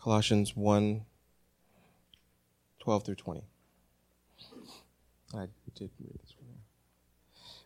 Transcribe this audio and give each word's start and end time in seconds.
Colossians 0.00 0.56
1 0.56 1.04
12 2.80 3.04
through 3.04 3.14
20. 3.16 3.42
I 5.34 5.46
did 5.74 5.90
read 6.00 6.18
this 6.22 6.34
one. 6.40 6.54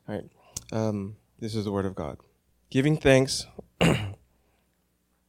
All 0.09 0.15
right. 0.15 0.31
Um, 0.73 1.17
this 1.39 1.55
is 1.55 1.65
the 1.65 1.71
word 1.71 1.87
of 1.87 1.95
God. 1.95 2.19
Giving 2.71 2.97
thanks 2.97 3.47
to 3.81 4.15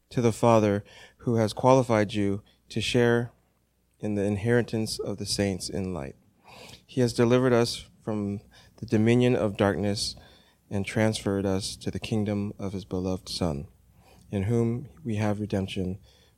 the 0.09 0.31
Father 0.31 0.83
who 1.17 1.35
has 1.35 1.53
qualified 1.53 2.13
you 2.13 2.41
to 2.69 2.81
share 2.81 3.31
in 3.99 4.15
the 4.15 4.23
inheritance 4.23 4.97
of 4.99 5.17
the 5.17 5.25
saints 5.25 5.69
in 5.69 5.93
light. 5.93 6.15
He 6.85 7.01
has 7.01 7.13
delivered 7.13 7.53
us 7.53 7.85
from 8.03 8.41
the 8.77 8.85
dominion 8.85 9.35
of 9.35 9.57
darkness 9.57 10.15
and 10.69 10.85
transferred 10.85 11.45
us 11.45 11.75
to 11.75 11.91
the 11.91 11.99
kingdom 11.99 12.53
of 12.57 12.73
his 12.73 12.85
beloved 12.85 13.29
Son, 13.29 13.67
in 14.31 14.43
whom 14.43 14.89
we 15.03 15.17
have 15.17 15.39
redemption 15.39 15.99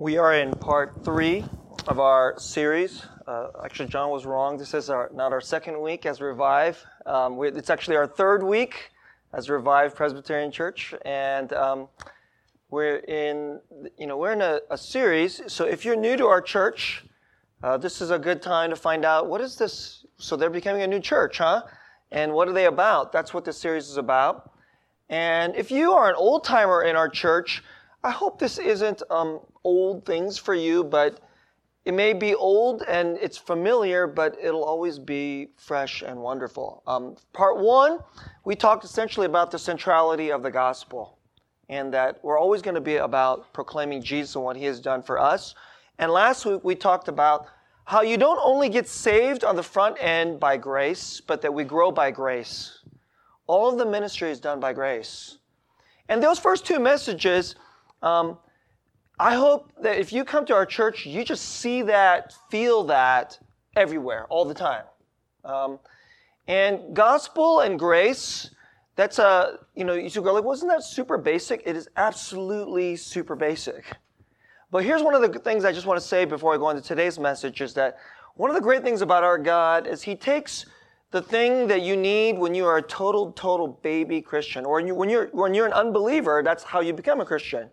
We 0.00 0.16
are 0.16 0.32
in 0.32 0.52
part 0.52 1.04
three 1.04 1.44
of 1.88 1.98
our 1.98 2.38
series. 2.38 3.04
Uh, 3.26 3.48
actually, 3.64 3.88
John 3.88 4.10
was 4.10 4.26
wrong. 4.26 4.56
This 4.56 4.72
is 4.72 4.90
our, 4.90 5.10
not 5.12 5.32
our 5.32 5.40
second 5.40 5.80
week 5.80 6.06
as 6.06 6.20
Revive. 6.20 6.86
Um, 7.04 7.36
it's 7.42 7.68
actually 7.68 7.96
our 7.96 8.06
third 8.06 8.44
week 8.44 8.92
as 9.32 9.50
Revive 9.50 9.96
Presbyterian 9.96 10.52
Church, 10.52 10.94
and 11.04 11.52
um, 11.52 11.88
we're 12.70 12.98
in, 12.98 13.58
you 13.98 14.06
know, 14.06 14.16
we're 14.16 14.34
in 14.34 14.40
a, 14.40 14.60
a, 14.70 14.78
series. 14.78 15.42
So 15.48 15.64
if 15.64 15.84
you're 15.84 15.96
new 15.96 16.16
to 16.16 16.26
our 16.26 16.40
church, 16.40 17.04
uh, 17.64 17.76
this 17.76 18.00
is 18.00 18.12
a 18.12 18.20
good 18.20 18.40
time 18.40 18.70
to 18.70 18.76
find 18.76 19.04
out 19.04 19.26
what 19.26 19.40
is 19.40 19.56
this. 19.56 20.06
So 20.16 20.36
they're 20.36 20.48
becoming 20.48 20.82
a 20.82 20.86
new 20.86 21.00
church, 21.00 21.38
huh? 21.38 21.62
And 22.12 22.34
what 22.34 22.46
are 22.46 22.52
they 22.52 22.66
about? 22.66 23.10
That's 23.10 23.34
what 23.34 23.44
this 23.44 23.58
series 23.58 23.88
is 23.88 23.96
about. 23.96 24.52
And 25.08 25.56
if 25.56 25.72
you 25.72 25.94
are 25.94 26.08
an 26.08 26.14
old 26.14 26.44
timer 26.44 26.84
in 26.84 26.94
our 26.94 27.08
church, 27.08 27.64
I 28.04 28.10
hope 28.10 28.38
this 28.38 28.58
isn't 28.58 29.02
um, 29.10 29.40
old 29.64 30.06
things 30.06 30.38
for 30.38 30.54
you, 30.54 30.84
but 30.84 31.20
it 31.84 31.94
may 31.94 32.12
be 32.12 32.34
old 32.34 32.82
and 32.82 33.18
it's 33.20 33.38
familiar, 33.38 34.06
but 34.06 34.36
it'll 34.40 34.64
always 34.64 34.98
be 34.98 35.48
fresh 35.56 36.02
and 36.02 36.20
wonderful. 36.20 36.82
Um, 36.86 37.16
part 37.32 37.58
one, 37.58 37.98
we 38.44 38.54
talked 38.54 38.84
essentially 38.84 39.26
about 39.26 39.50
the 39.50 39.58
centrality 39.58 40.30
of 40.30 40.42
the 40.42 40.50
gospel 40.50 41.18
and 41.68 41.92
that 41.92 42.22
we're 42.22 42.38
always 42.38 42.62
going 42.62 42.76
to 42.76 42.80
be 42.80 42.96
about 42.96 43.52
proclaiming 43.52 44.02
Jesus 44.02 44.34
and 44.36 44.44
what 44.44 44.56
he 44.56 44.64
has 44.64 44.80
done 44.80 45.02
for 45.02 45.18
us. 45.18 45.54
And 45.98 46.12
last 46.12 46.46
week, 46.46 46.62
we 46.62 46.74
talked 46.74 47.08
about 47.08 47.46
how 47.84 48.02
you 48.02 48.16
don't 48.16 48.40
only 48.42 48.68
get 48.68 48.86
saved 48.86 49.42
on 49.42 49.56
the 49.56 49.62
front 49.62 49.96
end 49.98 50.38
by 50.38 50.56
grace, 50.56 51.20
but 51.20 51.42
that 51.42 51.52
we 51.52 51.64
grow 51.64 51.90
by 51.90 52.10
grace. 52.10 52.80
All 53.46 53.70
of 53.70 53.78
the 53.78 53.86
ministry 53.86 54.30
is 54.30 54.40
done 54.40 54.60
by 54.60 54.72
grace. 54.72 55.38
And 56.08 56.22
those 56.22 56.38
first 56.38 56.66
two 56.66 56.78
messages, 56.78 57.54
um, 58.02 58.38
I 59.18 59.34
hope 59.34 59.72
that 59.82 59.98
if 59.98 60.12
you 60.12 60.24
come 60.24 60.46
to 60.46 60.54
our 60.54 60.66
church, 60.66 61.04
you 61.04 61.24
just 61.24 61.44
see 61.44 61.82
that, 61.82 62.34
feel 62.50 62.84
that 62.84 63.38
everywhere, 63.76 64.26
all 64.28 64.44
the 64.44 64.54
time. 64.54 64.84
Um, 65.44 65.78
and 66.46 66.94
gospel 66.94 67.60
and 67.60 67.78
grace, 67.78 68.50
that's 68.96 69.18
a, 69.18 69.58
you 69.74 69.84
know, 69.84 69.94
you 69.94 70.08
should 70.08 70.24
go 70.24 70.32
like, 70.32 70.44
wasn't 70.44 70.70
that 70.70 70.84
super 70.84 71.18
basic? 71.18 71.62
It 71.66 71.76
is 71.76 71.88
absolutely 71.96 72.96
super 72.96 73.34
basic. 73.34 73.84
But 74.70 74.84
here's 74.84 75.02
one 75.02 75.14
of 75.14 75.22
the 75.22 75.38
things 75.38 75.64
I 75.64 75.72
just 75.72 75.86
want 75.86 76.00
to 76.00 76.06
say 76.06 76.24
before 76.24 76.54
I 76.54 76.58
go 76.58 76.70
into 76.70 76.82
today's 76.82 77.18
message 77.18 77.60
is 77.60 77.74
that 77.74 77.98
one 78.34 78.50
of 78.50 78.54
the 78.54 78.62
great 78.62 78.82
things 78.82 79.02
about 79.02 79.24
our 79.24 79.38
God 79.38 79.86
is 79.86 80.02
He 80.02 80.14
takes 80.14 80.66
the 81.10 81.22
thing 81.22 81.66
that 81.68 81.82
you 81.82 81.96
need 81.96 82.38
when 82.38 82.54
you 82.54 82.66
are 82.66 82.76
a 82.76 82.82
total, 82.82 83.32
total 83.32 83.68
baby 83.82 84.20
Christian, 84.20 84.64
or 84.64 84.82
when 84.82 85.08
you're, 85.08 85.28
when 85.28 85.54
you're 85.54 85.66
an 85.66 85.72
unbeliever, 85.72 86.42
that's 86.44 86.62
how 86.62 86.80
you 86.80 86.92
become 86.92 87.20
a 87.20 87.24
Christian. 87.24 87.70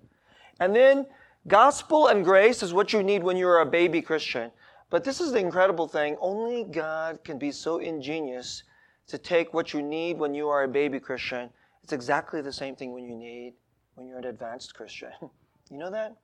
And 0.60 0.76
then 0.76 1.06
gospel 1.48 2.08
and 2.08 2.24
grace 2.24 2.64
is 2.64 2.74
what 2.74 2.94
you 2.94 3.04
need 3.04 3.24
when 3.24 3.38
you're 3.38 3.60
a 3.60 3.66
baby 3.66 4.02
Christian. 4.02 4.52
But 4.90 5.04
this 5.04 5.20
is 5.20 5.32
the 5.32 5.40
incredible 5.40 5.88
thing. 5.88 6.16
Only 6.22 6.64
God 6.64 7.24
can 7.24 7.38
be 7.38 7.52
so 7.52 7.80
ingenious 7.80 8.64
to 9.08 9.18
take 9.18 9.54
what 9.54 9.74
you 9.74 9.82
need 9.82 10.18
when 10.18 10.34
you 10.34 10.48
are 10.50 10.64
a 10.64 10.68
baby 10.68 11.00
Christian. 11.00 11.50
It's 11.84 11.94
exactly 11.94 12.42
the 12.42 12.54
same 12.54 12.76
thing 12.76 12.94
when 12.94 13.04
you 13.04 13.16
need 13.16 13.54
when 13.96 14.08
you're 14.08 14.18
an 14.18 14.26
advanced 14.26 14.74
Christian. 14.74 15.12
You 15.72 15.80
know 15.80 15.90
that? 15.90 16.16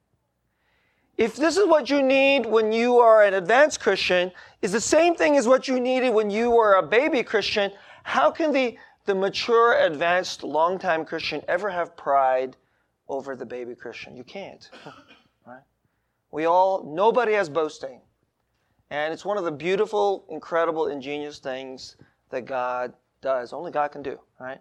If 1.18 1.36
this 1.36 1.58
is 1.58 1.68
what 1.68 1.90
you 1.90 2.04
need 2.04 2.46
when 2.46 2.72
you 2.72 3.00
are 3.00 3.24
an 3.24 3.34
advanced 3.34 3.80
Christian, 3.80 4.32
is 4.62 4.72
the 4.72 4.80
same 4.80 5.16
thing 5.16 5.36
as 5.36 5.48
what 5.48 5.68
you 5.68 5.80
needed 5.80 6.12
when 6.12 6.30
you 6.30 6.52
were 6.52 6.76
a 6.76 6.84
baby 6.84 7.24
Christian, 7.24 7.72
how 8.04 8.30
can 8.30 8.52
the, 8.52 8.78
the 9.06 9.16
mature, 9.16 9.80
advanced, 9.80 10.44
long-time 10.44 11.06
Christian 11.06 11.42
ever 11.48 11.72
have 11.72 11.98
pride 11.98 12.56
over 13.12 13.36
the 13.36 13.46
baby 13.46 13.76
Christian. 13.76 14.16
You 14.16 14.24
can't. 14.24 14.70
right? 15.46 15.62
We 16.32 16.46
all, 16.46 16.84
nobody 16.96 17.34
has 17.34 17.50
boasting. 17.50 18.00
And 18.90 19.14
it's 19.14 19.26
one 19.26 19.38
of 19.38 19.44
the 19.44 19.52
beautiful, 19.52 20.26
incredible, 20.30 20.88
ingenious 20.88 21.40
things 21.40 21.98
that 22.30 22.46
God 22.46 22.94
does. 23.22 23.54
Only 23.54 23.70
God 23.70 23.92
can 23.92 24.02
do, 24.02 24.18
right? 24.40 24.60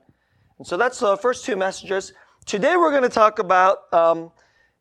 And 0.59 0.67
so 0.67 0.77
that's 0.77 0.99
the 0.99 1.17
first 1.17 1.45
two 1.45 1.57
messages. 1.57 2.13
Today 2.45 2.77
we're 2.77 2.91
going 2.91 3.05
to 3.05 3.09
talk 3.09 3.39
about, 3.39 3.93
um, 3.93 4.33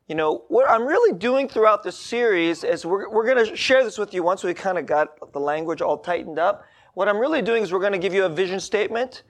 you 0.08 0.16
know, 0.16 0.46
what 0.48 0.68
I'm 0.68 0.86
really 0.86 1.18
doing 1.18 1.48
throughout 1.48 1.84
this 1.84 1.98
series 1.98 2.64
is 2.64 2.86
we're, 2.86 3.08
we're 3.10 3.26
going 3.26 3.46
to 3.46 3.56
share 3.56 3.84
this 3.84 4.00
with 4.00 4.14
you 4.14 4.24
once 4.24 4.44
we 4.44 4.54
kind 4.56 4.80
of 4.80 4.88
got 4.88 5.32
the 5.32 5.40
language 5.40 5.82
all 5.82 5.98
tightened 5.98 6.40
up. 6.40 6.64
What 6.96 7.08
I'm 7.08 7.18
really 7.18 7.44
doing 7.44 7.62
is 7.62 7.72
we're 7.72 7.80
going 7.80 7.92
to 7.92 8.00
give 8.00 8.16
you 8.16 8.26
a 8.26 8.30
vision 8.30 8.60
statement 8.60 9.24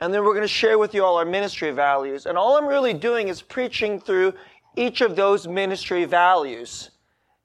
and 0.00 0.12
then 0.12 0.22
we're 0.22 0.34
going 0.34 0.42
to 0.42 0.48
share 0.48 0.78
with 0.78 0.94
you 0.94 1.04
all 1.04 1.16
our 1.16 1.24
ministry 1.24 1.70
values. 1.70 2.26
And 2.26 2.36
all 2.36 2.56
I'm 2.56 2.66
really 2.66 2.92
doing 2.92 3.28
is 3.28 3.40
preaching 3.40 4.00
through 4.00 4.34
each 4.76 5.00
of 5.00 5.16
those 5.16 5.46
ministry 5.46 6.04
values. 6.04 6.90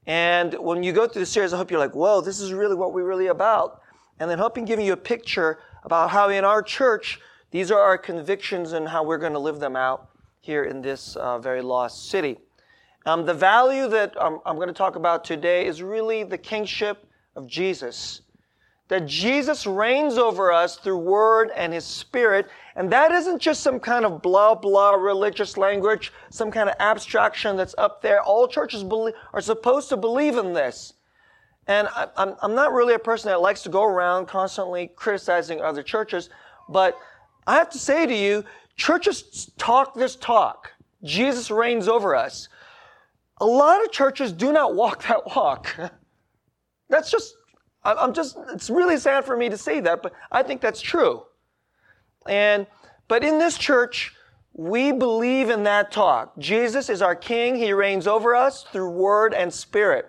And 0.07 0.53
when 0.55 0.81
you 0.81 0.91
go 0.91 1.07
through 1.07 1.21
the 1.21 1.27
series, 1.27 1.53
I 1.53 1.57
hope 1.57 1.69
you're 1.69 1.79
like, 1.79 1.95
whoa, 1.95 2.21
this 2.21 2.39
is 2.39 2.51
really 2.51 2.75
what 2.75 2.93
we're 2.93 3.07
really 3.07 3.27
about. 3.27 3.81
And 4.19 4.29
then 4.29 4.39
hoping 4.39 4.65
giving 4.65 4.85
you 4.85 4.93
a 4.93 4.97
picture 4.97 5.59
about 5.83 6.09
how 6.09 6.29
in 6.29 6.43
our 6.43 6.63
church, 6.63 7.19
these 7.51 7.71
are 7.71 7.79
our 7.79 7.97
convictions 7.97 8.73
and 8.73 8.87
how 8.87 9.03
we're 9.03 9.17
going 9.17 9.33
to 9.33 9.39
live 9.39 9.59
them 9.59 9.75
out 9.75 10.09
here 10.41 10.63
in 10.63 10.81
this 10.81 11.15
uh, 11.17 11.37
very 11.37 11.61
lost 11.61 12.09
city. 12.09 12.37
Um, 13.05 13.25
the 13.25 13.33
value 13.33 13.87
that 13.89 14.15
I'm, 14.19 14.39
I'm 14.45 14.55
going 14.55 14.67
to 14.67 14.73
talk 14.73 14.95
about 14.95 15.23
today 15.23 15.67
is 15.67 15.81
really 15.81 16.23
the 16.23 16.37
kingship 16.37 17.05
of 17.35 17.47
Jesus 17.47 18.21
that 18.89 19.05
Jesus 19.05 19.67
reigns 19.67 20.17
over 20.17 20.51
us 20.51 20.75
through 20.75 20.97
word 20.97 21.51
and 21.55 21.71
his 21.71 21.85
spirit. 21.85 22.47
And 22.75 22.91
that 22.91 23.11
isn't 23.11 23.39
just 23.39 23.61
some 23.61 23.79
kind 23.79 24.03
of 24.03 24.21
blah, 24.21 24.55
blah 24.55 24.95
religious 24.95 25.57
language, 25.57 26.11
some 26.31 26.51
kind 26.51 26.67
of 26.67 26.75
abstraction 26.79 27.55
that's 27.55 27.75
up 27.77 28.01
there. 28.01 28.21
All 28.21 28.47
churches 28.47 28.83
believe, 28.83 29.13
are 29.31 29.41
supposed 29.41 29.89
to 29.89 29.97
believe 29.97 30.37
in 30.37 30.53
this. 30.53 30.93
And 31.67 31.87
I, 31.89 32.07
I'm, 32.17 32.35
I'm 32.41 32.55
not 32.55 32.73
really 32.73 32.95
a 32.95 32.99
person 32.99 33.29
that 33.29 33.41
likes 33.41 33.61
to 33.63 33.69
go 33.69 33.83
around 33.83 34.27
constantly 34.27 34.87
criticizing 34.95 35.61
other 35.61 35.83
churches, 35.83 36.31
but 36.67 36.97
I 37.45 37.55
have 37.55 37.69
to 37.69 37.77
say 37.77 38.07
to 38.07 38.15
you, 38.15 38.43
churches 38.75 39.51
talk 39.59 39.93
this 39.93 40.15
talk. 40.15 40.73
Jesus 41.03 41.51
reigns 41.51 41.87
over 41.87 42.15
us. 42.15 42.49
A 43.37 43.45
lot 43.45 43.83
of 43.85 43.91
churches 43.91 44.33
do 44.33 44.51
not 44.51 44.73
walk 44.73 45.03
that 45.03 45.27
walk. 45.27 45.75
That's 46.89 47.11
just 47.11 47.35
I'm 47.83 48.13
just, 48.13 48.37
it's 48.53 48.69
really 48.69 48.97
sad 48.97 49.25
for 49.25 49.37
me 49.37 49.49
to 49.49 49.57
say 49.57 49.79
that, 49.79 50.03
but 50.03 50.13
I 50.31 50.43
think 50.43 50.61
that's 50.61 50.81
true. 50.81 51.23
And, 52.27 52.67
but 53.07 53.23
in 53.23 53.39
this 53.39 53.57
church, 53.57 54.13
we 54.53 54.91
believe 54.91 55.49
in 55.49 55.63
that 55.63 55.91
talk. 55.91 56.37
Jesus 56.37 56.89
is 56.89 57.01
our 57.01 57.15
king. 57.15 57.55
He 57.55 57.71
reigns 57.71 58.07
over 58.07 58.35
us 58.35 58.65
through 58.71 58.89
word 58.89 59.33
and 59.33 59.53
spirit. 59.53 60.07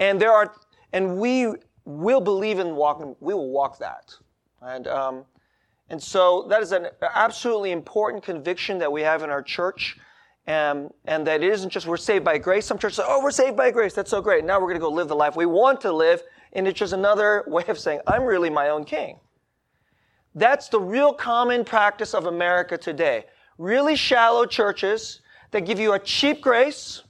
And 0.00 0.20
there 0.20 0.32
are, 0.32 0.52
and 0.92 1.18
we 1.18 1.52
will 1.84 2.20
believe 2.20 2.58
in 2.58 2.74
walking, 2.74 3.14
we 3.20 3.34
will 3.34 3.50
walk 3.50 3.78
that. 3.78 4.14
And, 4.60 4.88
um, 4.88 5.24
and 5.88 6.02
so 6.02 6.46
that 6.50 6.62
is 6.62 6.72
an 6.72 6.88
absolutely 7.14 7.70
important 7.70 8.24
conviction 8.24 8.78
that 8.78 8.90
we 8.90 9.02
have 9.02 9.22
in 9.22 9.30
our 9.30 9.42
church. 9.42 9.96
And, 10.46 10.90
and 11.04 11.26
that 11.26 11.42
it 11.42 11.52
isn't 11.52 11.68
just 11.68 11.86
we're 11.86 11.98
saved 11.98 12.24
by 12.24 12.38
grace. 12.38 12.64
Some 12.64 12.78
churches 12.78 12.96
say, 12.96 13.02
oh, 13.06 13.22
we're 13.22 13.30
saved 13.30 13.54
by 13.54 13.70
grace. 13.70 13.92
That's 13.92 14.10
so 14.10 14.22
great. 14.22 14.46
Now 14.46 14.58
we're 14.58 14.68
going 14.68 14.76
to 14.76 14.80
go 14.80 14.90
live 14.90 15.06
the 15.06 15.14
life 15.14 15.36
we 15.36 15.44
want 15.44 15.78
to 15.82 15.92
live. 15.92 16.22
And 16.52 16.66
it's 16.66 16.78
just 16.78 16.92
another 16.92 17.44
way 17.46 17.64
of 17.68 17.78
saying, 17.78 18.00
I'm 18.06 18.24
really 18.24 18.50
my 18.50 18.70
own 18.70 18.84
king. 18.84 19.18
That's 20.34 20.68
the 20.68 20.80
real 20.80 21.12
common 21.12 21.64
practice 21.64 22.14
of 22.14 22.26
America 22.26 22.78
today. 22.78 23.24
Really 23.58 23.96
shallow 23.96 24.46
churches 24.46 25.20
that 25.50 25.64
give 25.64 25.78
you 25.78 25.94
a 25.94 25.98
cheap 25.98 26.40
grace, 26.40 27.02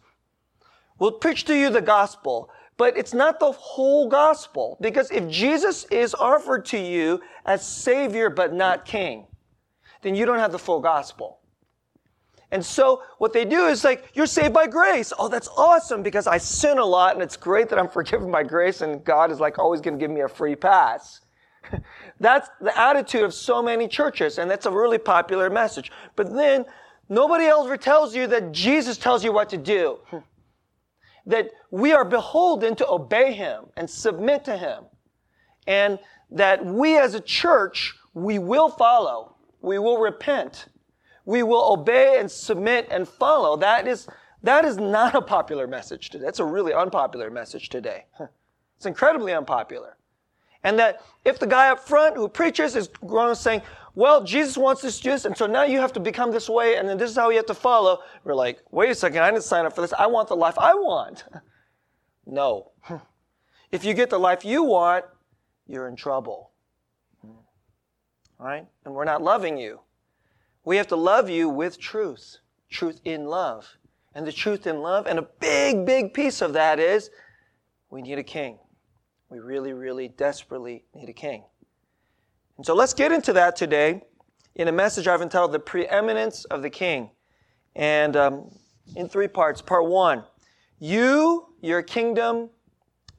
will 0.98 1.12
preach 1.12 1.44
to 1.44 1.54
you 1.54 1.70
the 1.70 1.82
gospel, 1.82 2.50
but 2.76 2.96
it's 2.96 3.14
not 3.14 3.40
the 3.40 3.52
whole 3.52 4.08
gospel. 4.08 4.78
Because 4.80 5.10
if 5.10 5.28
Jesus 5.28 5.84
is 5.86 6.14
offered 6.14 6.64
to 6.66 6.78
you 6.78 7.20
as 7.44 7.66
Savior 7.66 8.30
but 8.30 8.52
not 8.52 8.84
King, 8.84 9.26
then 10.02 10.14
you 10.14 10.24
don't 10.24 10.38
have 10.38 10.52
the 10.52 10.58
full 10.58 10.80
gospel. 10.80 11.40
And 12.50 12.64
so 12.64 13.02
what 13.18 13.32
they 13.32 13.44
do 13.44 13.66
is 13.66 13.84
like, 13.84 14.10
you're 14.14 14.26
saved 14.26 14.54
by 14.54 14.66
grace. 14.66 15.12
Oh, 15.18 15.28
that's 15.28 15.48
awesome 15.56 16.02
because 16.02 16.26
I 16.26 16.38
sin 16.38 16.78
a 16.78 16.84
lot 16.84 17.14
and 17.14 17.22
it's 17.22 17.36
great 17.36 17.68
that 17.68 17.78
I'm 17.78 17.88
forgiven 17.98 18.30
by 18.30 18.42
grace 18.42 18.80
and 18.80 19.04
God 19.04 19.30
is 19.30 19.40
like 19.40 19.58
always 19.58 19.80
going 19.80 19.98
to 19.98 20.00
give 20.00 20.10
me 20.10 20.22
a 20.22 20.28
free 20.28 20.56
pass. 20.56 21.20
that's 22.20 22.48
the 22.60 22.76
attitude 22.78 23.22
of 23.22 23.34
so 23.34 23.62
many 23.62 23.86
churches 23.86 24.38
and 24.38 24.50
that's 24.50 24.66
a 24.66 24.70
really 24.70 24.98
popular 24.98 25.50
message. 25.50 25.92
But 26.16 26.32
then 26.32 26.64
nobody 27.08 27.44
ever 27.44 27.76
tells 27.76 28.16
you 28.16 28.26
that 28.28 28.52
Jesus 28.52 28.96
tells 28.96 29.22
you 29.22 29.32
what 29.32 29.50
to 29.50 29.58
do. 29.58 29.98
that 31.26 31.50
we 31.70 31.92
are 31.92 32.06
beholden 32.06 32.74
to 32.74 32.88
obey 32.88 33.34
him 33.34 33.66
and 33.76 33.88
submit 33.88 34.44
to 34.46 34.56
him. 34.56 34.84
And 35.66 35.98
that 36.30 36.64
we 36.64 36.96
as 36.98 37.12
a 37.12 37.20
church, 37.20 37.94
we 38.14 38.38
will 38.38 38.70
follow. 38.70 39.36
We 39.60 39.78
will 39.78 39.98
repent. 39.98 40.66
We 41.28 41.42
will 41.42 41.74
obey 41.74 42.18
and 42.18 42.30
submit 42.30 42.88
and 42.90 43.06
follow. 43.06 43.54
That 43.54 43.86
is, 43.86 44.08
that 44.42 44.64
is 44.64 44.78
not 44.78 45.14
a 45.14 45.20
popular 45.20 45.66
message 45.66 46.08
today. 46.08 46.24
That's 46.24 46.38
a 46.38 46.44
really 46.44 46.72
unpopular 46.72 47.28
message 47.30 47.68
today. 47.68 48.06
It's 48.78 48.86
incredibly 48.86 49.34
unpopular. 49.34 49.98
And 50.64 50.78
that 50.78 51.02
if 51.26 51.38
the 51.38 51.46
guy 51.46 51.68
up 51.68 51.80
front 51.80 52.16
who 52.16 52.30
preaches 52.30 52.76
is 52.76 52.88
going 53.06 53.34
saying, 53.34 53.60
well, 53.94 54.24
Jesus 54.24 54.56
wants 54.56 54.80
this, 54.80 54.98
this, 55.00 55.26
and 55.26 55.36
so 55.36 55.46
now 55.46 55.64
you 55.64 55.80
have 55.80 55.92
to 55.92 56.00
become 56.00 56.32
this 56.32 56.48
way, 56.48 56.76
and 56.76 56.88
then 56.88 56.96
this 56.96 57.10
is 57.10 57.16
how 57.16 57.28
you 57.28 57.36
have 57.36 57.44
to 57.46 57.54
follow. 57.54 57.98
We're 58.24 58.34
like, 58.34 58.62
wait 58.70 58.88
a 58.88 58.94
second, 58.94 59.18
I 59.18 59.30
didn't 59.30 59.44
sign 59.44 59.66
up 59.66 59.74
for 59.74 59.82
this. 59.82 59.92
I 59.92 60.06
want 60.06 60.28
the 60.28 60.36
life 60.36 60.58
I 60.58 60.72
want. 60.72 61.24
no. 62.26 62.72
If 63.70 63.84
you 63.84 63.92
get 63.92 64.08
the 64.08 64.18
life 64.18 64.46
you 64.46 64.62
want, 64.62 65.04
you're 65.66 65.88
in 65.88 65.94
trouble. 65.94 66.52
Hmm. 67.20 67.32
All 68.40 68.46
right? 68.46 68.66
And 68.86 68.94
we're 68.94 69.04
not 69.04 69.20
loving 69.20 69.58
you. 69.58 69.80
We 70.68 70.76
have 70.76 70.88
to 70.88 70.96
love 70.96 71.30
you 71.30 71.48
with 71.48 71.80
truth, 71.80 72.40
truth 72.68 73.00
in 73.06 73.24
love. 73.24 73.78
And 74.14 74.26
the 74.26 74.32
truth 74.32 74.66
in 74.66 74.82
love, 74.82 75.06
and 75.06 75.18
a 75.18 75.22
big, 75.22 75.86
big 75.86 76.12
piece 76.12 76.42
of 76.42 76.52
that 76.52 76.78
is 76.78 77.08
we 77.88 78.02
need 78.02 78.18
a 78.18 78.22
king. 78.22 78.58
We 79.30 79.38
really, 79.38 79.72
really 79.72 80.08
desperately 80.08 80.84
need 80.94 81.08
a 81.08 81.14
king. 81.14 81.44
And 82.58 82.66
so 82.66 82.74
let's 82.74 82.92
get 82.92 83.12
into 83.12 83.32
that 83.32 83.56
today 83.56 84.02
in 84.56 84.68
a 84.68 84.72
message 84.72 85.08
I've 85.08 85.22
entitled 85.22 85.52
The 85.52 85.58
Preeminence 85.58 86.44
of 86.44 86.60
the 86.60 86.68
King. 86.68 87.12
And 87.74 88.14
um, 88.14 88.50
in 88.94 89.08
three 89.08 89.28
parts. 89.28 89.62
Part 89.62 89.86
one, 89.86 90.22
you, 90.80 91.46
your 91.62 91.80
kingdom, 91.80 92.50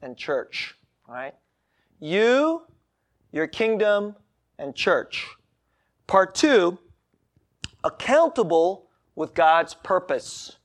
and 0.02 0.16
church. 0.16 0.76
All 1.08 1.16
right? 1.16 1.34
You, 1.98 2.62
your 3.32 3.48
kingdom, 3.48 4.14
and 4.56 4.72
church. 4.72 5.26
Part 6.06 6.36
two, 6.36 6.78
accountable 7.84 8.86
with 9.14 9.34
God's 9.34 9.74
purpose. 9.74 10.56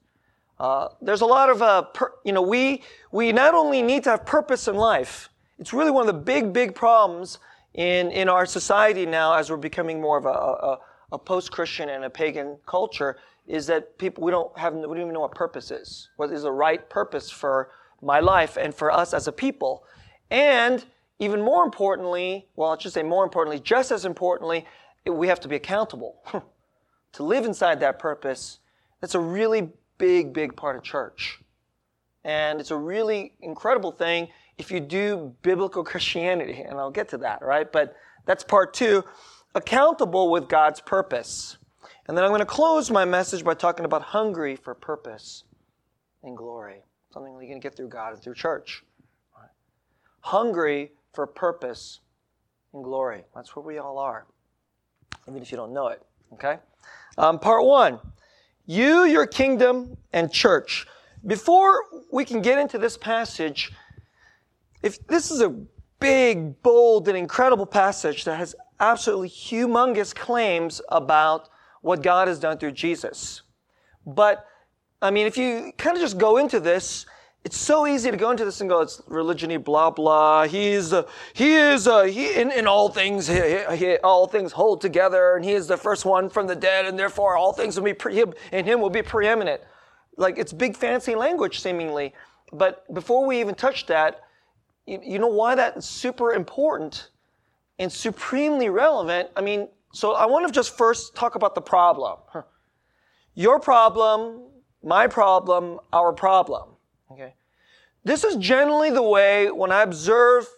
Uh, 0.59 0.89
there's 1.01 1.21
a 1.21 1.25
lot 1.25 1.49
of, 1.49 1.61
uh, 1.61 1.83
per, 1.83 2.13
you 2.23 2.31
know, 2.31 2.41
we, 2.41 2.83
we 3.11 3.31
not 3.31 3.53
only 3.53 3.81
need 3.81 4.03
to 4.03 4.11
have 4.11 4.25
purpose 4.25 4.67
in 4.67 4.75
life, 4.75 5.29
it's 5.59 5.73
really 5.73 5.91
one 5.91 6.07
of 6.07 6.13
the 6.13 6.21
big, 6.21 6.53
big 6.53 6.75
problems 6.75 7.39
in, 7.73 8.11
in 8.11 8.29
our 8.29 8.45
society 8.45 9.05
now 9.05 9.33
as 9.33 9.49
we're 9.49 9.57
becoming 9.57 9.99
more 9.99 10.17
of 10.17 10.25
a, 10.25 10.29
a, 10.29 10.79
a 11.13 11.17
post-Christian 11.17 11.89
and 11.89 12.05
a 12.05 12.09
pagan 12.09 12.57
culture 12.65 13.17
is 13.47 13.67
that 13.67 13.97
people, 13.97 14.23
we 14.23 14.31
don't 14.31 14.57
have, 14.57 14.73
we 14.73 14.81
don't 14.81 14.97
even 14.97 15.13
know 15.13 15.19
what 15.19 15.35
purpose 15.35 15.71
is. 15.71 16.09
What 16.15 16.31
is 16.31 16.43
the 16.43 16.51
right 16.51 16.89
purpose 16.89 17.29
for 17.29 17.69
my 18.01 18.19
life 18.19 18.57
and 18.57 18.73
for 18.73 18.91
us 18.91 19.13
as 19.13 19.27
a 19.27 19.31
people. 19.31 19.83
And 20.29 20.85
even 21.19 21.41
more 21.41 21.63
importantly, 21.63 22.47
well, 22.55 22.71
I 22.71 22.77
should 22.77 22.93
say 22.93 23.03
more 23.03 23.23
importantly, 23.23 23.59
just 23.59 23.91
as 23.91 24.05
importantly, 24.05 24.65
we 25.05 25.27
have 25.27 25.39
to 25.41 25.47
be 25.47 25.55
accountable. 25.55 26.23
to 27.15 27.23
live 27.23 27.45
inside 27.45 27.79
that 27.79 27.97
purpose, 27.97 28.59
that's 29.01 29.15
a 29.15 29.19
really 29.19 29.69
big, 29.97 30.33
big 30.33 30.55
part 30.55 30.75
of 30.75 30.83
church. 30.83 31.39
And 32.25 32.59
it's 32.59 32.71
a 32.71 32.77
really 32.77 33.33
incredible 33.39 33.91
thing 33.91 34.27
if 34.57 34.69
you 34.69 34.79
do 34.79 35.33
biblical 35.41 35.83
Christianity, 35.91 36.61
and 36.61 36.77
I'll 36.77 36.91
get 36.91 37.09
to 37.09 37.17
that, 37.19 37.41
right? 37.41 37.71
But 37.71 37.95
that's 38.25 38.43
part 38.43 38.73
two 38.73 39.03
accountable 39.53 40.29
with 40.29 40.49
God's 40.49 40.81
purpose. 40.81 41.57
And 42.07 42.17
then 42.17 42.25
I'm 42.25 42.31
going 42.31 42.39
to 42.39 42.45
close 42.45 42.91
my 42.91 43.05
message 43.05 43.43
by 43.43 43.53
talking 43.53 43.85
about 43.85 44.01
hungry 44.01 44.57
for 44.57 44.75
purpose 44.75 45.45
and 46.23 46.35
glory. 46.35 46.83
Something 47.13 47.35
we 47.35 47.47
can 47.47 47.61
get 47.61 47.77
through 47.77 47.87
God 47.87 48.13
and 48.13 48.21
through 48.21 48.35
church. 48.35 48.83
Right? 49.37 49.49
Hungry 50.19 50.91
for 51.13 51.25
purpose 51.25 52.01
and 52.73 52.83
glory. 52.83 53.23
That's 53.33 53.55
where 53.55 53.63
we 53.63 53.77
all 53.77 53.97
are, 53.97 54.25
even 55.29 55.41
if 55.41 55.49
you 55.49 55.57
don't 55.57 55.71
know 55.71 55.87
it. 55.87 56.01
Okay? 56.33 56.57
Um, 57.17 57.39
part 57.39 57.63
one 57.63 57.99
you, 58.65 59.03
your 59.03 59.27
kingdom, 59.27 59.97
and 60.11 60.31
church. 60.31 60.87
Before 61.25 61.83
we 62.11 62.25
can 62.25 62.41
get 62.41 62.57
into 62.57 62.77
this 62.77 62.97
passage, 62.97 63.71
if 64.81 65.05
this 65.07 65.31
is 65.31 65.41
a 65.41 65.55
big, 65.99 66.61
bold, 66.61 67.07
and 67.07 67.17
incredible 67.17 67.65
passage 67.65 68.25
that 68.25 68.37
has 68.37 68.55
absolutely 68.79 69.29
humongous 69.29 70.13
claims 70.13 70.81
about 70.89 71.49
what 71.81 72.01
God 72.01 72.27
has 72.27 72.39
done 72.39 72.57
through 72.57 72.71
Jesus. 72.71 73.43
But, 74.05 74.45
I 75.01 75.11
mean, 75.11 75.27
if 75.27 75.37
you 75.37 75.71
kind 75.77 75.95
of 75.95 76.01
just 76.01 76.17
go 76.17 76.37
into 76.37 76.59
this, 76.59 77.05
it's 77.45 77.57
so 77.57 77.85
easy 77.85 78.09
to 78.09 78.17
go 78.17 78.31
into 78.31 78.43
this 78.43 78.59
and 78.59 78.69
go, 78.69 78.81
it's 78.81 79.01
religiony, 79.07 79.63
blah 79.63 79.91
blah. 79.91 80.47
He's 80.47 80.91
uh, 80.91 81.03
he 81.33 81.53
is 81.53 81.87
uh, 81.87 82.03
he 82.03 82.33
in, 82.33 82.51
in 82.51 82.65
all 82.65 82.89
things 82.89 83.27
he, 83.27 83.63
he, 83.75 83.97
all 83.97 84.25
things 84.25 84.51
hold 84.51 84.81
together, 84.81 85.35
and 85.35 85.45
he 85.45 85.51
is 85.51 85.67
the 85.67 85.77
first 85.77 86.05
one 86.05 86.27
from 86.27 86.47
the 86.47 86.55
dead, 86.55 86.87
and 86.87 86.97
therefore 86.97 87.37
all 87.37 87.53
things 87.53 87.77
will 87.77 87.85
be 87.85 87.93
pre- 87.93 88.23
in 88.51 88.65
him 88.65 88.81
will 88.81 88.89
be 88.89 89.03
preeminent. 89.03 89.61
Like 90.17 90.39
it's 90.39 90.51
big 90.51 90.75
fancy 90.75 91.13
language 91.13 91.59
seemingly, 91.59 92.15
but 92.51 92.91
before 92.95 93.27
we 93.27 93.39
even 93.39 93.53
touch 93.53 93.85
that, 93.85 94.21
you, 94.87 94.99
you 95.03 95.19
know 95.19 95.27
why 95.27 95.53
that's 95.53 95.85
super 95.85 96.33
important 96.33 97.09
and 97.77 97.91
supremely 97.91 98.69
relevant? 98.69 99.29
I 99.35 99.41
mean, 99.41 99.67
so 99.93 100.13
I 100.13 100.25
want 100.25 100.47
to 100.47 100.51
just 100.51 100.75
first 100.75 101.15
talk 101.15 101.35
about 101.35 101.53
the 101.53 101.61
problem. 101.61 102.17
Your 103.35 103.59
problem, 103.59 104.47
my 104.81 105.05
problem, 105.05 105.79
our 105.93 106.11
problem. 106.11 106.74
Okay. 107.15 107.33
This 108.03 108.25
is 108.25 108.35
generally 108.35 108.89
the 108.89 109.01
way 109.01 109.49
when 109.49 109.71
I 109.71 109.83
observe, 109.83 110.49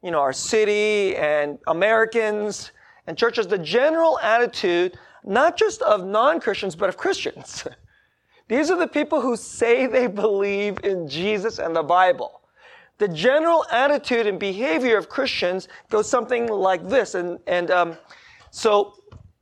you 0.00 0.12
know, 0.12 0.20
our 0.20 0.32
city 0.32 1.16
and 1.16 1.58
Americans 1.66 2.70
and 3.08 3.18
churches, 3.18 3.48
the 3.48 3.58
general 3.58 4.20
attitude, 4.20 4.96
not 5.24 5.56
just 5.56 5.82
of 5.82 6.06
non-Christians, 6.06 6.76
but 6.76 6.88
of 6.88 6.96
Christians. 6.96 7.66
These 8.48 8.70
are 8.70 8.78
the 8.78 8.86
people 8.86 9.20
who 9.20 9.36
say 9.36 9.86
they 9.86 10.06
believe 10.06 10.78
in 10.84 11.08
Jesus 11.08 11.58
and 11.58 11.74
the 11.74 11.82
Bible. 11.82 12.42
The 12.98 13.08
general 13.08 13.64
attitude 13.72 14.28
and 14.28 14.38
behavior 14.38 14.96
of 14.96 15.08
Christians 15.08 15.66
goes 15.90 16.08
something 16.08 16.46
like 16.46 16.88
this. 16.88 17.16
And, 17.16 17.40
and 17.48 17.72
um, 17.72 17.96
so 18.52 18.94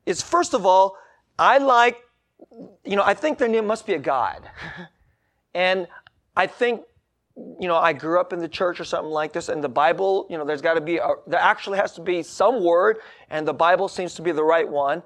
it's 0.06 0.22
first 0.22 0.54
of 0.54 0.64
all, 0.64 0.96
I 1.38 1.58
like, 1.58 1.98
you 2.82 2.96
know, 2.96 3.02
I 3.04 3.12
think 3.12 3.36
there 3.36 3.62
must 3.62 3.86
be 3.86 3.92
a 3.92 3.98
God. 3.98 4.48
and 5.54 5.86
I 6.36 6.46
think, 6.46 6.82
you 7.36 7.68
know, 7.68 7.76
I 7.76 7.92
grew 7.92 8.20
up 8.20 8.32
in 8.32 8.38
the 8.38 8.48
church 8.48 8.80
or 8.80 8.84
something 8.84 9.10
like 9.10 9.32
this, 9.32 9.48
and 9.48 9.62
the 9.62 9.68
Bible, 9.68 10.26
you 10.30 10.38
know, 10.38 10.44
there's 10.44 10.62
got 10.62 10.74
to 10.74 10.80
be, 10.80 10.98
a, 10.98 11.08
there 11.26 11.40
actually 11.40 11.78
has 11.78 11.92
to 11.94 12.00
be 12.00 12.22
some 12.22 12.62
word, 12.64 12.98
and 13.30 13.46
the 13.46 13.54
Bible 13.54 13.88
seems 13.88 14.14
to 14.14 14.22
be 14.22 14.32
the 14.32 14.44
right 14.44 14.68
one. 14.68 15.02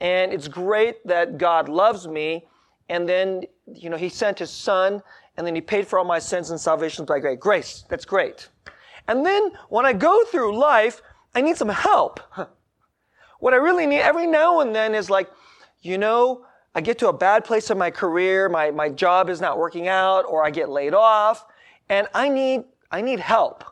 And 0.00 0.32
it's 0.32 0.48
great 0.48 1.04
that 1.06 1.38
God 1.38 1.68
loves 1.68 2.06
me, 2.06 2.46
and 2.88 3.08
then, 3.08 3.42
you 3.66 3.90
know, 3.90 3.96
He 3.96 4.08
sent 4.08 4.38
His 4.38 4.50
Son, 4.50 5.02
and 5.38 5.46
then 5.46 5.54
he 5.54 5.60
paid 5.60 5.86
for 5.86 6.00
all 6.00 6.04
my 6.04 6.18
sins 6.18 6.50
and 6.50 6.60
salvation 6.60 7.04
by 7.04 7.20
great 7.20 7.38
grace. 7.38 7.84
That's 7.88 8.04
great. 8.04 8.48
And 9.06 9.24
then 9.24 9.52
when 9.68 9.86
I 9.86 9.92
go 9.92 10.24
through 10.24 10.58
life, 10.58 11.00
I 11.34 11.40
need 11.40 11.56
some 11.56 11.70
help. 11.70 12.20
What 13.40 13.54
I 13.54 13.58
really 13.58 13.86
need 13.86 14.00
every 14.00 14.26
now 14.26 14.58
and 14.58 14.74
then 14.74 14.96
is 14.96 15.10
like, 15.10 15.30
you 15.80 15.96
know, 15.96 16.44
I 16.78 16.80
get 16.80 16.96
to 16.98 17.08
a 17.08 17.12
bad 17.12 17.44
place 17.44 17.70
in 17.70 17.76
my 17.76 17.90
career, 17.90 18.48
my, 18.48 18.70
my 18.70 18.88
job 18.88 19.30
is 19.30 19.40
not 19.40 19.58
working 19.58 19.88
out, 19.88 20.22
or 20.28 20.46
I 20.46 20.50
get 20.50 20.68
laid 20.68 20.94
off, 20.94 21.44
and 21.88 22.06
I 22.14 22.28
need, 22.28 22.62
I 22.92 23.00
need 23.00 23.18
help. 23.18 23.64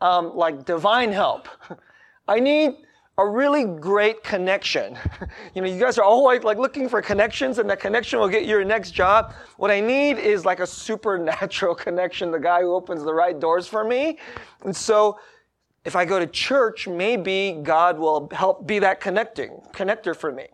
Um, 0.00 0.34
like 0.34 0.64
divine 0.64 1.12
help. 1.12 1.48
I 2.28 2.40
need 2.40 2.76
a 3.18 3.28
really 3.28 3.64
great 3.64 4.22
connection. 4.22 4.96
you 5.54 5.60
know, 5.60 5.68
you 5.68 5.78
guys 5.78 5.98
are 5.98 6.02
always 6.02 6.42
like 6.42 6.56
looking 6.56 6.88
for 6.88 7.02
connections 7.02 7.58
and 7.58 7.68
that 7.68 7.78
connection 7.78 8.18
will 8.18 8.28
get 8.30 8.44
you 8.44 8.48
your 8.48 8.64
next 8.64 8.92
job. 8.92 9.34
What 9.58 9.70
I 9.70 9.80
need 9.80 10.16
is 10.16 10.46
like 10.46 10.60
a 10.60 10.66
supernatural 10.66 11.74
connection, 11.86 12.30
the 12.30 12.38
guy 12.38 12.62
who 12.62 12.72
opens 12.72 13.04
the 13.04 13.12
right 13.12 13.38
doors 13.38 13.66
for 13.66 13.84
me. 13.84 14.16
And 14.64 14.74
so 14.74 15.20
if 15.84 15.94
I 15.94 16.06
go 16.06 16.18
to 16.18 16.26
church, 16.26 16.88
maybe 16.88 17.60
God 17.62 17.98
will 17.98 18.30
help 18.32 18.66
be 18.66 18.78
that 18.78 18.98
connecting, 18.98 19.60
connector 19.74 20.16
for 20.16 20.32
me. 20.32 20.46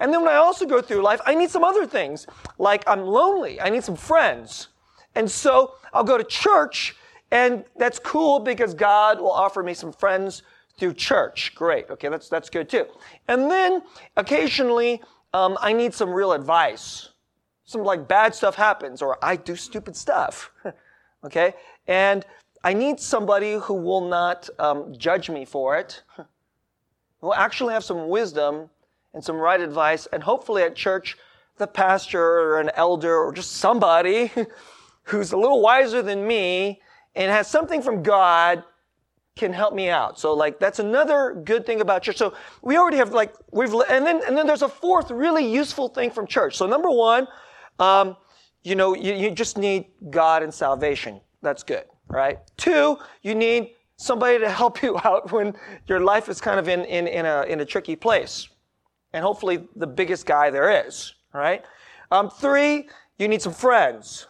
And 0.00 0.12
then 0.12 0.22
when 0.22 0.30
I 0.30 0.36
also 0.36 0.66
go 0.66 0.80
through 0.80 1.02
life, 1.02 1.20
I 1.24 1.34
need 1.34 1.50
some 1.50 1.64
other 1.64 1.86
things. 1.86 2.26
Like 2.58 2.84
I'm 2.86 3.02
lonely. 3.02 3.60
I 3.60 3.68
need 3.70 3.84
some 3.84 3.96
friends. 3.96 4.68
And 5.14 5.30
so 5.30 5.74
I'll 5.92 6.04
go 6.04 6.18
to 6.18 6.24
church 6.24 6.96
and 7.30 7.64
that's 7.76 7.98
cool 7.98 8.38
because 8.38 8.74
God 8.74 9.20
will 9.20 9.32
offer 9.32 9.62
me 9.62 9.74
some 9.74 9.92
friends 9.92 10.42
through 10.78 10.94
church. 10.94 11.54
Great. 11.54 11.90
Okay. 11.90 12.08
That's, 12.08 12.28
that's 12.28 12.50
good 12.50 12.68
too. 12.68 12.86
And 13.28 13.50
then 13.50 13.82
occasionally, 14.16 15.02
um, 15.32 15.58
I 15.60 15.72
need 15.72 15.94
some 15.94 16.10
real 16.10 16.32
advice. 16.32 17.10
Some 17.64 17.82
like 17.82 18.06
bad 18.06 18.34
stuff 18.34 18.54
happens 18.54 19.02
or 19.02 19.18
I 19.22 19.36
do 19.36 19.56
stupid 19.56 19.96
stuff. 19.96 20.52
okay. 21.24 21.54
And 21.86 22.24
I 22.62 22.72
need 22.72 23.00
somebody 23.00 23.54
who 23.54 23.74
will 23.74 24.06
not 24.06 24.48
um, 24.58 24.94
judge 24.96 25.28
me 25.28 25.44
for 25.44 25.76
it, 25.76 26.02
who 26.16 26.24
will 27.20 27.34
actually 27.34 27.74
have 27.74 27.84
some 27.84 28.08
wisdom 28.08 28.70
and 29.14 29.24
some 29.24 29.36
right 29.36 29.60
advice, 29.60 30.06
and 30.12 30.22
hopefully 30.22 30.62
at 30.62 30.76
church, 30.76 31.16
the 31.56 31.66
pastor 31.66 32.22
or 32.22 32.60
an 32.60 32.70
elder 32.74 33.16
or 33.16 33.32
just 33.32 33.52
somebody 33.52 34.30
who's 35.04 35.32
a 35.32 35.36
little 35.36 35.62
wiser 35.62 36.02
than 36.02 36.26
me 36.26 36.82
and 37.14 37.30
has 37.30 37.48
something 37.48 37.80
from 37.80 38.02
God 38.02 38.64
can 39.36 39.52
help 39.52 39.74
me 39.74 39.88
out. 39.88 40.18
So 40.18 40.34
like 40.34 40.58
that's 40.58 40.80
another 40.80 41.40
good 41.44 41.64
thing 41.64 41.80
about 41.80 42.02
church. 42.02 42.16
So 42.16 42.34
we 42.62 42.76
already 42.76 42.96
have 42.96 43.12
like 43.12 43.34
we've 43.52 43.72
and 43.72 44.04
then 44.04 44.20
and 44.26 44.36
then 44.36 44.46
there's 44.46 44.62
a 44.62 44.68
fourth 44.68 45.10
really 45.10 45.46
useful 45.46 45.88
thing 45.88 46.10
from 46.10 46.26
church. 46.26 46.56
So 46.56 46.66
number 46.66 46.90
one, 46.90 47.28
um, 47.78 48.16
you 48.62 48.74
know, 48.74 48.94
you, 48.94 49.14
you 49.14 49.30
just 49.30 49.56
need 49.56 49.86
God 50.10 50.42
and 50.42 50.52
salvation. 50.52 51.20
That's 51.42 51.62
good 51.62 51.84
right? 52.08 52.38
Two, 52.56 52.98
you 53.22 53.34
need 53.34 53.70
somebody 53.96 54.38
to 54.38 54.50
help 54.50 54.82
you 54.82 54.98
out 55.04 55.32
when 55.32 55.54
your 55.86 56.00
life 56.00 56.28
is 56.28 56.40
kind 56.40 56.58
of 56.58 56.68
in, 56.68 56.84
in, 56.84 57.06
in, 57.06 57.26
a, 57.26 57.42
in 57.42 57.60
a 57.60 57.64
tricky 57.64 57.96
place. 57.96 58.48
And 59.14 59.22
hopefully 59.22 59.68
the 59.76 59.86
biggest 59.86 60.26
guy 60.26 60.50
there 60.50 60.86
is, 60.86 61.14
right? 61.32 61.64
Um, 62.10 62.28
three, 62.28 62.88
you 63.16 63.28
need 63.28 63.40
some 63.40 63.54
friends. 63.54 64.26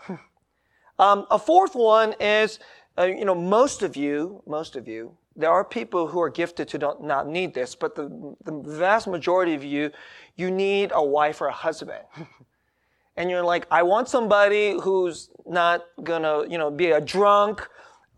um, 0.98 1.26
a 1.30 1.38
fourth 1.38 1.74
one 1.74 2.14
is, 2.20 2.58
uh, 2.98 3.04
you 3.04 3.24
know, 3.24 3.34
most 3.34 3.82
of 3.82 3.96
you, 3.96 4.42
most 4.46 4.76
of 4.76 4.86
you, 4.86 5.16
there 5.36 5.50
are 5.50 5.64
people 5.64 6.06
who 6.06 6.20
are 6.20 6.28
gifted 6.28 6.68
to 6.68 6.78
don't, 6.78 7.02
not 7.02 7.26
need 7.26 7.54
this, 7.54 7.74
but 7.74 7.96
the, 7.96 8.36
the 8.44 8.52
vast 8.52 9.08
majority 9.08 9.54
of 9.54 9.64
you, 9.64 9.90
you 10.36 10.50
need 10.50 10.92
a 10.94 11.02
wife 11.02 11.40
or 11.40 11.46
a 11.46 11.52
husband. 11.52 12.04
and 13.16 13.30
you're 13.30 13.42
like, 13.42 13.66
I 13.70 13.82
want 13.82 14.10
somebody 14.10 14.78
who's 14.78 15.30
not 15.46 15.86
gonna, 16.02 16.46
you 16.46 16.58
know, 16.58 16.70
be 16.70 16.90
a 16.90 17.00
drunk 17.00 17.66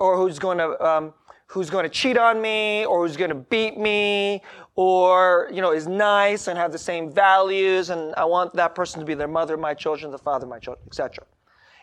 or 0.00 0.16
who's 0.16 0.40
gonna, 0.40 0.70
um, 0.82 1.14
who's 1.46 1.70
gonna 1.70 1.88
cheat 1.88 2.18
on 2.18 2.42
me 2.42 2.85
or 2.85 3.06
who's 3.06 3.16
gonna 3.16 3.37
beat 3.37 3.78
me 3.78 4.42
or, 4.76 5.49
you 5.52 5.62
know, 5.62 5.73
is 5.73 5.87
nice 5.88 6.49
and 6.49 6.59
have 6.59 6.71
the 6.71 6.78
same 6.78 7.11
values 7.11 7.88
and 7.88 8.14
I 8.14 8.26
want 8.26 8.52
that 8.54 8.75
person 8.75 9.00
to 9.00 9.06
be 9.06 9.14
their 9.14 9.26
mother, 9.26 9.56
my 9.56 9.73
children, 9.73 10.12
the 10.12 10.18
father, 10.18 10.47
my 10.47 10.59
children, 10.59 10.87
etc. 10.87 11.25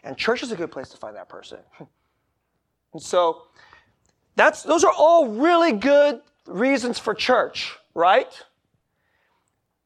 And 0.03 0.15
church 0.15 0.43
is 0.43 0.51
a 0.51 0.55
good 0.55 0.71
place 0.71 0.89
to 0.89 0.97
find 0.97 1.15
that 1.15 1.27
person. 1.27 1.59
and 2.93 3.01
so 3.01 3.43
that's, 4.35 4.61
those 4.61 4.83
are 4.83 4.93
all 4.95 5.27
really 5.27 5.71
good 5.71 6.21
reasons 6.45 6.99
for 6.99 7.15
church, 7.15 7.75
right? 7.95 8.31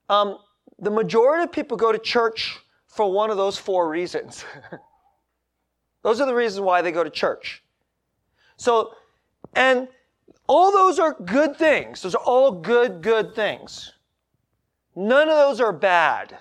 Um, 0.09 0.39
the 0.79 0.91
majority 0.91 1.43
of 1.43 1.51
people 1.51 1.77
go 1.77 1.93
to 1.93 1.99
church 1.99 2.59
for 2.87 3.11
one 3.11 3.29
of 3.29 3.37
those 3.37 3.57
four 3.57 3.89
reasons. 3.89 4.43
those 6.03 6.19
are 6.19 6.25
the 6.25 6.35
reasons 6.35 6.61
why 6.61 6.81
they 6.81 6.91
go 6.91 7.03
to 7.03 7.09
church. 7.09 7.63
So, 8.57 8.95
and 9.53 9.87
all 10.47 10.71
those 10.71 10.99
are 10.99 11.13
good 11.13 11.57
things. 11.57 12.01
Those 12.01 12.15
are 12.15 12.23
all 12.23 12.51
good, 12.51 13.01
good 13.01 13.35
things. 13.35 13.93
None 14.95 15.29
of 15.29 15.35
those 15.35 15.59
are 15.59 15.73
bad. 15.73 16.37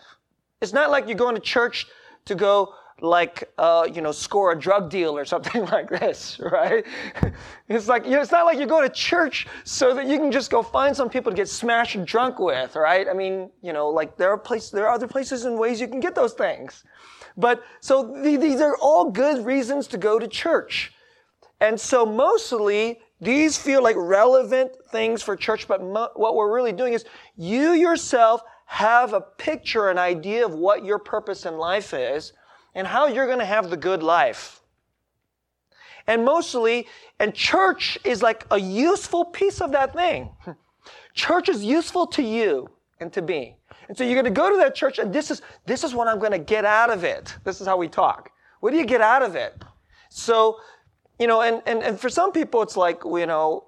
It's 0.62 0.72
not 0.72 0.90
like 0.90 1.06
you're 1.06 1.16
going 1.16 1.34
to 1.34 1.40
church 1.40 1.86
to 2.24 2.34
go 2.34 2.72
like 3.02 3.44
uh, 3.58 3.86
you 3.92 4.00
know 4.00 4.10
score 4.12 4.52
a 4.52 4.58
drug 4.58 4.88
deal 4.88 5.16
or 5.16 5.24
something 5.24 5.64
like 5.76 5.88
this, 5.88 6.40
right? 6.40 6.84
It's 7.68 7.88
like 7.88 8.04
you 8.04 8.12
know, 8.12 8.20
it's 8.20 8.30
not 8.30 8.46
like 8.46 8.58
you 8.58 8.66
go 8.66 8.80
to 8.80 8.88
church 8.88 9.46
so 9.64 9.92
that 9.94 10.06
you 10.06 10.18
can 10.18 10.30
just 10.30 10.50
go 10.50 10.62
find 10.62 10.96
some 10.96 11.10
people 11.10 11.32
to 11.32 11.36
get 11.36 11.48
smashed 11.48 12.02
drunk 12.04 12.38
with, 12.38 12.76
right? 12.76 13.08
I 13.08 13.12
mean, 13.12 13.50
you 13.60 13.72
know, 13.72 13.88
like 13.88 14.16
there 14.16 14.30
are 14.30 14.38
places, 14.38 14.70
there 14.70 14.86
are 14.86 14.94
other 14.94 15.08
places 15.08 15.44
and 15.44 15.58
ways 15.58 15.80
you 15.80 15.88
can 15.88 16.00
get 16.00 16.14
those 16.14 16.32
things. 16.32 16.84
But 17.36 17.62
so 17.80 18.22
th- 18.22 18.40
these 18.40 18.60
are 18.60 18.76
all 18.80 19.10
good 19.10 19.44
reasons 19.44 19.88
to 19.88 19.98
go 19.98 20.18
to 20.18 20.28
church, 20.28 20.94
and 21.60 21.78
so 21.78 22.06
mostly 22.06 23.00
these 23.20 23.56
feel 23.56 23.82
like 23.82 23.96
relevant 23.98 24.72
things 24.90 25.22
for 25.22 25.36
church. 25.36 25.66
But 25.66 25.82
mo- 25.82 26.10
what 26.14 26.34
we're 26.34 26.52
really 26.52 26.72
doing 26.72 26.92
is 26.92 27.04
you 27.36 27.72
yourself 27.72 28.42
have 28.66 29.12
a 29.12 29.20
picture, 29.20 29.88
an 29.88 29.98
idea 29.98 30.44
of 30.44 30.54
what 30.54 30.84
your 30.84 30.98
purpose 30.98 31.46
in 31.46 31.56
life 31.56 31.94
is 31.94 32.32
and 32.74 32.86
how 32.86 33.06
you're 33.06 33.26
going 33.26 33.38
to 33.38 33.44
have 33.44 33.70
the 33.70 33.76
good 33.76 34.02
life. 34.02 34.60
And 36.06 36.24
mostly, 36.24 36.86
and 37.18 37.34
church 37.34 37.98
is 38.04 38.22
like 38.22 38.46
a 38.50 38.60
useful 38.60 39.24
piece 39.24 39.60
of 39.60 39.72
that 39.72 39.92
thing. 39.92 40.30
Church 41.14 41.48
is 41.48 41.64
useful 41.64 42.06
to 42.08 42.22
you 42.22 42.68
and 43.00 43.12
to 43.12 43.22
me. 43.22 43.56
And 43.88 43.96
so 43.96 44.04
you're 44.04 44.14
going 44.14 44.24
to 44.24 44.30
go 44.30 44.50
to 44.50 44.56
that 44.58 44.74
church 44.74 44.98
and 44.98 45.12
this 45.12 45.30
is, 45.30 45.42
this 45.64 45.82
is 45.82 45.94
what 45.94 46.08
I'm 46.08 46.18
going 46.18 46.32
to 46.32 46.38
get 46.38 46.64
out 46.64 46.90
of 46.90 47.04
it. 47.04 47.34
This 47.44 47.60
is 47.60 47.66
how 47.66 47.76
we 47.76 47.88
talk. 47.88 48.30
What 48.60 48.70
do 48.70 48.76
you 48.76 48.84
get 48.84 49.00
out 49.00 49.22
of 49.22 49.34
it? 49.34 49.62
So, 50.10 50.58
you 51.18 51.26
know, 51.26 51.42
and, 51.42 51.62
and, 51.66 51.82
and 51.82 51.98
for 51.98 52.08
some 52.08 52.32
people, 52.32 52.62
it's 52.62 52.76
like, 52.76 53.02
you 53.04 53.26
know, 53.26 53.64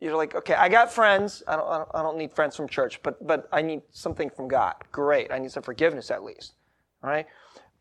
you're 0.00 0.16
like, 0.16 0.34
okay, 0.34 0.54
I 0.54 0.68
got 0.68 0.92
friends. 0.92 1.42
I 1.46 1.56
don't, 1.56 1.68
I 1.68 1.78
don't, 1.78 1.88
I 1.94 2.02
don't 2.02 2.16
need 2.16 2.32
friends 2.32 2.56
from 2.56 2.68
church, 2.68 3.00
but, 3.02 3.24
but 3.26 3.48
I 3.52 3.62
need 3.62 3.82
something 3.90 4.30
from 4.30 4.48
God. 4.48 4.74
Great. 4.92 5.32
I 5.32 5.38
need 5.38 5.50
some 5.50 5.62
forgiveness 5.62 6.10
at 6.10 6.22
least. 6.22 6.54
Right. 7.02 7.26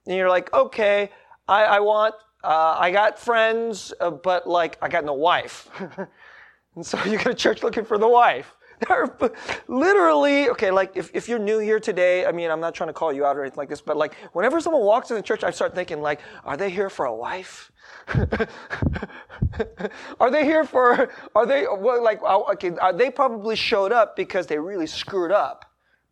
And 0.07 0.15
you're 0.15 0.29
like, 0.29 0.51
okay, 0.53 1.11
I, 1.47 1.63
I 1.63 1.79
want, 1.79 2.15
uh, 2.43 2.75
I 2.79 2.91
got 2.91 3.19
friends, 3.19 3.93
uh, 3.99 4.11
but 4.11 4.47
like, 4.47 4.77
I 4.81 4.89
got 4.89 5.05
no 5.05 5.13
wife. 5.13 5.69
and 6.75 6.85
so 6.85 7.03
you 7.05 7.17
go 7.17 7.25
to 7.25 7.35
church 7.35 7.63
looking 7.63 7.85
for 7.85 7.97
the 7.97 8.07
wife. 8.07 8.53
literally, 9.67 10.49
okay, 10.49 10.69
like 10.69 10.95
if, 10.95 11.09
if 11.13 11.27
you're 11.27 11.39
new 11.39 11.57
here 11.57 11.79
today, 11.79 12.25
I 12.25 12.31
mean, 12.31 12.51
I'm 12.51 12.59
not 12.59 12.75
trying 12.75 12.89
to 12.89 12.93
call 12.93 13.11
you 13.11 13.25
out 13.25 13.35
or 13.35 13.41
anything 13.41 13.57
like 13.57 13.69
this, 13.69 13.81
but 13.81 13.97
like 13.97 14.15
whenever 14.33 14.59
someone 14.61 14.83
walks 14.83 15.09
in 15.09 15.17
the 15.17 15.23
church, 15.23 15.43
I 15.43 15.49
start 15.49 15.73
thinking 15.73 16.01
like, 16.01 16.21
are 16.45 16.55
they 16.55 16.69
here 16.69 16.89
for 16.89 17.05
a 17.05 17.13
wife? 17.13 17.71
are 20.19 20.31
they 20.31 20.45
here 20.45 20.63
for, 20.63 21.09
are 21.35 21.45
they, 21.45 21.65
well, 21.67 22.03
like, 22.03 22.19
oh, 22.23 22.51
okay, 22.53 22.71
uh, 22.81 22.91
they 22.91 23.09
probably 23.09 23.55
showed 23.55 23.91
up 23.91 24.15
because 24.15 24.47
they 24.47 24.57
really 24.57 24.87
screwed 24.87 25.31
up. 25.31 25.65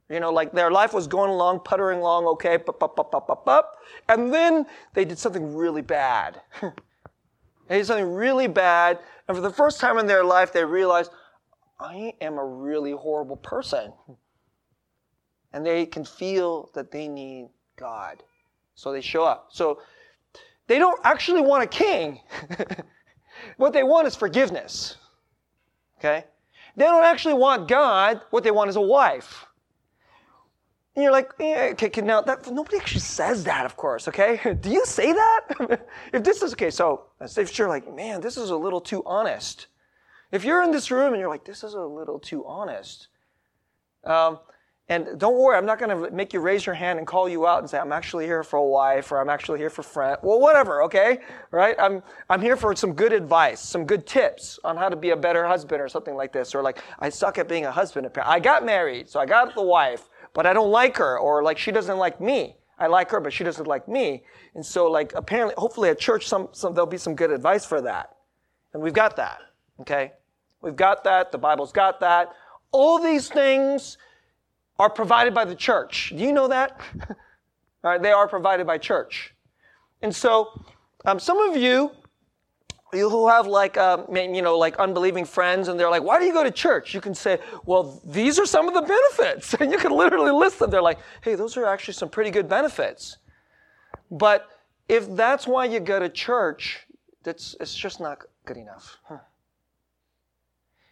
You 0.09 0.19
know, 0.19 0.31
like 0.31 0.51
their 0.51 0.69
life 0.69 0.93
was 0.93 1.07
going 1.07 1.31
along, 1.31 1.61
puttering 1.61 1.99
along, 1.99 2.25
okay, 2.25 2.55
up, 2.55 2.69
up, 2.69 2.83
up, 2.83 3.15
up, 3.15 3.29
up, 3.29 3.47
up. 3.47 3.77
And 4.07 4.31
then 4.31 4.67
they 4.93 5.03
did 5.03 5.17
something 5.17 5.55
really 5.55 5.81
bad. 5.81 6.41
they 6.61 7.77
did 7.77 7.87
something 7.87 8.13
really 8.13 8.47
bad. 8.47 8.99
And 9.27 9.35
for 9.35 9.41
the 9.41 9.49
first 9.49 9.79
time 9.79 9.97
in 9.97 10.05
their 10.05 10.23
life, 10.23 10.53
they 10.53 10.63
realized, 10.63 11.11
I 11.79 12.13
am 12.21 12.37
a 12.37 12.45
really 12.45 12.91
horrible 12.91 13.37
person. 13.37 13.93
And 15.53 15.65
they 15.65 15.87
can 15.87 16.05
feel 16.05 16.69
that 16.75 16.91
they 16.91 17.07
need 17.07 17.47
God. 17.75 18.21
So 18.75 18.91
they 18.91 19.01
show 19.01 19.23
up. 19.23 19.47
So 19.51 19.79
they 20.67 20.79
don't 20.79 20.99
actually 21.03 21.41
want 21.41 21.63
a 21.63 21.67
king. 21.67 22.19
what 23.57 23.73
they 23.73 23.83
want 23.83 24.07
is 24.07 24.15
forgiveness. 24.15 24.97
Okay? 25.99 26.25
They 26.75 26.85
don't 26.85 27.03
actually 27.03 27.35
want 27.35 27.67
God. 27.67 28.21
What 28.31 28.43
they 28.43 28.51
want 28.51 28.69
is 28.69 28.75
a 28.75 28.81
wife. 28.81 29.45
And 30.95 31.03
you're 31.03 31.11
like, 31.11 31.33
okay, 31.33 31.71
okay, 31.73 32.01
now 32.01 32.21
that, 32.21 32.49
nobody 32.51 32.77
actually 32.77 33.01
says 33.01 33.43
that, 33.43 33.65
of 33.65 33.75
course, 33.75 34.07
okay? 34.07 34.55
Do 34.61 34.69
you 34.69 34.85
say 34.85 35.11
that? 35.11 35.87
if 36.13 36.23
this 36.23 36.41
is, 36.41 36.53
okay, 36.53 36.71
so 36.71 37.03
if 37.19 37.57
you're 37.57 37.67
like, 37.67 37.93
man, 37.93 38.21
this 38.21 38.37
is 38.37 38.49
a 38.49 38.55
little 38.55 38.79
too 38.79 39.03
honest. 39.05 39.67
If 40.31 40.45
you're 40.45 40.63
in 40.63 40.71
this 40.71 40.91
room 40.91 41.13
and 41.13 41.19
you're 41.19 41.29
like, 41.29 41.43
this 41.43 41.63
is 41.63 41.73
a 41.73 41.81
little 41.81 42.17
too 42.17 42.45
honest, 42.45 43.09
um, 44.05 44.39
And 44.87 45.19
don't 45.19 45.35
worry, 45.35 45.57
I'm 45.57 45.65
not 45.65 45.79
going 45.79 45.89
to 45.89 46.11
make 46.11 46.31
you 46.31 46.39
raise 46.39 46.63
your 46.63 46.75
hand 46.75 46.99
and 46.99 47.07
call 47.07 47.27
you 47.27 47.47
out 47.47 47.59
and 47.59 47.67
say, 47.69 47.79
I'm 47.79 47.91
actually 47.91 48.25
here 48.25 48.43
for 48.43 48.57
a 48.57 48.63
wife 48.63 49.11
or 49.11 49.19
I'm 49.19 49.29
actually 49.29 49.57
here 49.57 49.71
for 49.71 49.81
friend. 49.81 50.17
Well, 50.21 50.39
whatever, 50.39 50.83
okay? 50.83 51.19
Right? 51.49 51.75
I'm, 51.79 52.03
I'm 52.29 52.39
here 52.39 52.55
for 52.55 52.75
some 52.75 52.93
good 52.93 53.11
advice, 53.11 53.59
some 53.59 53.85
good 53.85 54.05
tips 54.05 54.59
on 54.63 54.77
how 54.77 54.89
to 54.89 54.95
be 54.95 55.09
a 55.09 55.15
better 55.15 55.47
husband 55.47 55.81
or 55.81 55.89
something 55.89 56.13
like 56.13 56.31
this. 56.31 56.53
Or 56.53 56.61
like, 56.61 56.83
I 56.99 57.09
suck 57.09 57.39
at 57.39 57.47
being 57.47 57.65
a 57.65 57.71
husband. 57.71 58.07
I 58.23 58.39
got 58.39 58.63
married, 58.63 59.09
so 59.09 59.19
I 59.19 59.25
got 59.25 59.55
the 59.55 59.63
wife, 59.63 60.07
but 60.35 60.45
I 60.45 60.53
don't 60.53 60.69
like 60.69 60.97
her. 60.97 61.17
Or 61.17 61.41
like, 61.41 61.57
she 61.57 61.71
doesn't 61.71 61.97
like 61.97 62.21
me. 62.21 62.55
I 62.77 62.85
like 62.85 63.09
her, 63.09 63.19
but 63.19 63.33
she 63.33 63.43
doesn't 63.43 63.65
like 63.65 63.87
me. 63.87 64.23
And 64.53 64.63
so 64.63 64.91
like, 64.91 65.13
apparently, 65.15 65.55
hopefully 65.57 65.89
at 65.89 65.97
church, 65.97 66.27
some, 66.27 66.49
some, 66.51 66.75
there'll 66.75 66.85
be 66.85 66.97
some 66.97 67.15
good 67.15 67.31
advice 67.31 67.65
for 67.65 67.81
that. 67.81 68.17
And 68.73 68.83
we've 68.83 68.93
got 68.93 69.15
that, 69.15 69.39
okay? 69.79 70.11
We've 70.61 70.75
got 70.75 71.03
that. 71.05 71.31
The 71.31 71.37
Bible's 71.39 71.71
got 71.71 71.99
that. 72.01 72.33
All 72.71 72.99
these 72.99 73.29
things 73.29 73.97
are 74.79 74.89
provided 74.89 75.33
by 75.33 75.45
the 75.45 75.55
church. 75.55 76.11
Do 76.15 76.23
you 76.23 76.33
know 76.33 76.47
that? 76.47 76.79
All 77.83 77.91
right, 77.91 78.01
they 78.01 78.11
are 78.11 78.27
provided 78.27 78.65
by 78.67 78.77
church. 78.77 79.33
And 80.01 80.13
so, 80.13 80.63
um, 81.05 81.19
some 81.19 81.37
of 81.39 81.55
you, 81.55 81.91
you 82.93 83.09
who 83.09 83.27
have 83.27 83.47
like, 83.47 83.77
um, 83.77 84.05
you 84.15 84.41
know, 84.41 84.57
like 84.57 84.77
unbelieving 84.77 85.25
friends, 85.25 85.67
and 85.67 85.79
they're 85.79 85.89
like, 85.89 86.03
"Why 86.03 86.19
do 86.19 86.25
you 86.25 86.33
go 86.33 86.43
to 86.43 86.51
church?" 86.51 86.93
You 86.93 87.01
can 87.01 87.13
say, 87.13 87.39
"Well, 87.65 88.01
these 88.05 88.39
are 88.39 88.45
some 88.45 88.67
of 88.67 88.73
the 88.73 88.81
benefits," 88.81 89.53
and 89.59 89.71
you 89.71 89.77
can 89.77 89.91
literally 89.91 90.31
list 90.31 90.59
them. 90.59 90.69
They're 90.69 90.81
like, 90.81 90.99
"Hey, 91.21 91.35
those 91.35 91.57
are 91.57 91.65
actually 91.65 91.93
some 91.95 92.09
pretty 92.09 92.31
good 92.31 92.47
benefits." 92.49 93.17
But 94.11 94.47
if 94.87 95.13
that's 95.15 95.47
why 95.47 95.65
you 95.65 95.79
go 95.79 95.99
to 95.99 96.09
church, 96.09 96.85
that's 97.23 97.55
it's 97.59 97.75
just 97.75 97.99
not 97.99 98.19
good 98.45 98.57
enough. 98.57 98.97
Huh. 99.03 99.17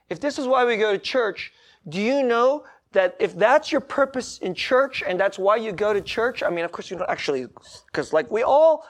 If 0.10 0.20
this 0.20 0.38
is 0.38 0.48
why 0.48 0.66
we 0.66 0.78
go 0.78 0.92
to 0.92 1.00
church, 1.00 1.54
do 1.88 2.02
you 2.02 2.24
know 2.24 2.66
that 2.94 3.16
if 3.20 3.38
that's 3.38 3.72
your 3.72 3.82
purpose 3.82 4.38
in 4.40 4.54
church 4.54 5.04
and 5.06 5.20
that's 5.20 5.38
why 5.38 5.58
you 5.58 5.72
go 5.72 5.94
to 5.94 6.02
church, 6.02 6.42
I 6.42 6.50
mean, 6.50 6.66
of 6.66 6.72
course 6.72 6.90
you 6.90 6.98
don't 6.98 7.10
actually, 7.10 7.48
because 7.88 8.14
like 8.14 8.32
we 8.32 8.44
all 8.44 8.86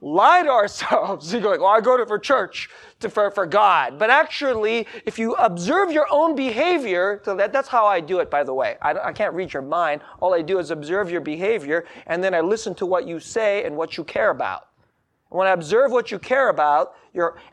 lie 0.00 0.42
to 0.42 0.50
ourselves. 0.62 1.32
You 1.32 1.40
go 1.40 1.50
like, 1.50 1.60
well, 1.60 1.70
I 1.70 1.80
go 1.80 1.96
to 1.96 2.06
for 2.06 2.18
church 2.18 2.68
to, 3.00 3.08
for, 3.08 3.30
for 3.30 3.46
God. 3.46 3.98
But 3.98 4.10
actually, 4.10 4.86
if 5.04 5.18
you 5.18 5.34
observe 5.34 5.90
your 5.90 6.06
own 6.10 6.34
behavior, 6.34 7.20
so 7.24 7.34
that, 7.36 7.52
that's 7.52 7.68
how 7.68 7.86
I 7.86 8.00
do 8.00 8.18
it, 8.20 8.30
by 8.30 8.44
the 8.44 8.54
way. 8.54 8.76
I, 8.82 8.94
I 8.94 9.12
can't 9.12 9.34
read 9.34 9.52
your 9.52 9.62
mind. 9.62 10.02
All 10.20 10.34
I 10.34 10.42
do 10.42 10.58
is 10.58 10.70
observe 10.70 11.10
your 11.10 11.20
behavior 11.20 11.86
and 12.06 12.22
then 12.22 12.34
I 12.34 12.40
listen 12.40 12.74
to 12.76 12.86
what 12.86 13.06
you 13.06 13.20
say 13.20 13.64
and 13.64 13.76
what 13.76 13.96
you 13.96 14.04
care 14.04 14.30
about. 14.30 14.68
When 15.28 15.48
I 15.48 15.50
observe 15.50 15.90
what 15.90 16.10
you 16.10 16.18
care 16.18 16.50
about, 16.50 16.94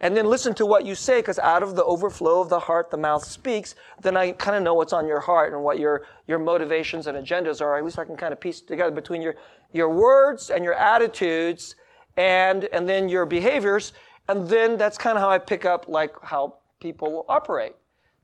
and 0.02 0.16
then 0.16 0.26
listen 0.26 0.54
to 0.56 0.66
what 0.66 0.86
you 0.86 0.94
say, 0.94 1.20
because 1.20 1.40
out 1.40 1.64
of 1.64 1.76
the 1.76 1.84
overflow 1.84 2.42
of 2.42 2.50
the 2.50 2.60
heart, 2.60 2.92
the 2.92 2.98
mouth 2.98 3.24
speaks, 3.24 3.76
then 4.02 4.16
I 4.16 4.34
kind 4.34 4.56
of 4.56 4.64
know 4.64 4.74
what's 4.74 4.94
on 4.94 5.08
your 5.08 5.20
heart 5.20 5.54
and 5.54 5.64
what 5.64 5.80
your, 5.80 6.06
your 6.28 6.38
motivations 6.38 7.08
and 7.08 7.18
agendas 7.18 7.62
are. 7.62 7.78
At 7.78 7.86
least 7.86 7.98
I 7.98 8.06
can 8.06 8.18
kind 8.18 8.34
of 8.34 8.40
piece 8.40 8.62
together 8.62 8.92
between 8.92 9.22
your, 9.22 9.36
your 9.72 9.90
words 9.90 10.50
and 10.50 10.64
your 10.64 10.74
attitudes 10.76 11.76
and, 12.18 12.66
and 12.66 12.88
then 12.88 13.10
your 13.10 13.26
behaviors. 13.26 13.94
And 14.28 14.48
then 14.48 14.78
that's 14.78 14.98
kind 14.98 15.18
of 15.18 15.24
how 15.24 15.30
I 15.30 15.40
pick 15.40 15.66
up 15.66 15.86
like 15.88 16.14
how 16.22 16.58
people 16.80 17.26
operate. 17.28 17.74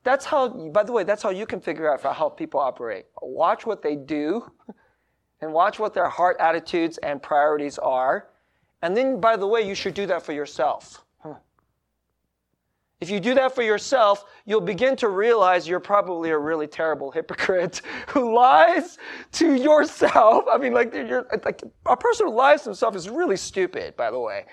That's 0.03 0.25
how, 0.25 0.49
by 0.49 0.83
the 0.83 0.91
way, 0.91 1.03
that's 1.03 1.23
how 1.23 1.29
you 1.29 1.45
can 1.45 1.59
figure 1.59 1.91
out 1.91 2.01
how 2.01 2.29
people 2.29 2.59
operate. 2.59 3.05
Watch 3.21 3.65
what 3.65 3.81
they 3.81 3.95
do 3.95 4.49
and 5.41 5.53
watch 5.53 5.79
what 5.79 5.93
their 5.93 6.09
heart 6.09 6.37
attitudes 6.39 6.97
and 6.99 7.21
priorities 7.21 7.77
are 7.79 8.27
and 8.81 8.95
then, 8.95 9.19
by 9.19 9.35
the 9.35 9.47
way, 9.47 9.61
you 9.61 9.75
should 9.75 9.93
do 9.93 10.05
that 10.07 10.23
for 10.23 10.33
yourself. 10.33 11.03
If 13.01 13.09
you 13.09 13.21
do 13.21 13.33
that 13.35 13.55
for 13.55 13.61
yourself, 13.61 14.25
you'll 14.45 14.59
begin 14.59 14.97
to 14.97 15.07
realize 15.07 15.67
you're 15.67 15.79
probably 15.79 16.31
a 16.31 16.37
really 16.37 16.67
terrible 16.67 17.11
hypocrite 17.11 17.81
who 18.07 18.35
lies 18.35 18.97
to 19.33 19.53
yourself. 19.55 20.43
I 20.51 20.57
mean, 20.57 20.73
like, 20.73 20.93
like 21.45 21.61
a 21.85 21.95
person 21.95 22.27
who 22.27 22.33
lies 22.33 22.63
to 22.63 22.69
himself 22.69 22.95
is 22.95 23.09
really 23.09 23.37
stupid, 23.37 23.95
by 23.95 24.11
the 24.11 24.19
way. 24.19 24.45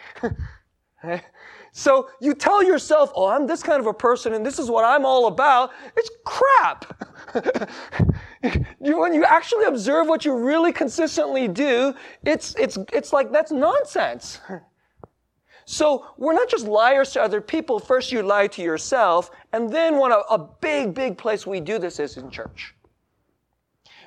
So 1.78 2.08
you 2.20 2.32
tell 2.32 2.62
yourself, 2.62 3.12
oh, 3.14 3.26
I'm 3.26 3.46
this 3.46 3.62
kind 3.62 3.80
of 3.80 3.86
a 3.86 3.92
person 3.92 4.32
and 4.32 4.46
this 4.46 4.58
is 4.58 4.70
what 4.70 4.86
I'm 4.86 5.04
all 5.04 5.26
about. 5.26 5.72
It's 5.94 6.08
crap. 6.24 7.04
you, 8.80 8.98
when 8.98 9.12
you 9.12 9.26
actually 9.26 9.66
observe 9.66 10.08
what 10.08 10.24
you 10.24 10.34
really 10.34 10.72
consistently 10.72 11.48
do, 11.48 11.94
it's, 12.24 12.54
it's, 12.54 12.78
it's 12.94 13.12
like 13.12 13.30
that's 13.30 13.52
nonsense. 13.52 14.40
So 15.66 16.06
we're 16.16 16.32
not 16.32 16.48
just 16.48 16.66
liars 16.66 17.10
to 17.10 17.20
other 17.20 17.42
people. 17.42 17.78
First, 17.78 18.10
you 18.10 18.22
lie 18.22 18.46
to 18.46 18.62
yourself. 18.62 19.30
And 19.52 19.70
then 19.70 19.98
one, 19.98 20.12
a, 20.12 20.22
a 20.30 20.38
big, 20.38 20.94
big 20.94 21.18
place 21.18 21.46
we 21.46 21.60
do 21.60 21.78
this 21.78 22.00
is 22.00 22.16
in 22.16 22.30
church. 22.30 22.74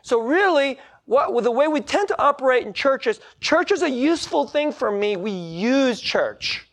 So 0.02 0.22
really, 0.22 0.80
what, 1.06 1.44
the 1.44 1.52
way 1.52 1.68
we 1.68 1.82
tend 1.82 2.08
to 2.08 2.20
operate 2.20 2.66
in 2.66 2.74
churches, 2.74 3.20
church 3.42 3.72
is 3.72 3.84
a 3.84 3.90
useful 3.90 4.48
thing 4.48 4.72
for 4.72 4.90
me. 4.90 5.18
We 5.18 5.30
use 5.30 6.02
church 6.02 6.66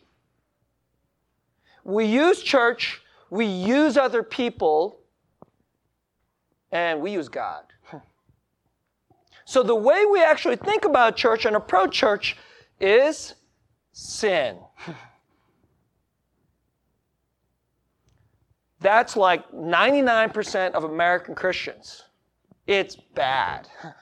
we 1.87 2.05
use 2.05 2.43
church, 2.43 3.01
we 3.29 3.45
use 3.45 3.95
other 3.95 4.21
people, 4.21 4.99
and 6.71 6.99
we 7.01 7.11
use 7.11 7.29
God. 7.29 7.63
So 9.45 9.63
the 9.63 9.75
way 9.75 10.03
we 10.05 10.21
actually 10.21 10.57
think 10.57 10.83
about 10.83 11.15
church 11.15 11.45
and 11.45 11.55
approach 11.55 11.95
church 11.95 12.35
is 12.81 13.35
sin. 13.93 14.57
That's 18.81 19.15
like 19.15 19.49
99% 19.53 20.73
of 20.73 20.83
American 20.83 21.33
Christians. 21.33 22.03
It's 22.67 22.97
bad. 23.15 23.69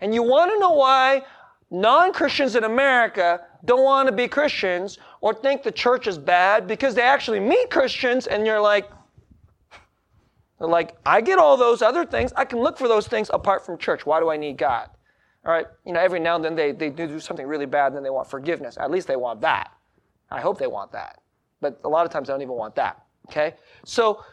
And 0.00 0.14
you 0.14 0.22
want 0.22 0.52
to 0.52 0.58
know 0.60 0.74
why 0.74 1.24
non 1.70 2.12
Christians 2.12 2.54
in 2.54 2.62
America 2.62 3.40
don't 3.64 3.82
want 3.82 4.06
to 4.06 4.12
be 4.12 4.28
Christians 4.28 4.98
or 5.20 5.34
think 5.34 5.62
the 5.62 5.72
church 5.72 6.06
is 6.06 6.18
bad 6.18 6.66
because 6.66 6.94
they 6.94 7.02
actually 7.02 7.40
meet 7.40 7.70
Christians 7.70 8.26
and 8.26 8.46
you're 8.46 8.60
like, 8.60 8.90
they're 10.58 10.68
like, 10.68 10.96
I 11.06 11.20
get 11.20 11.38
all 11.38 11.56
those 11.56 11.82
other 11.82 12.04
things. 12.04 12.32
I 12.36 12.44
can 12.44 12.58
look 12.60 12.78
for 12.78 12.88
those 12.88 13.06
things 13.06 13.30
apart 13.32 13.64
from 13.64 13.78
church. 13.78 14.06
Why 14.06 14.20
do 14.20 14.30
I 14.30 14.36
need 14.36 14.56
God? 14.58 14.90
All 15.46 15.52
right, 15.52 15.66
you 15.86 15.92
know, 15.92 16.00
every 16.00 16.20
now 16.20 16.36
and 16.36 16.44
then 16.44 16.56
they, 16.56 16.72
they 16.72 16.90
do 16.90 17.20
something 17.20 17.46
really 17.46 17.66
bad 17.66 17.88
and 17.88 17.96
then 17.96 18.02
they 18.02 18.10
want 18.10 18.28
forgiveness. 18.28 18.76
At 18.78 18.90
least 18.90 19.06
they 19.06 19.16
want 19.16 19.40
that. 19.42 19.72
I 20.30 20.40
hope 20.40 20.58
they 20.58 20.66
want 20.66 20.92
that. 20.92 21.20
But 21.60 21.80
a 21.84 21.88
lot 21.88 22.04
of 22.04 22.12
times 22.12 22.28
they 22.28 22.34
don't 22.34 22.42
even 22.42 22.54
want 22.54 22.74
that. 22.74 23.02
Okay? 23.28 23.54
So 23.84 24.24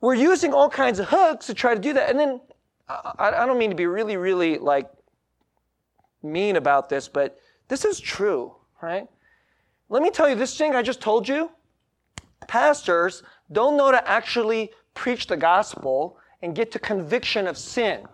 we're 0.00 0.14
using 0.14 0.54
all 0.54 0.70
kinds 0.70 0.98
of 0.98 1.08
hooks 1.08 1.46
to 1.46 1.54
try 1.54 1.74
to 1.74 1.80
do 1.80 1.92
that. 1.92 2.10
And 2.10 2.18
then 2.18 2.40
I, 2.88 3.32
I 3.36 3.46
don't 3.46 3.58
mean 3.58 3.70
to 3.70 3.76
be 3.76 3.86
really, 3.86 4.16
really 4.16 4.58
like 4.58 4.90
mean 6.22 6.56
about 6.56 6.88
this, 6.88 7.08
but 7.08 7.38
this 7.68 7.84
is 7.84 8.00
true, 8.00 8.54
right? 8.82 9.08
Let 9.90 10.02
me 10.04 10.10
tell 10.10 10.28
you 10.28 10.36
this 10.36 10.56
thing 10.56 10.76
I 10.76 10.82
just 10.82 11.00
told 11.00 11.28
you. 11.28 11.50
Pastors 12.46 13.24
don't 13.50 13.76
know 13.76 13.90
to 13.90 14.08
actually 14.08 14.70
preach 14.94 15.26
the 15.26 15.36
gospel 15.36 16.16
and 16.42 16.54
get 16.54 16.70
to 16.72 16.78
conviction 16.78 17.48
of 17.48 17.58
sin. 17.58 18.06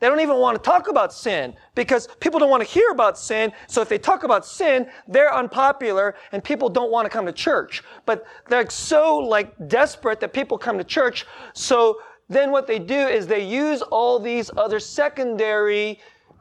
They 0.00 0.06
don't 0.06 0.20
even 0.20 0.36
want 0.36 0.56
to 0.56 0.62
talk 0.62 0.86
about 0.86 1.12
sin 1.12 1.54
because 1.74 2.06
people 2.20 2.38
don't 2.38 2.50
want 2.50 2.62
to 2.62 2.68
hear 2.68 2.90
about 2.90 3.18
sin. 3.18 3.52
So 3.66 3.82
if 3.82 3.88
they 3.88 3.98
talk 3.98 4.22
about 4.22 4.46
sin, 4.46 4.86
they're 5.08 5.34
unpopular 5.34 6.14
and 6.30 6.42
people 6.44 6.68
don't 6.68 6.92
want 6.92 7.06
to 7.06 7.10
come 7.10 7.26
to 7.26 7.32
church. 7.32 7.82
But 8.06 8.24
they're 8.48 8.70
so 8.70 9.18
like 9.18 9.52
desperate 9.66 10.20
that 10.20 10.32
people 10.32 10.56
come 10.56 10.78
to 10.78 10.84
church. 10.84 11.26
So 11.54 11.98
then 12.28 12.52
what 12.52 12.68
they 12.68 12.78
do 12.78 12.94
is 12.94 13.26
they 13.26 13.44
use 13.44 13.82
all 13.82 14.20
these 14.20 14.52
other 14.56 14.78
secondary 14.78 15.98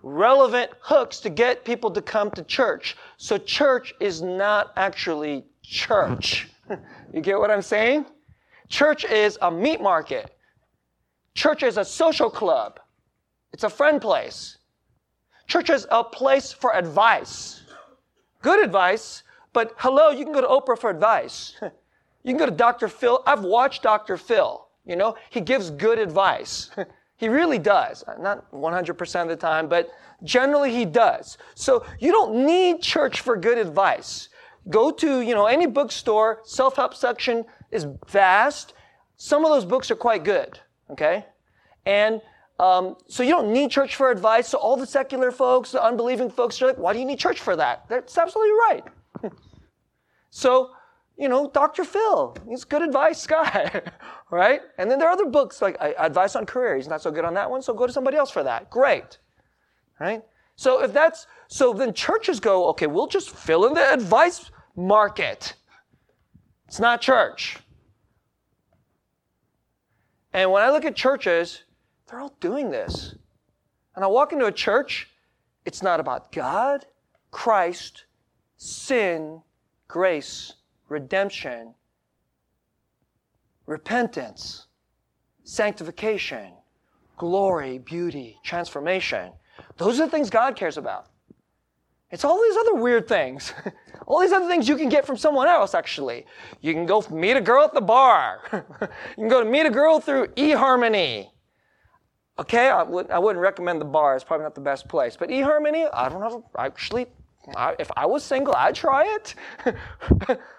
relevant 0.07 0.71
hooks 0.79 1.19
to 1.19 1.29
get 1.29 1.65
people 1.65 1.91
to 1.91 2.01
come 2.01 2.31
to 2.31 2.43
church. 2.43 2.95
So 3.17 3.37
church 3.37 3.93
is 3.99 4.21
not 4.21 4.71
actually 4.75 5.45
church. 5.61 6.49
you 7.13 7.21
get 7.21 7.37
what 7.37 7.51
I'm 7.51 7.61
saying? 7.61 8.05
Church 8.69 9.05
is 9.05 9.37
a 9.41 9.51
meat 9.51 9.81
market. 9.81 10.35
Church 11.35 11.63
is 11.63 11.77
a 11.77 11.85
social 11.85 12.29
club. 12.29 12.79
It's 13.53 13.63
a 13.63 13.69
friend 13.69 14.01
place. 14.01 14.57
Church 15.47 15.69
is 15.69 15.87
a 15.91 16.03
place 16.03 16.51
for 16.51 16.75
advice. 16.75 17.61
Good 18.41 18.63
advice, 18.63 19.23
but 19.53 19.73
hello, 19.77 20.09
you 20.09 20.23
can 20.23 20.33
go 20.33 20.41
to 20.41 20.47
Oprah 20.47 20.77
for 20.77 20.89
advice. 20.89 21.55
you 21.61 22.31
can 22.31 22.37
go 22.37 22.45
to 22.45 22.51
Dr. 22.51 22.87
Phil. 22.87 23.23
I've 23.25 23.43
watched 23.43 23.83
Dr. 23.83 24.17
Phil. 24.17 24.67
You 24.85 24.95
know, 24.95 25.15
he 25.29 25.41
gives 25.41 25.69
good 25.69 25.99
advice. 25.99 26.69
He 27.17 27.29
really 27.29 27.59
does. 27.59 28.03
Not 28.19 28.49
100% 28.51 29.21
of 29.21 29.27
the 29.27 29.35
time, 29.35 29.67
but 29.67 29.89
generally 30.23 30.71
he 30.71 30.85
does. 30.85 31.37
So 31.55 31.85
you 31.99 32.11
don't 32.11 32.45
need 32.45 32.81
church 32.81 33.21
for 33.21 33.35
good 33.35 33.57
advice. 33.57 34.29
Go 34.69 34.91
to, 34.91 35.21
you 35.21 35.33
know, 35.33 35.47
any 35.47 35.65
bookstore, 35.65 36.41
self-help 36.43 36.93
section 36.93 37.45
is 37.71 37.87
vast. 38.07 38.73
Some 39.15 39.45
of 39.45 39.51
those 39.51 39.65
books 39.65 39.89
are 39.89 39.95
quite 39.95 40.23
good, 40.23 40.59
okay? 40.91 41.25
And 41.85 42.21
um, 42.59 42.97
so 43.07 43.23
you 43.23 43.31
don't 43.31 43.53
need 43.53 43.71
church 43.71 43.95
for 43.95 44.11
advice. 44.11 44.49
So 44.49 44.57
all 44.57 44.77
the 44.77 44.85
secular 44.85 45.31
folks, 45.31 45.71
the 45.71 45.83
unbelieving 45.83 46.29
folks 46.29 46.61
are 46.61 46.67
like, 46.67 46.77
why 46.77 46.93
do 46.93 46.99
you 46.99 47.05
need 47.05 47.19
church 47.19 47.39
for 47.39 47.55
that? 47.55 47.85
That's 47.87 48.17
absolutely 48.17 48.53
right. 48.53 48.83
so, 50.29 50.71
you 51.17 51.29
know, 51.29 51.49
Dr. 51.51 51.83
Phil, 51.83 52.35
he's 52.47 52.63
good 52.63 52.81
advice 52.81 53.25
guy, 53.25 53.81
right? 54.31 54.61
And 54.77 54.89
then 54.89 54.99
there 54.99 55.07
are 55.07 55.13
other 55.13 55.25
books 55.25 55.61
like 55.61 55.77
uh, 55.79 55.91
Advice 55.97 56.35
on 56.35 56.45
Career. 56.45 56.75
He's 56.75 56.87
not 56.87 57.01
so 57.01 57.11
good 57.11 57.25
on 57.25 57.33
that 57.35 57.49
one, 57.49 57.61
so 57.61 57.73
go 57.73 57.87
to 57.87 57.93
somebody 57.93 58.17
else 58.17 58.29
for 58.29 58.43
that. 58.43 58.69
Great. 58.69 59.17
Right? 59.99 60.23
So 60.55 60.83
if 60.83 60.93
that's, 60.93 61.27
so 61.47 61.73
then 61.73 61.93
churches 61.93 62.39
go, 62.39 62.67
okay, 62.69 62.87
we'll 62.87 63.07
just 63.07 63.29
fill 63.29 63.65
in 63.65 63.73
the 63.73 63.93
advice 63.93 64.51
market. 64.75 65.53
It's 66.67 66.79
not 66.79 67.01
church. 67.01 67.57
And 70.33 70.51
when 70.51 70.61
I 70.61 70.69
look 70.69 70.85
at 70.85 70.95
churches, 70.95 71.63
they're 72.07 72.19
all 72.19 72.35
doing 72.39 72.69
this. 72.69 73.15
And 73.95 74.03
I 74.03 74.07
walk 74.07 74.33
into 74.33 74.45
a 74.45 74.51
church, 74.51 75.09
it's 75.65 75.81
not 75.81 75.99
about 75.99 76.31
God, 76.31 76.85
Christ, 77.31 78.05
sin, 78.57 79.41
grace, 79.87 80.53
redemption, 80.89 81.73
repentance, 83.67 84.67
sanctification, 85.43 86.53
glory, 87.17 87.77
beauty, 87.77 88.39
transformation. 88.43 89.31
Those 89.77 89.99
are 89.99 90.05
the 90.05 90.11
things 90.11 90.29
God 90.29 90.55
cares 90.55 90.77
about. 90.77 91.07
It's 92.09 92.23
all 92.23 92.41
these 92.41 92.55
other 92.55 92.75
weird 92.75 93.07
things. 93.07 93.53
all 94.07 94.21
these 94.21 94.31
other 94.31 94.47
things 94.47 94.67
you 94.67 94.77
can 94.77 94.87
get 94.87 95.05
from 95.05 95.17
someone 95.17 95.47
else, 95.47 95.75
actually. 95.75 96.25
You 96.61 96.73
can 96.73 96.85
go 96.85 97.03
meet 97.11 97.35
a 97.35 97.41
girl 97.41 97.65
at 97.65 97.73
the 97.73 97.81
bar. 97.81 98.41
you 98.81 98.87
can 99.17 99.27
go 99.27 99.43
to 99.43 99.49
meet 99.49 99.65
a 99.65 99.69
girl 99.69 99.99
through 99.99 100.27
eHarmony. 100.27 101.29
Okay, 102.39 102.69
I, 102.69 102.83
would, 102.83 103.11
I 103.11 103.19
wouldn't 103.19 103.41
recommend 103.41 103.81
the 103.81 103.85
bar. 103.85 104.15
It's 104.15 104.23
probably 104.23 104.43
not 104.43 104.55
the 104.55 104.61
best 104.61 104.87
place. 104.87 105.17
But 105.17 105.29
eHarmony, 105.29 105.89
I 105.91 106.07
don't 106.07 106.21
know. 106.21 106.45
Actually, 106.57 107.07
I, 107.55 107.75
if 107.79 107.89
I 107.95 108.05
was 108.05 108.23
single, 108.23 108.53
I'd 108.55 108.75
try 108.75 109.05
it. 109.15 109.35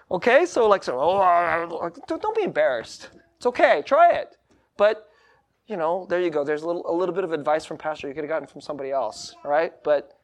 okay, 0.11 0.45
so 0.45 0.67
like, 0.67 0.83
so, 0.83 0.99
oh, 0.99 1.17
uh, 1.17 1.89
don't 2.07 2.35
be 2.35 2.43
embarrassed. 2.43 3.09
It's 3.37 3.45
okay, 3.45 3.83
try 3.85 4.13
it. 4.13 4.37
But, 4.77 5.07
you 5.67 5.77
know, 5.77 6.07
there 6.09 6.21
you 6.21 6.29
go. 6.29 6.43
There's 6.43 6.63
a 6.63 6.67
little, 6.67 6.89
a 6.89 6.93
little 6.93 7.13
bit 7.13 7.23
of 7.23 7.31
advice 7.31 7.65
from 7.65 7.77
pastor 7.77 8.07
you 8.07 8.13
could 8.13 8.23
have 8.23 8.29
gotten 8.29 8.47
from 8.47 8.61
somebody 8.61 8.91
else, 8.91 9.35
right? 9.45 9.73
But 9.83 10.19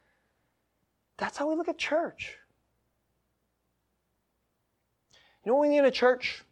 that's 1.18 1.36
how 1.36 1.48
we 1.48 1.54
look 1.54 1.68
at 1.68 1.78
church. 1.78 2.36
You 5.44 5.52
know 5.52 5.56
what 5.56 5.62
we 5.62 5.68
need 5.68 5.78
in 5.78 5.84
a 5.84 5.90
church? 5.90 6.42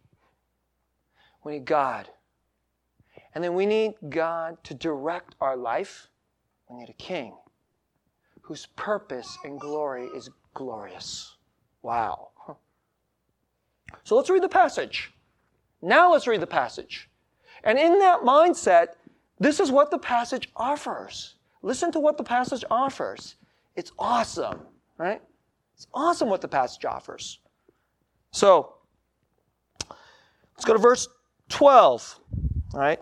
We 1.44 1.54
need 1.54 1.64
God. 1.64 2.08
And 3.34 3.42
then 3.42 3.54
we 3.54 3.66
need 3.66 3.94
God 4.08 4.62
to 4.64 4.74
direct 4.74 5.34
our 5.40 5.56
life. 5.56 6.08
We 6.70 6.76
need 6.76 6.88
a 6.88 6.94
king 6.94 7.34
whose 8.44 8.66
purpose 8.76 9.38
and 9.44 9.58
glory 9.58 10.06
is 10.14 10.28
glorious. 10.52 11.36
Wow. 11.82 12.28
So 14.04 14.16
let's 14.16 14.28
read 14.28 14.42
the 14.42 14.48
passage. 14.48 15.12
Now 15.80 16.12
let's 16.12 16.26
read 16.26 16.40
the 16.40 16.46
passage. 16.46 17.08
And 17.64 17.78
in 17.78 17.98
that 18.00 18.20
mindset, 18.20 18.88
this 19.40 19.60
is 19.60 19.70
what 19.72 19.90
the 19.90 19.98
passage 19.98 20.50
offers. 20.56 21.36
Listen 21.62 21.90
to 21.92 22.00
what 22.00 22.18
the 22.18 22.24
passage 22.24 22.64
offers. 22.70 23.36
It's 23.76 23.92
awesome, 23.98 24.60
right? 24.98 25.22
It's 25.74 25.86
awesome 25.94 26.28
what 26.28 26.42
the 26.42 26.48
passage 26.48 26.84
offers. 26.84 27.40
So, 28.30 28.74
let's 29.88 30.64
go 30.66 30.74
to 30.74 30.78
verse 30.78 31.08
12, 31.48 32.20
all 32.74 32.80
right? 32.80 33.00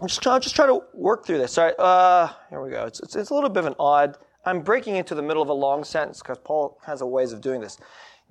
I'm 0.00 0.08
just 0.08 0.22
trying, 0.22 0.40
just 0.40 0.56
try 0.56 0.66
to 0.66 0.80
work 0.92 1.24
through 1.24 1.38
this. 1.38 1.56
All 1.56 1.64
right, 1.64 1.78
uh, 1.78 2.32
here 2.50 2.60
we 2.60 2.70
go. 2.70 2.84
It's, 2.84 3.00
it's, 3.00 3.16
it's 3.16 3.30
a 3.30 3.34
little 3.34 3.48
bit 3.48 3.60
of 3.60 3.66
an 3.66 3.74
odd, 3.78 4.18
I'm 4.44 4.60
breaking 4.60 4.96
into 4.96 5.14
the 5.14 5.22
middle 5.22 5.42
of 5.42 5.48
a 5.48 5.54
long 5.54 5.84
sentence 5.84 6.20
because 6.20 6.38
Paul 6.38 6.78
has 6.84 7.00
a 7.00 7.06
ways 7.06 7.32
of 7.32 7.40
doing 7.40 7.60
this. 7.60 7.78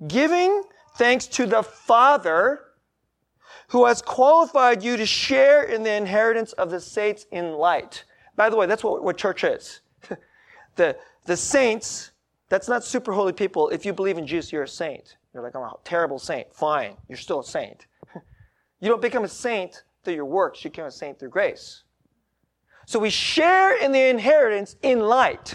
Giving 0.06 0.62
thanks 0.96 1.26
to 1.28 1.46
the 1.46 1.62
Father 1.62 2.60
who 3.68 3.86
has 3.86 4.02
qualified 4.02 4.82
you 4.82 4.96
to 4.96 5.06
share 5.06 5.64
in 5.64 5.82
the 5.82 5.92
inheritance 5.92 6.52
of 6.52 6.70
the 6.70 6.80
saints 6.80 7.26
in 7.32 7.52
light. 7.52 8.04
By 8.36 8.50
the 8.50 8.56
way, 8.56 8.66
that's 8.66 8.84
what, 8.84 9.02
what 9.02 9.16
church 9.16 9.42
is. 9.42 9.80
the, 10.76 10.96
the 11.24 11.36
saints, 11.36 12.10
that's 12.50 12.68
not 12.68 12.84
super 12.84 13.12
holy 13.12 13.32
people. 13.32 13.70
If 13.70 13.86
you 13.86 13.92
believe 13.92 14.18
in 14.18 14.26
Jesus, 14.26 14.52
you're 14.52 14.64
a 14.64 14.68
saint. 14.68 15.16
You're 15.32 15.42
like, 15.42 15.56
I'm 15.56 15.62
a 15.62 15.72
terrible 15.82 16.18
saint. 16.18 16.54
Fine. 16.54 16.96
You're 17.08 17.18
still 17.18 17.40
a 17.40 17.44
saint. 17.44 17.86
you 18.80 18.88
don't 18.88 19.02
become 19.02 19.24
a 19.24 19.28
saint 19.28 19.82
through 20.04 20.14
your 20.14 20.24
works. 20.24 20.64
You 20.64 20.70
become 20.70 20.86
a 20.86 20.90
saint 20.90 21.18
through 21.18 21.30
grace. 21.30 21.82
So 22.86 22.98
we 22.98 23.10
share 23.10 23.76
in 23.76 23.92
the 23.92 24.08
inheritance 24.08 24.76
in 24.82 25.00
light. 25.00 25.54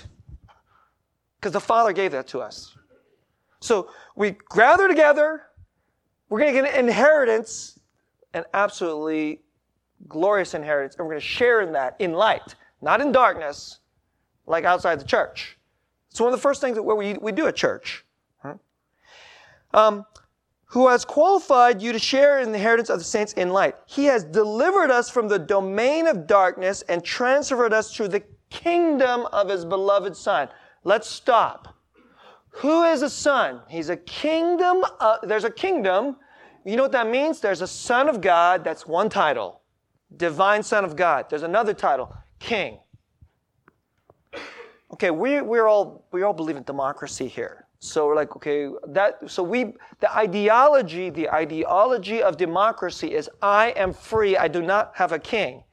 Because 1.39 1.53
the 1.53 1.59
Father 1.59 1.93
gave 1.93 2.11
that 2.11 2.27
to 2.29 2.39
us. 2.39 2.75
So 3.61 3.89
we 4.15 4.35
gather 4.53 4.87
together. 4.87 5.43
We're 6.29 6.39
going 6.39 6.53
to 6.53 6.61
get 6.61 6.73
an 6.73 6.87
inheritance, 6.87 7.79
an 8.33 8.43
absolutely 8.53 9.41
glorious 10.07 10.53
inheritance, 10.53 10.95
and 10.95 11.05
we're 11.05 11.13
going 11.13 11.21
to 11.21 11.27
share 11.27 11.61
in 11.61 11.73
that 11.73 11.95
in 11.99 12.13
light, 12.13 12.55
not 12.81 13.01
in 13.01 13.11
darkness, 13.11 13.79
like 14.45 14.63
outside 14.63 14.99
the 14.99 15.05
church. 15.05 15.57
It's 16.11 16.19
one 16.19 16.31
of 16.31 16.37
the 16.37 16.41
first 16.41 16.61
things 16.61 16.75
that 16.75 16.83
we, 16.83 17.13
we 17.13 17.31
do 17.31 17.47
at 17.47 17.55
church. 17.55 18.05
Um, 19.73 20.05
who 20.69 20.87
has 20.87 21.03
qualified 21.03 21.81
you 21.81 21.91
to 21.91 21.99
share 21.99 22.39
in 22.39 22.51
the 22.51 22.57
inheritance 22.57 22.89
of 22.89 22.99
the 22.99 23.03
saints 23.03 23.33
in 23.33 23.49
light. 23.49 23.75
He 23.87 24.05
has 24.05 24.23
delivered 24.23 24.91
us 24.91 25.09
from 25.09 25.27
the 25.27 25.39
domain 25.39 26.05
of 26.05 26.27
darkness 26.27 26.83
and 26.83 27.03
transferred 27.03 27.73
us 27.73 27.91
to 27.95 28.07
the 28.07 28.23
kingdom 28.51 29.25
of 29.33 29.49
his 29.49 29.65
beloved 29.65 30.15
Son. 30.15 30.47
Let's 30.83 31.09
stop. 31.09 31.75
Who 32.51 32.83
is 32.83 33.01
a 33.01 33.09
son? 33.09 33.61
He's 33.67 33.89
a 33.89 33.97
kingdom. 33.97 34.83
Uh, 34.99 35.17
there's 35.23 35.43
a 35.43 35.49
kingdom. 35.49 36.17
You 36.65 36.75
know 36.75 36.83
what 36.83 36.91
that 36.91 37.09
means? 37.09 37.39
There's 37.39 37.61
a 37.61 37.67
son 37.67 38.07
of 38.07 38.21
God. 38.21 38.63
That's 38.63 38.85
one 38.85 39.09
title. 39.09 39.61
Divine 40.17 40.61
son 40.61 40.83
of 40.85 40.95
God. 40.95 41.25
There's 41.29 41.43
another 41.43 41.73
title. 41.73 42.15
King. 42.39 42.79
Okay, 44.93 45.09
we, 45.09 45.41
we're 45.41 45.67
all, 45.67 46.05
we 46.11 46.21
all 46.21 46.33
believe 46.33 46.57
in 46.57 46.63
democracy 46.63 47.27
here. 47.27 47.65
So 47.79 48.07
we're 48.07 48.15
like, 48.15 48.35
okay, 48.35 48.69
that, 48.87 49.29
so 49.29 49.41
we, 49.41 49.73
the 50.01 50.13
ideology, 50.15 51.09
the 51.09 51.29
ideology 51.29 52.21
of 52.21 52.35
democracy 52.35 53.13
is 53.13 53.29
I 53.41 53.69
am 53.69 53.93
free. 53.93 54.35
I 54.35 54.49
do 54.49 54.61
not 54.61 54.91
have 54.95 55.13
a 55.13 55.19
king. 55.19 55.63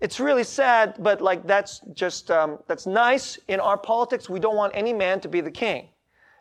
It's 0.00 0.20
really 0.20 0.44
sad, 0.44 0.96
but 0.98 1.22
like 1.22 1.46
that's 1.46 1.80
just, 1.94 2.30
um, 2.30 2.58
that's 2.68 2.86
nice. 2.86 3.38
In 3.48 3.60
our 3.60 3.78
politics, 3.78 4.28
we 4.28 4.38
don't 4.38 4.56
want 4.56 4.72
any 4.76 4.92
man 4.92 5.20
to 5.20 5.28
be 5.28 5.40
the 5.40 5.50
king 5.50 5.88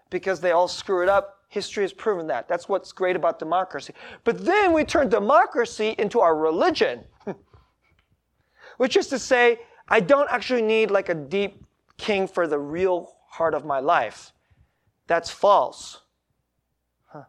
because 0.09 0.41
they 0.41 0.51
all 0.51 0.67
screw 0.67 1.03
it 1.03 1.09
up. 1.09 1.39
History 1.47 1.85
has 1.85 1.93
proven 1.93 2.27
that. 2.27 2.49
That's 2.49 2.67
what's 2.67 2.91
great 2.91 3.15
about 3.15 3.39
democracy. 3.39 3.93
But 4.25 4.43
then 4.43 4.73
we 4.73 4.83
turn 4.83 5.07
democracy 5.07 5.95
into 5.97 6.19
our 6.19 6.35
religion, 6.35 7.05
which 8.77 8.97
is 8.97 9.07
to 9.07 9.17
say, 9.17 9.59
I 9.87 10.01
don't 10.01 10.29
actually 10.29 10.63
need 10.63 10.91
like 10.91 11.07
a 11.07 11.15
deep 11.15 11.63
king 11.95 12.27
for 12.27 12.45
the 12.45 12.59
real 12.59 13.15
heart 13.29 13.53
of 13.53 13.63
my 13.63 13.79
life. 13.79 14.33
That's 15.07 15.31
false. 15.31 16.01
Huh. 17.07 17.23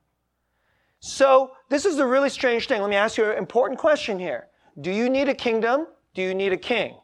So, 1.00 1.52
this 1.70 1.84
is 1.84 1.98
a 1.98 2.06
really 2.06 2.30
strange 2.30 2.66
thing. 2.66 2.80
Let 2.80 2.90
me 2.90 2.96
ask 2.96 3.16
you 3.16 3.30
an 3.30 3.38
important 3.38 3.78
question 3.78 4.18
here. 4.18 4.48
Do 4.80 4.90
you 4.90 5.08
need 5.08 5.28
a 5.28 5.34
kingdom? 5.34 5.86
Do 6.14 6.22
you 6.22 6.34
need 6.34 6.52
a 6.52 6.56
king? 6.56 6.96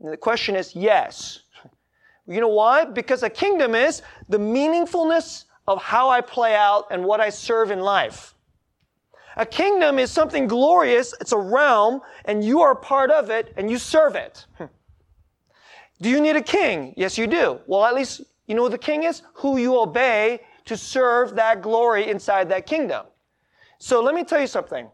And 0.00 0.12
the 0.12 0.16
question 0.16 0.56
is 0.56 0.74
yes. 0.74 1.40
You 2.26 2.40
know 2.40 2.48
why? 2.48 2.84
Because 2.84 3.22
a 3.22 3.30
kingdom 3.30 3.74
is 3.74 4.02
the 4.28 4.38
meaningfulness 4.38 5.44
of 5.66 5.82
how 5.82 6.08
I 6.08 6.20
play 6.20 6.54
out 6.54 6.86
and 6.90 7.04
what 7.04 7.20
I 7.20 7.30
serve 7.30 7.70
in 7.70 7.80
life. 7.80 8.34
A 9.36 9.46
kingdom 9.46 9.98
is 9.98 10.10
something 10.10 10.46
glorious. 10.46 11.14
It's 11.20 11.32
a 11.32 11.38
realm 11.38 12.00
and 12.26 12.44
you 12.44 12.60
are 12.60 12.74
part 12.74 13.10
of 13.10 13.30
it 13.30 13.52
and 13.56 13.70
you 13.70 13.78
serve 13.78 14.14
it. 14.14 14.46
Hmm. 14.58 14.64
Do 16.00 16.10
you 16.10 16.20
need 16.20 16.36
a 16.36 16.42
king? 16.42 16.94
Yes, 16.96 17.16
you 17.16 17.26
do. 17.26 17.60
Well, 17.66 17.84
at 17.84 17.94
least 17.94 18.22
you 18.46 18.54
know 18.54 18.64
who 18.64 18.70
the 18.70 18.78
king 18.78 19.04
is? 19.04 19.22
Who 19.34 19.58
you 19.58 19.78
obey 19.78 20.40
to 20.64 20.76
serve 20.76 21.34
that 21.36 21.62
glory 21.62 22.08
inside 22.08 22.48
that 22.50 22.66
kingdom. 22.66 23.06
So 23.78 24.00
let 24.02 24.14
me 24.14 24.24
tell 24.24 24.40
you 24.40 24.46
something. 24.46 24.88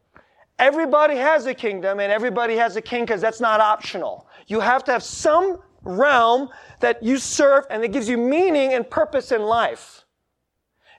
Everybody 0.58 1.16
has 1.16 1.46
a 1.46 1.54
kingdom 1.54 2.00
and 2.00 2.10
everybody 2.10 2.56
has 2.56 2.76
a 2.76 2.82
king 2.82 3.04
because 3.04 3.20
that's 3.20 3.40
not 3.40 3.60
optional. 3.60 4.28
You 4.46 4.60
have 4.60 4.82
to 4.84 4.92
have 4.92 5.02
some 5.02 5.58
realm 5.82 6.48
that 6.80 7.02
you 7.02 7.18
serve 7.18 7.64
and 7.70 7.84
it 7.84 7.92
gives 7.92 8.08
you 8.08 8.18
meaning 8.18 8.74
and 8.74 8.88
purpose 8.88 9.30
in 9.30 9.42
life. 9.42 10.04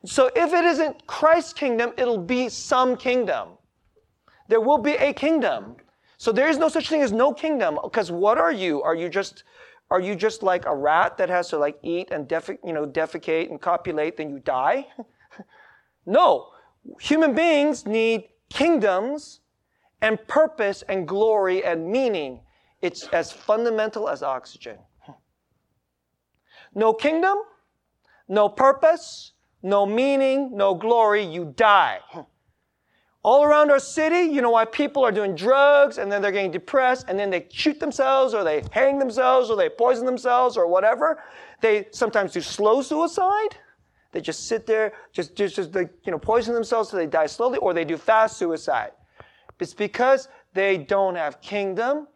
So 0.06 0.32
if 0.36 0.54
it 0.54 0.64
isn't 0.64 1.06
Christ's 1.08 1.54
kingdom, 1.54 1.92
it'll 1.98 2.18
be 2.18 2.48
some 2.48 2.96
kingdom. 2.96 3.50
There 4.48 4.62
will 4.62 4.78
be 4.78 4.94
a 4.94 5.14
kingdom. 5.14 5.76
So 6.18 6.32
there 6.32 6.50
is 6.50 6.58
no 6.58 6.70
such 6.70 6.90
thing 6.90 7.02
as 7.02 7.12
no 7.12 7.34
kingdom 7.34 7.78
because 7.84 8.12
what 8.12 8.38
are 8.38 8.52
you? 8.52 8.82
Are 8.82 8.96
you 8.96 9.10
just 9.10 9.44
are 9.91 9.99
you 9.99 10.15
just 10.15 10.43
like 10.43 10.65
a 10.65 10.75
rat 10.75 11.17
that 11.17 11.30
has 11.30 11.49
to 11.49 11.58
like 11.58 11.80
eat 11.82 12.12
and 12.12 12.30
you 12.63 12.73
know, 12.73 12.86
defecate 12.86 13.49
and 13.49 13.60
copulate, 13.60 14.17
then 14.17 14.30
you 14.30 14.39
die? 14.39 14.88
no. 16.06 16.49
Human 17.02 17.34
beings 17.34 17.86
need 17.86 18.30
kingdoms 18.49 19.41
and 20.02 20.19
purpose 20.28 20.84
and 20.88 21.08
glory 21.08 21.63
and 21.63 21.88
meaning. 21.88 22.41
It's 22.82 23.08
as 23.08 23.32
fundamental 23.32 24.08
as 24.08 24.23
oxygen. 24.23 24.78
No 26.75 26.93
kingdom, 26.93 27.39
no 28.28 28.47
purpose, 28.47 29.34
no 29.63 29.86
meaning, 29.86 30.56
no 30.56 30.75
glory, 30.75 31.23
you 31.23 31.54
die. 31.56 31.99
All 33.22 33.44
around 33.44 33.70
our 33.70 33.80
city, 33.80 34.32
you 34.32 34.42
know 34.42 34.52
why 34.52 34.64
people 34.64 35.04
are 35.04 35.12
doing 35.12 35.36
drugs 35.36 35.98
and 35.98 36.10
then 36.10 36.22
they're 36.22 36.32
getting 36.32 36.52
depressed 36.52 37.06
and 37.10 37.20
then 37.20 37.30
they 37.30 37.48
shoot 37.52 37.80
themselves 37.80 38.34
or 38.34 38.46
they 38.46 38.64
hang 38.72 38.98
themselves 38.98 39.50
or 39.50 39.58
they 39.58 39.68
poison 39.68 40.06
themselves 40.06 40.56
or 40.56 40.68
whatever. 40.68 41.22
They 41.60 41.88
sometimes 41.92 42.32
do 42.32 42.42
slow 42.42 42.82
suicide. 42.82 43.58
They 44.12 44.22
just 44.22 44.48
sit 44.48 44.66
there, 44.66 44.94
just, 45.12 45.36
just, 45.36 45.56
just 45.56 45.76
you 45.76 46.12
know, 46.12 46.18
poison 46.18 46.54
themselves 46.54 46.90
so 46.90 46.98
they 46.98 47.06
die 47.06 47.28
slowly, 47.28 47.60
or 47.60 47.74
they 47.74 47.86
do 47.86 47.98
fast 47.98 48.38
suicide. 48.38 48.92
It's 49.60 49.74
because 49.74 50.30
they 50.54 50.78
don't 50.78 51.16
have 51.16 51.42
kingdom, 51.42 52.08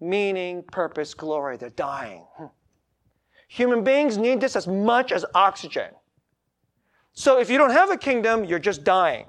meaning, 0.00 0.62
purpose, 0.62 1.12
glory. 1.12 1.56
They're 1.56 1.70
dying. 1.70 2.24
Human 3.48 3.84
beings 3.84 4.16
need 4.16 4.40
this 4.40 4.56
as 4.56 4.66
much 4.66 5.12
as 5.12 5.26
oxygen. 5.34 5.90
So 7.12 7.38
if 7.38 7.50
you 7.50 7.58
don't 7.58 7.72
have 7.72 7.90
a 7.90 7.98
kingdom, 7.98 8.44
you're 8.44 8.58
just 8.58 8.84
dying. 8.84 9.26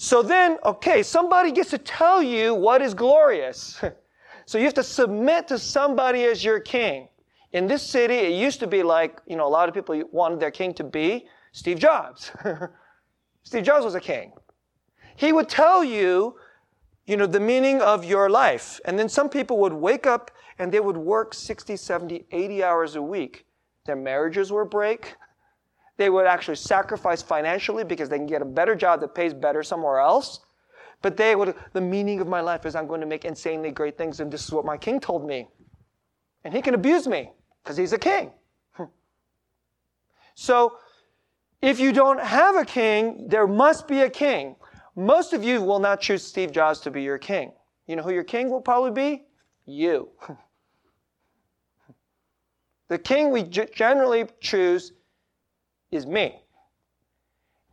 So 0.00 0.22
then, 0.22 0.58
okay, 0.64 1.02
somebody 1.02 1.50
gets 1.50 1.70
to 1.70 1.78
tell 1.78 2.22
you 2.22 2.54
what 2.54 2.80
is 2.82 2.94
glorious. 2.94 3.82
so 4.46 4.56
you 4.56 4.62
have 4.62 4.74
to 4.74 4.84
submit 4.84 5.48
to 5.48 5.58
somebody 5.58 6.22
as 6.22 6.44
your 6.44 6.60
king. 6.60 7.08
In 7.50 7.66
this 7.66 7.82
city, 7.82 8.14
it 8.14 8.30
used 8.30 8.60
to 8.60 8.68
be 8.68 8.84
like, 8.84 9.20
you 9.26 9.34
know, 9.34 9.44
a 9.44 9.50
lot 9.50 9.68
of 9.68 9.74
people 9.74 10.00
wanted 10.12 10.38
their 10.38 10.52
king 10.52 10.72
to 10.74 10.84
be 10.84 11.26
Steve 11.50 11.80
Jobs. 11.80 12.30
Steve 13.42 13.64
Jobs 13.64 13.84
was 13.84 13.96
a 13.96 14.00
king. 14.00 14.34
He 15.16 15.32
would 15.32 15.48
tell 15.48 15.82
you, 15.82 16.36
you 17.08 17.16
know, 17.16 17.26
the 17.26 17.40
meaning 17.40 17.80
of 17.80 18.04
your 18.04 18.30
life. 18.30 18.78
And 18.84 18.96
then 18.96 19.08
some 19.08 19.28
people 19.28 19.58
would 19.58 19.72
wake 19.72 20.06
up 20.06 20.30
and 20.60 20.70
they 20.70 20.78
would 20.78 20.96
work 20.96 21.34
60, 21.34 21.76
70, 21.76 22.24
80 22.30 22.62
hours 22.62 22.94
a 22.94 23.02
week. 23.02 23.46
Their 23.84 23.96
marriages 23.96 24.52
would 24.52 24.70
break. 24.70 25.16
They 25.98 26.10
would 26.10 26.26
actually 26.26 26.56
sacrifice 26.56 27.22
financially 27.22 27.84
because 27.84 28.08
they 28.08 28.16
can 28.16 28.26
get 28.26 28.40
a 28.40 28.46
better 28.46 28.74
job 28.74 29.00
that 29.00 29.14
pays 29.14 29.34
better 29.34 29.62
somewhere 29.62 29.98
else. 29.98 30.40
But 31.02 31.16
they 31.16 31.36
would, 31.36 31.54
the 31.72 31.80
meaning 31.80 32.20
of 32.20 32.28
my 32.28 32.40
life 32.40 32.64
is 32.66 32.74
I'm 32.74 32.86
going 32.86 33.00
to 33.00 33.06
make 33.06 33.24
insanely 33.24 33.72
great 33.72 33.98
things, 33.98 34.20
and 34.20 34.32
this 34.32 34.44
is 34.44 34.52
what 34.52 34.64
my 34.64 34.76
king 34.76 35.00
told 35.00 35.26
me. 35.26 35.48
And 36.44 36.54
he 36.54 36.62
can 36.62 36.74
abuse 36.74 37.06
me 37.06 37.32
because 37.62 37.76
he's 37.76 37.92
a 37.92 37.98
king. 37.98 38.32
so, 40.34 40.78
if 41.60 41.80
you 41.80 41.92
don't 41.92 42.20
have 42.20 42.56
a 42.56 42.64
king, 42.64 43.26
there 43.28 43.48
must 43.48 43.88
be 43.88 44.00
a 44.00 44.10
king. 44.10 44.54
Most 44.94 45.32
of 45.32 45.42
you 45.42 45.62
will 45.62 45.80
not 45.80 46.00
choose 46.00 46.24
Steve 46.24 46.52
Jobs 46.52 46.80
to 46.80 46.90
be 46.92 47.02
your 47.02 47.18
king. 47.18 47.52
You 47.88 47.96
know 47.96 48.02
who 48.02 48.12
your 48.12 48.24
king 48.24 48.50
will 48.50 48.60
probably 48.60 48.92
be? 48.92 49.24
You. 49.66 50.10
The 52.88 52.98
king 52.98 53.30
we 53.30 53.42
generally 53.42 54.28
choose 54.40 54.92
is 55.90 56.06
me. 56.06 56.42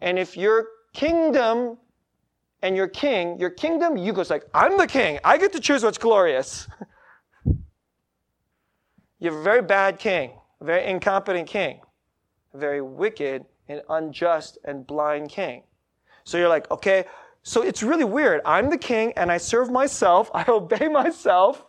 And 0.01 0.19
if 0.19 0.37
your 0.37 0.67
kingdom 0.93 1.77
and 2.61 2.75
your 2.75 2.87
king, 2.87 3.39
your 3.39 3.49
kingdom, 3.49 3.97
you 3.97 4.13
goes 4.13 4.29
like, 4.29 4.45
I'm 4.53 4.77
the 4.77 4.87
king. 4.87 5.19
I 5.23 5.37
get 5.37 5.53
to 5.53 5.59
choose 5.59 5.83
what's 5.83 5.97
glorious. 5.97 6.67
you 7.45 9.31
have 9.31 9.35
a 9.35 9.43
very 9.43 9.61
bad 9.61 9.99
king, 9.99 10.31
a 10.61 10.65
very 10.65 10.89
incompetent 10.89 11.47
king, 11.47 11.81
a 12.53 12.57
very 12.57 12.81
wicked 12.81 13.45
and 13.67 13.81
unjust 13.89 14.57
and 14.63 14.85
blind 14.85 15.29
king. 15.29 15.63
So 16.23 16.37
you're 16.37 16.49
like, 16.49 16.69
okay, 16.71 17.05
so 17.43 17.61
it's 17.61 17.83
really 17.83 18.05
weird. 18.05 18.41
I'm 18.45 18.69
the 18.69 18.77
king 18.77 19.13
and 19.15 19.31
I 19.31 19.37
serve 19.37 19.69
myself. 19.69 20.31
I 20.33 20.45
obey 20.47 20.87
myself. 20.87 21.65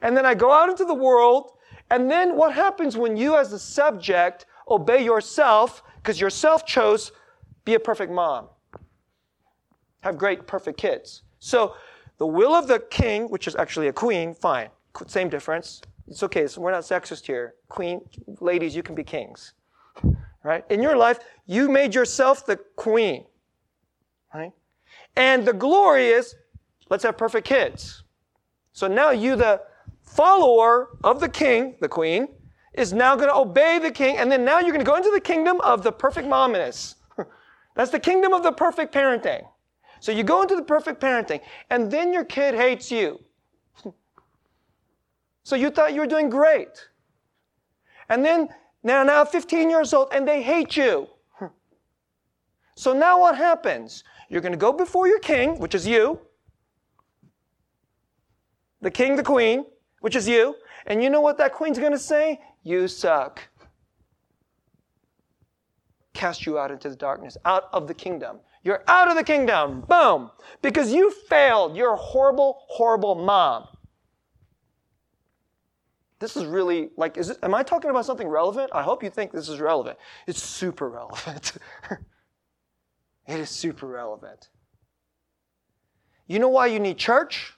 And 0.00 0.16
then 0.16 0.24
I 0.24 0.34
go 0.34 0.52
out 0.52 0.68
into 0.68 0.84
the 0.84 0.94
world 0.94 1.52
and 1.90 2.10
then 2.10 2.36
what 2.36 2.54
happens 2.54 2.96
when 2.96 3.18
you, 3.18 3.36
as 3.36 3.50
the 3.50 3.58
subject, 3.58 4.46
obey 4.72 5.04
yourself 5.04 5.82
because 5.96 6.20
yourself 6.20 6.66
chose 6.66 7.12
be 7.64 7.74
a 7.74 7.80
perfect 7.80 8.10
mom, 8.10 8.48
have 10.00 10.18
great, 10.18 10.46
perfect 10.46 10.78
kids? 10.78 11.22
So 11.38 11.74
the 12.18 12.26
will 12.26 12.54
of 12.54 12.66
the 12.66 12.80
king, 12.90 13.30
which 13.30 13.46
is 13.46 13.54
actually 13.56 13.88
a 13.88 13.92
queen, 13.92 14.34
fine, 14.34 14.70
same 15.06 15.28
difference. 15.28 15.82
It's 16.08 16.22
okay. 16.24 16.46
So 16.46 16.60
we're 16.60 16.72
not 16.72 16.82
sexist 16.82 17.26
here. 17.26 17.54
Queen, 17.68 18.00
ladies, 18.40 18.74
you 18.74 18.82
can 18.82 18.94
be 18.94 19.04
kings, 19.04 19.54
right? 20.42 20.64
In 20.70 20.82
your 20.82 20.96
life, 20.96 21.20
you 21.46 21.68
made 21.68 21.94
yourself 21.94 22.44
the 22.44 22.56
queen, 22.76 23.24
right? 24.34 24.52
And 25.16 25.46
the 25.46 25.52
glory 25.52 26.08
is, 26.08 26.34
let's 26.90 27.04
have 27.04 27.16
perfect 27.16 27.46
kids. 27.46 28.02
So 28.72 28.88
now 28.88 29.10
you, 29.10 29.36
the 29.36 29.62
follower 30.02 30.98
of 31.04 31.20
the 31.20 31.28
king, 31.28 31.76
the 31.80 31.88
queen, 31.88 32.28
is 32.74 32.92
now 32.92 33.14
going 33.16 33.28
to 33.28 33.34
obey 33.34 33.78
the 33.78 33.90
king, 33.90 34.16
and 34.16 34.30
then 34.30 34.44
now 34.44 34.58
you're 34.58 34.72
going 34.72 34.84
to 34.84 34.90
go 34.90 34.96
into 34.96 35.10
the 35.10 35.20
kingdom 35.20 35.60
of 35.60 35.82
the 35.82 35.92
perfect 35.92 36.28
mominess. 36.28 36.96
That's 37.74 37.90
the 37.90 38.00
kingdom 38.00 38.32
of 38.32 38.42
the 38.42 38.52
perfect 38.52 38.94
parenting. 38.94 39.44
So 40.00 40.10
you 40.10 40.24
go 40.24 40.42
into 40.42 40.56
the 40.56 40.62
perfect 40.62 41.00
parenting, 41.00 41.40
and 41.70 41.90
then 41.90 42.12
your 42.12 42.24
kid 42.24 42.54
hates 42.54 42.90
you. 42.90 43.20
so 45.42 45.54
you 45.54 45.70
thought 45.70 45.94
you 45.94 46.00
were 46.00 46.06
doing 46.06 46.30
great. 46.30 46.88
And 48.08 48.24
then 48.24 48.48
now, 48.82 49.04
now 49.04 49.24
15 49.24 49.70
years 49.70 49.92
old, 49.92 50.08
and 50.12 50.26
they 50.26 50.42
hate 50.42 50.76
you. 50.76 51.08
so 52.76 52.92
now 52.92 53.20
what 53.20 53.36
happens? 53.36 54.02
You're 54.28 54.40
going 54.40 54.52
to 54.52 54.58
go 54.58 54.72
before 54.72 55.06
your 55.06 55.20
king, 55.20 55.58
which 55.58 55.74
is 55.74 55.86
you, 55.86 56.18
the 58.80 58.90
king, 58.90 59.14
the 59.16 59.22
queen, 59.22 59.66
which 60.00 60.16
is 60.16 60.26
you. 60.26 60.56
And 60.86 61.02
you 61.02 61.10
know 61.10 61.20
what 61.20 61.38
that 61.38 61.52
queen's 61.52 61.78
going 61.78 61.92
to 61.92 61.98
say? 61.98 62.40
You 62.62 62.88
suck. 62.88 63.42
Cast 66.14 66.46
you 66.46 66.58
out 66.58 66.70
into 66.70 66.88
the 66.88 66.96
darkness, 66.96 67.36
out 67.44 67.64
of 67.72 67.88
the 67.88 67.94
kingdom. 67.94 68.38
You're 68.62 68.84
out 68.86 69.08
of 69.08 69.16
the 69.16 69.24
kingdom. 69.24 69.80
Boom. 69.88 70.30
Because 70.60 70.92
you 70.92 71.10
failed. 71.10 71.76
You're 71.76 71.94
a 71.94 71.96
horrible, 71.96 72.62
horrible 72.68 73.14
mom. 73.14 73.66
This 76.20 76.36
is 76.36 76.44
really 76.44 76.90
like, 76.96 77.16
is 77.18 77.30
it, 77.30 77.38
am 77.42 77.52
I 77.52 77.64
talking 77.64 77.90
about 77.90 78.06
something 78.06 78.28
relevant? 78.28 78.70
I 78.72 78.82
hope 78.82 79.02
you 79.02 79.10
think 79.10 79.32
this 79.32 79.48
is 79.48 79.58
relevant. 79.58 79.98
It's 80.28 80.40
super 80.40 80.88
relevant. 80.88 81.54
it 83.26 83.40
is 83.40 83.50
super 83.50 83.88
relevant. 83.88 84.48
You 86.28 86.38
know 86.38 86.48
why 86.48 86.68
you 86.68 86.78
need 86.78 86.96
church? 86.96 87.54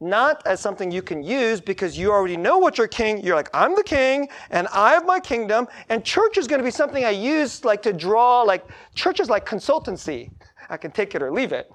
Not 0.00 0.46
as 0.46 0.60
something 0.60 0.90
you 0.90 1.02
can 1.02 1.22
use 1.22 1.60
because 1.60 1.96
you 1.96 2.12
already 2.12 2.36
know 2.36 2.58
what 2.58 2.76
your 2.76 2.88
king, 2.88 3.24
you're 3.24 3.36
like, 3.36 3.48
I'm 3.54 3.74
the 3.74 3.82
king 3.82 4.28
and 4.50 4.68
I 4.68 4.90
have 4.90 5.06
my 5.06 5.18
kingdom 5.18 5.66
and 5.88 6.04
church 6.04 6.36
is 6.36 6.46
going 6.46 6.58
to 6.58 6.64
be 6.64 6.70
something 6.70 7.04
I 7.04 7.10
use 7.10 7.64
like 7.64 7.82
to 7.82 7.92
draw, 7.92 8.42
like 8.42 8.64
church 8.94 9.20
is 9.20 9.30
like 9.30 9.46
consultancy. 9.46 10.30
I 10.68 10.76
can 10.76 10.90
take 10.90 11.14
it 11.14 11.22
or 11.22 11.32
leave 11.32 11.52
it. 11.52 11.72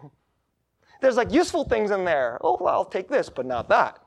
There's 1.02 1.18
like 1.18 1.32
useful 1.32 1.64
things 1.64 1.90
in 1.90 2.06
there. 2.06 2.38
Oh, 2.42 2.58
well, 2.62 2.74
I'll 2.74 2.86
take 2.86 3.10
this, 3.10 3.28
but 3.30 3.46
not 3.46 3.68
that. 3.70 3.98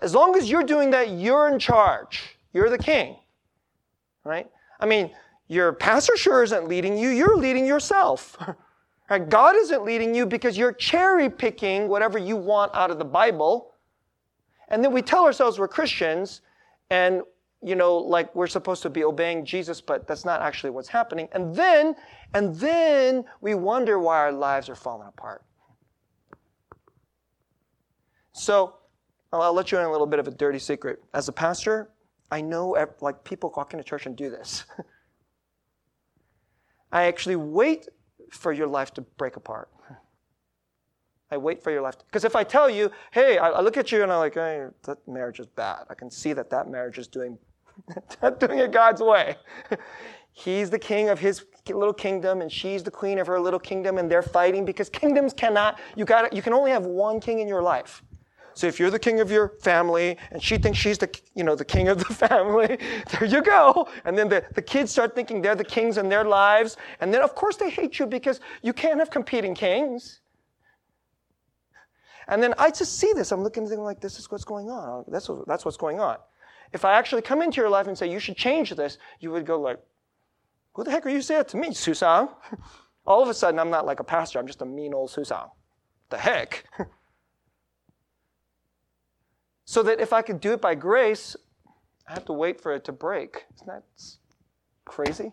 As 0.00 0.14
long 0.14 0.36
as 0.36 0.48
you're 0.48 0.62
doing 0.62 0.90
that, 0.92 1.10
you're 1.10 1.48
in 1.48 1.58
charge. 1.58 2.36
You're 2.52 2.70
the 2.70 2.78
king. 2.78 3.16
Right? 4.22 4.48
I 4.78 4.86
mean, 4.86 5.10
your 5.48 5.72
pastor 5.72 6.16
sure 6.16 6.44
isn't 6.44 6.68
leading 6.68 6.96
you, 6.96 7.08
you're 7.08 7.36
leading 7.36 7.66
yourself. 7.66 8.36
Right? 9.10 9.28
God 9.28 9.56
isn't 9.56 9.84
leading 9.84 10.14
you 10.14 10.26
because 10.26 10.58
you're 10.58 10.72
cherry 10.72 11.30
picking 11.30 11.88
whatever 11.88 12.18
you 12.18 12.36
want 12.36 12.74
out 12.74 12.90
of 12.90 12.98
the 12.98 13.04
Bible. 13.04 13.74
And 14.68 14.84
then 14.84 14.92
we 14.92 15.02
tell 15.02 15.24
ourselves 15.24 15.58
we're 15.58 15.68
Christians 15.68 16.42
and, 16.90 17.22
you 17.62 17.74
know, 17.74 17.96
like 17.96 18.34
we're 18.34 18.46
supposed 18.46 18.82
to 18.82 18.90
be 18.90 19.04
obeying 19.04 19.44
Jesus, 19.44 19.80
but 19.80 20.06
that's 20.06 20.24
not 20.24 20.42
actually 20.42 20.70
what's 20.70 20.88
happening. 20.88 21.28
And 21.32 21.54
then, 21.54 21.94
and 22.34 22.54
then 22.56 23.24
we 23.40 23.54
wonder 23.54 23.98
why 23.98 24.18
our 24.18 24.32
lives 24.32 24.68
are 24.68 24.74
falling 24.74 25.08
apart. 25.08 25.42
So, 28.32 28.74
I'll 29.32 29.52
let 29.52 29.72
you 29.72 29.78
in 29.78 29.84
a 29.84 29.90
little 29.90 30.06
bit 30.06 30.20
of 30.20 30.28
a 30.28 30.30
dirty 30.30 30.58
secret. 30.58 31.02
As 31.12 31.28
a 31.28 31.32
pastor, 31.32 31.90
I 32.30 32.40
know 32.40 32.76
like 33.00 33.24
people 33.24 33.52
walk 33.56 33.74
into 33.74 33.84
church 33.84 34.06
and 34.06 34.16
do 34.16 34.30
this. 34.30 34.64
I 36.92 37.04
actually 37.04 37.36
wait 37.36 37.88
for 38.30 38.52
your 38.52 38.66
life 38.66 38.92
to 38.94 39.00
break 39.00 39.36
apart. 39.36 39.68
I 41.30 41.36
wait 41.36 41.62
for 41.62 41.70
your 41.70 41.82
life. 41.82 41.96
Because 42.06 42.24
if 42.24 42.34
I 42.34 42.42
tell 42.42 42.70
you, 42.70 42.90
hey, 43.10 43.38
I, 43.38 43.50
I, 43.50 43.60
look 43.60 43.76
at 43.76 43.92
you 43.92 44.02
and 44.02 44.10
I'm 44.10 44.18
like, 44.18 44.34
hey, 44.34 44.66
that 44.84 45.06
marriage 45.06 45.40
is 45.40 45.46
bad. 45.46 45.84
I 45.90 45.94
can 45.94 46.10
see 46.10 46.32
that 46.32 46.48
that 46.50 46.68
marriage 46.70 46.96
is 46.96 47.06
doing, 47.06 47.38
doing 48.40 48.60
it 48.60 48.72
God's 48.72 49.02
way. 49.02 49.36
He's 50.32 50.70
the 50.70 50.78
king 50.78 51.08
of 51.08 51.18
his 51.18 51.44
little 51.68 51.92
kingdom 51.92 52.40
and 52.40 52.50
she's 52.50 52.84
the 52.84 52.92
queen 52.92 53.18
of 53.18 53.26
her 53.26 53.40
little 53.40 53.58
kingdom 53.58 53.98
and 53.98 54.08
they're 54.08 54.22
fighting 54.22 54.64
because 54.64 54.88
kingdoms 54.88 55.32
cannot, 55.32 55.80
you 55.96 56.04
got 56.04 56.32
you 56.32 56.42
can 56.42 56.52
only 56.52 56.70
have 56.70 56.86
one 56.86 57.18
king 57.18 57.40
in 57.40 57.48
your 57.48 57.60
life. 57.60 58.04
So 58.58 58.66
if 58.66 58.80
you're 58.80 58.90
the 58.90 58.98
king 58.98 59.20
of 59.20 59.30
your 59.30 59.50
family 59.60 60.18
and 60.32 60.42
she 60.42 60.58
thinks 60.58 60.80
she's 60.80 60.98
the, 60.98 61.08
you 61.36 61.44
know, 61.44 61.54
the 61.54 61.64
king 61.64 61.86
of 61.86 61.98
the 61.98 62.12
family, 62.26 62.76
there 63.12 63.24
you 63.24 63.40
go. 63.40 63.88
And 64.04 64.18
then 64.18 64.28
the, 64.28 64.44
the 64.52 64.62
kids 64.62 64.90
start 64.90 65.14
thinking 65.14 65.40
they're 65.40 65.54
the 65.54 65.62
kings 65.62 65.96
in 65.96 66.08
their 66.08 66.24
lives. 66.24 66.76
And 66.98 67.14
then 67.14 67.22
of 67.22 67.36
course 67.36 67.54
they 67.54 67.70
hate 67.70 68.00
you 68.00 68.06
because 68.06 68.40
you 68.62 68.72
can't 68.72 68.98
have 68.98 69.12
competing 69.12 69.54
kings. 69.54 70.22
And 72.26 72.42
then 72.42 72.52
I 72.58 72.70
just 72.70 72.98
see 72.98 73.12
this. 73.12 73.30
I'm 73.30 73.44
looking 73.44 73.62
at 73.62 73.70
them 73.70 73.78
like, 73.78 74.00
this 74.00 74.18
is 74.18 74.28
what's 74.28 74.42
going 74.42 74.70
on. 74.70 75.04
That's, 75.06 75.28
what, 75.28 75.46
that's 75.46 75.64
what's 75.64 75.76
going 75.76 76.00
on. 76.00 76.16
If 76.72 76.84
I 76.84 76.94
actually 76.94 77.22
come 77.22 77.42
into 77.42 77.60
your 77.60 77.70
life 77.70 77.86
and 77.86 77.96
say, 77.96 78.10
you 78.10 78.18
should 78.18 78.36
change 78.36 78.70
this, 78.70 78.98
you 79.20 79.30
would 79.30 79.46
go 79.46 79.60
like, 79.60 79.78
who 80.72 80.82
the 80.82 80.90
heck 80.90 81.06
are 81.06 81.10
you 81.10 81.22
saying 81.22 81.38
that 81.38 81.48
to 81.50 81.56
me, 81.56 81.72
Susan? 81.74 82.28
all 83.06 83.22
of 83.22 83.28
a 83.28 83.34
sudden 83.34 83.60
I'm 83.60 83.70
not 83.70 83.86
like 83.86 84.00
a 84.00 84.04
pastor, 84.04 84.40
I'm 84.40 84.48
just 84.48 84.62
a 84.62 84.66
mean 84.66 84.94
old 84.94 85.10
Susang. 85.10 85.48
The 86.10 86.18
heck? 86.18 86.64
so 89.68 89.82
that 89.82 90.00
if 90.00 90.14
I 90.14 90.22
could 90.22 90.40
do 90.40 90.54
it 90.54 90.62
by 90.62 90.74
grace, 90.74 91.36
I 92.08 92.14
have 92.14 92.24
to 92.24 92.32
wait 92.32 92.58
for 92.58 92.72
it 92.72 92.86
to 92.86 92.92
break. 92.92 93.44
Isn't 93.54 93.66
that 93.66 93.82
crazy? 94.86 95.30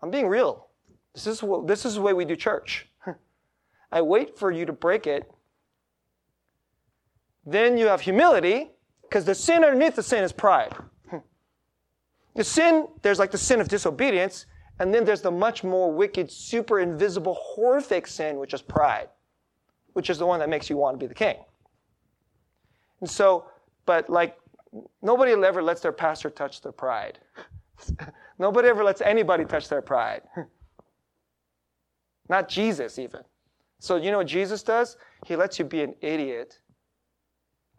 I'm 0.00 0.12
being 0.12 0.28
real. 0.28 0.68
This 1.12 1.26
is, 1.26 1.42
what, 1.42 1.66
this 1.66 1.84
is 1.84 1.96
the 1.96 2.00
way 2.00 2.12
we 2.12 2.24
do 2.24 2.36
church. 2.36 2.86
I 3.90 4.02
wait 4.02 4.38
for 4.38 4.52
you 4.52 4.64
to 4.66 4.72
break 4.72 5.08
it. 5.08 5.28
Then 7.44 7.76
you 7.76 7.86
have 7.86 8.02
humility, 8.02 8.70
because 9.02 9.24
the 9.24 9.34
sin 9.34 9.64
underneath 9.64 9.96
the 9.96 10.02
sin 10.04 10.22
is 10.22 10.30
pride. 10.32 10.72
The 12.36 12.44
sin, 12.44 12.86
there's 13.02 13.18
like 13.18 13.32
the 13.32 13.38
sin 13.38 13.60
of 13.60 13.66
disobedience, 13.66 14.46
and 14.78 14.94
then 14.94 15.04
there's 15.04 15.22
the 15.22 15.32
much 15.32 15.64
more 15.64 15.90
wicked, 15.90 16.30
super 16.30 16.78
invisible, 16.78 17.36
horrific 17.40 18.06
sin, 18.06 18.38
which 18.38 18.54
is 18.54 18.62
pride, 18.62 19.08
which 19.94 20.08
is 20.08 20.18
the 20.18 20.26
one 20.26 20.38
that 20.38 20.48
makes 20.48 20.70
you 20.70 20.76
want 20.76 20.94
to 20.94 21.04
be 21.04 21.08
the 21.08 21.14
king. 21.14 21.36
And 23.00 23.10
so, 23.10 23.46
but 23.84 24.08
like, 24.08 24.38
nobody 25.02 25.32
ever 25.32 25.62
lets 25.62 25.80
their 25.80 25.92
pastor 25.92 26.30
touch 26.30 26.60
their 26.60 26.72
pride. 26.72 27.18
nobody 28.38 28.68
ever 28.68 28.84
lets 28.84 29.00
anybody 29.00 29.44
touch 29.44 29.68
their 29.68 29.82
pride. 29.82 30.22
Not 32.28 32.48
Jesus, 32.48 32.98
even. 32.98 33.22
So, 33.78 33.96
you 33.96 34.10
know 34.10 34.18
what 34.18 34.26
Jesus 34.26 34.62
does? 34.62 34.96
He 35.26 35.36
lets 35.36 35.58
you 35.58 35.64
be 35.64 35.82
an 35.82 35.94
idiot 36.00 36.60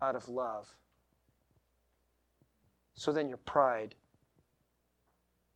out 0.02 0.16
of 0.16 0.30
love. 0.30 0.68
So 2.94 3.12
then 3.12 3.28
your 3.28 3.38
pride 3.38 3.96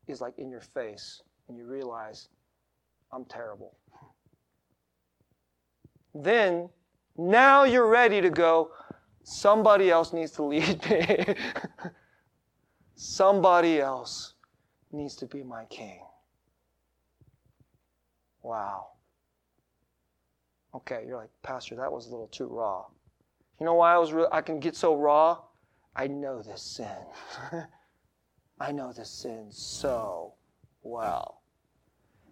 is 0.07 0.21
like 0.21 0.37
in 0.37 0.49
your 0.49 0.61
face 0.61 1.21
and 1.47 1.57
you 1.57 1.65
realize, 1.65 2.29
I'm 3.11 3.25
terrible. 3.25 3.77
Then, 6.13 6.67
now 7.17 7.63
you're 7.63 7.87
ready 7.87 8.19
to 8.19 8.29
go, 8.29 8.71
somebody 9.31 9.89
else 9.89 10.13
needs 10.13 10.31
to 10.33 10.43
lead 10.43 10.89
me. 10.89 11.35
somebody 12.95 13.79
else 13.79 14.33
needs 14.91 15.15
to 15.15 15.25
be 15.25 15.41
my 15.43 15.65
king. 15.65 16.01
Wow. 18.43 18.87
Okay, 20.73 21.03
you're 21.07 21.17
like, 21.17 21.29
Pastor, 21.43 21.75
that 21.75 21.91
was 21.91 22.07
a 22.07 22.09
little 22.11 22.27
too 22.27 22.47
raw. 22.47 22.85
You 23.59 23.65
know 23.65 23.75
why 23.75 23.93
I 23.93 23.97
was 23.97 24.13
re- 24.13 24.27
I 24.31 24.41
can 24.41 24.59
get 24.59 24.75
so 24.75 24.95
raw? 24.95 25.39
I 25.95 26.07
know 26.07 26.41
this 26.41 26.61
sin. 26.61 26.87
I 28.59 28.71
know 28.71 28.93
this 28.93 29.09
sin 29.09 29.47
so 29.49 30.33
well. 30.83 31.40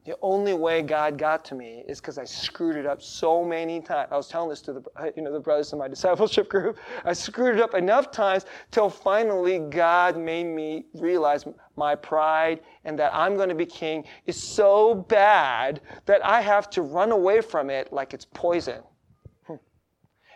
The 0.10 0.18
only 0.24 0.56
way 0.56 0.82
God 0.82 1.20
got 1.20 1.46
to 1.46 1.56
me 1.56 1.84
is 1.88 2.02
because 2.02 2.18
I 2.18 2.26
screwed 2.26 2.76
it 2.76 2.88
up 2.88 3.00
so 3.00 3.46
many 3.46 3.80
times. 3.80 4.10
I 4.12 4.18
was 4.18 4.28
telling 4.28 4.50
this 4.50 4.60
to 4.62 4.74
the, 4.74 4.84
uh, 4.96 5.12
you 5.16 5.22
know, 5.22 5.32
the 5.32 5.40
brothers 5.40 5.72
in 5.72 5.78
my 5.78 5.88
discipleship 5.96 6.50
group. 6.50 6.80
I 7.06 7.14
screwed 7.14 7.58
it 7.58 7.62
up 7.62 7.76
enough 7.76 8.10
times 8.10 8.48
till 8.72 8.90
finally 8.90 9.60
God 9.60 10.18
made 10.18 10.46
me 10.46 10.86
realize 10.96 11.46
my 11.76 11.94
pride 11.94 12.62
and 12.86 12.98
that 12.98 13.14
I'm 13.14 13.36
going 13.36 13.50
to 13.50 13.56
be 13.56 13.68
king 13.68 14.04
is 14.26 14.42
so 14.42 14.96
bad 14.96 15.80
that 16.08 16.26
I 16.26 16.42
have 16.42 16.72
to 16.72 16.82
run 16.82 17.12
away 17.12 17.40
from 17.42 17.70
it 17.70 17.94
like 17.94 18.16
it's 18.16 18.26
poison. 18.26 18.82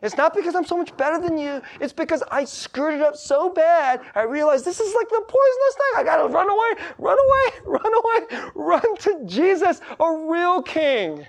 It's 0.04 0.18
not 0.18 0.36
because 0.36 0.54
I'm 0.54 0.66
so 0.66 0.76
much 0.76 0.96
better 0.98 1.20
than 1.20 1.38
you. 1.38 1.62
It's 1.80 1.94
because 1.94 2.22
I 2.30 2.44
screwed 2.44 2.96
it 2.96 3.02
up 3.02 3.16
so 3.16 3.50
bad. 3.50 4.02
I 4.14 4.24
realized 4.24 4.66
this 4.66 4.82
is 4.82 4.94
like 4.94 5.08
the 5.08 5.24
poisonous 5.26 5.76
thing. 5.76 5.94
I 5.96 6.04
gotta 6.04 6.28
run 6.28 6.50
away, 6.50 6.86
run 6.98 7.18
away, 7.18 7.60
run 7.66 7.94
away, 7.94 8.50
run 8.54 8.98
to 8.98 9.22
Jesus, 9.26 9.80
a 10.00 10.28
real 10.30 10.62
king, 10.62 11.26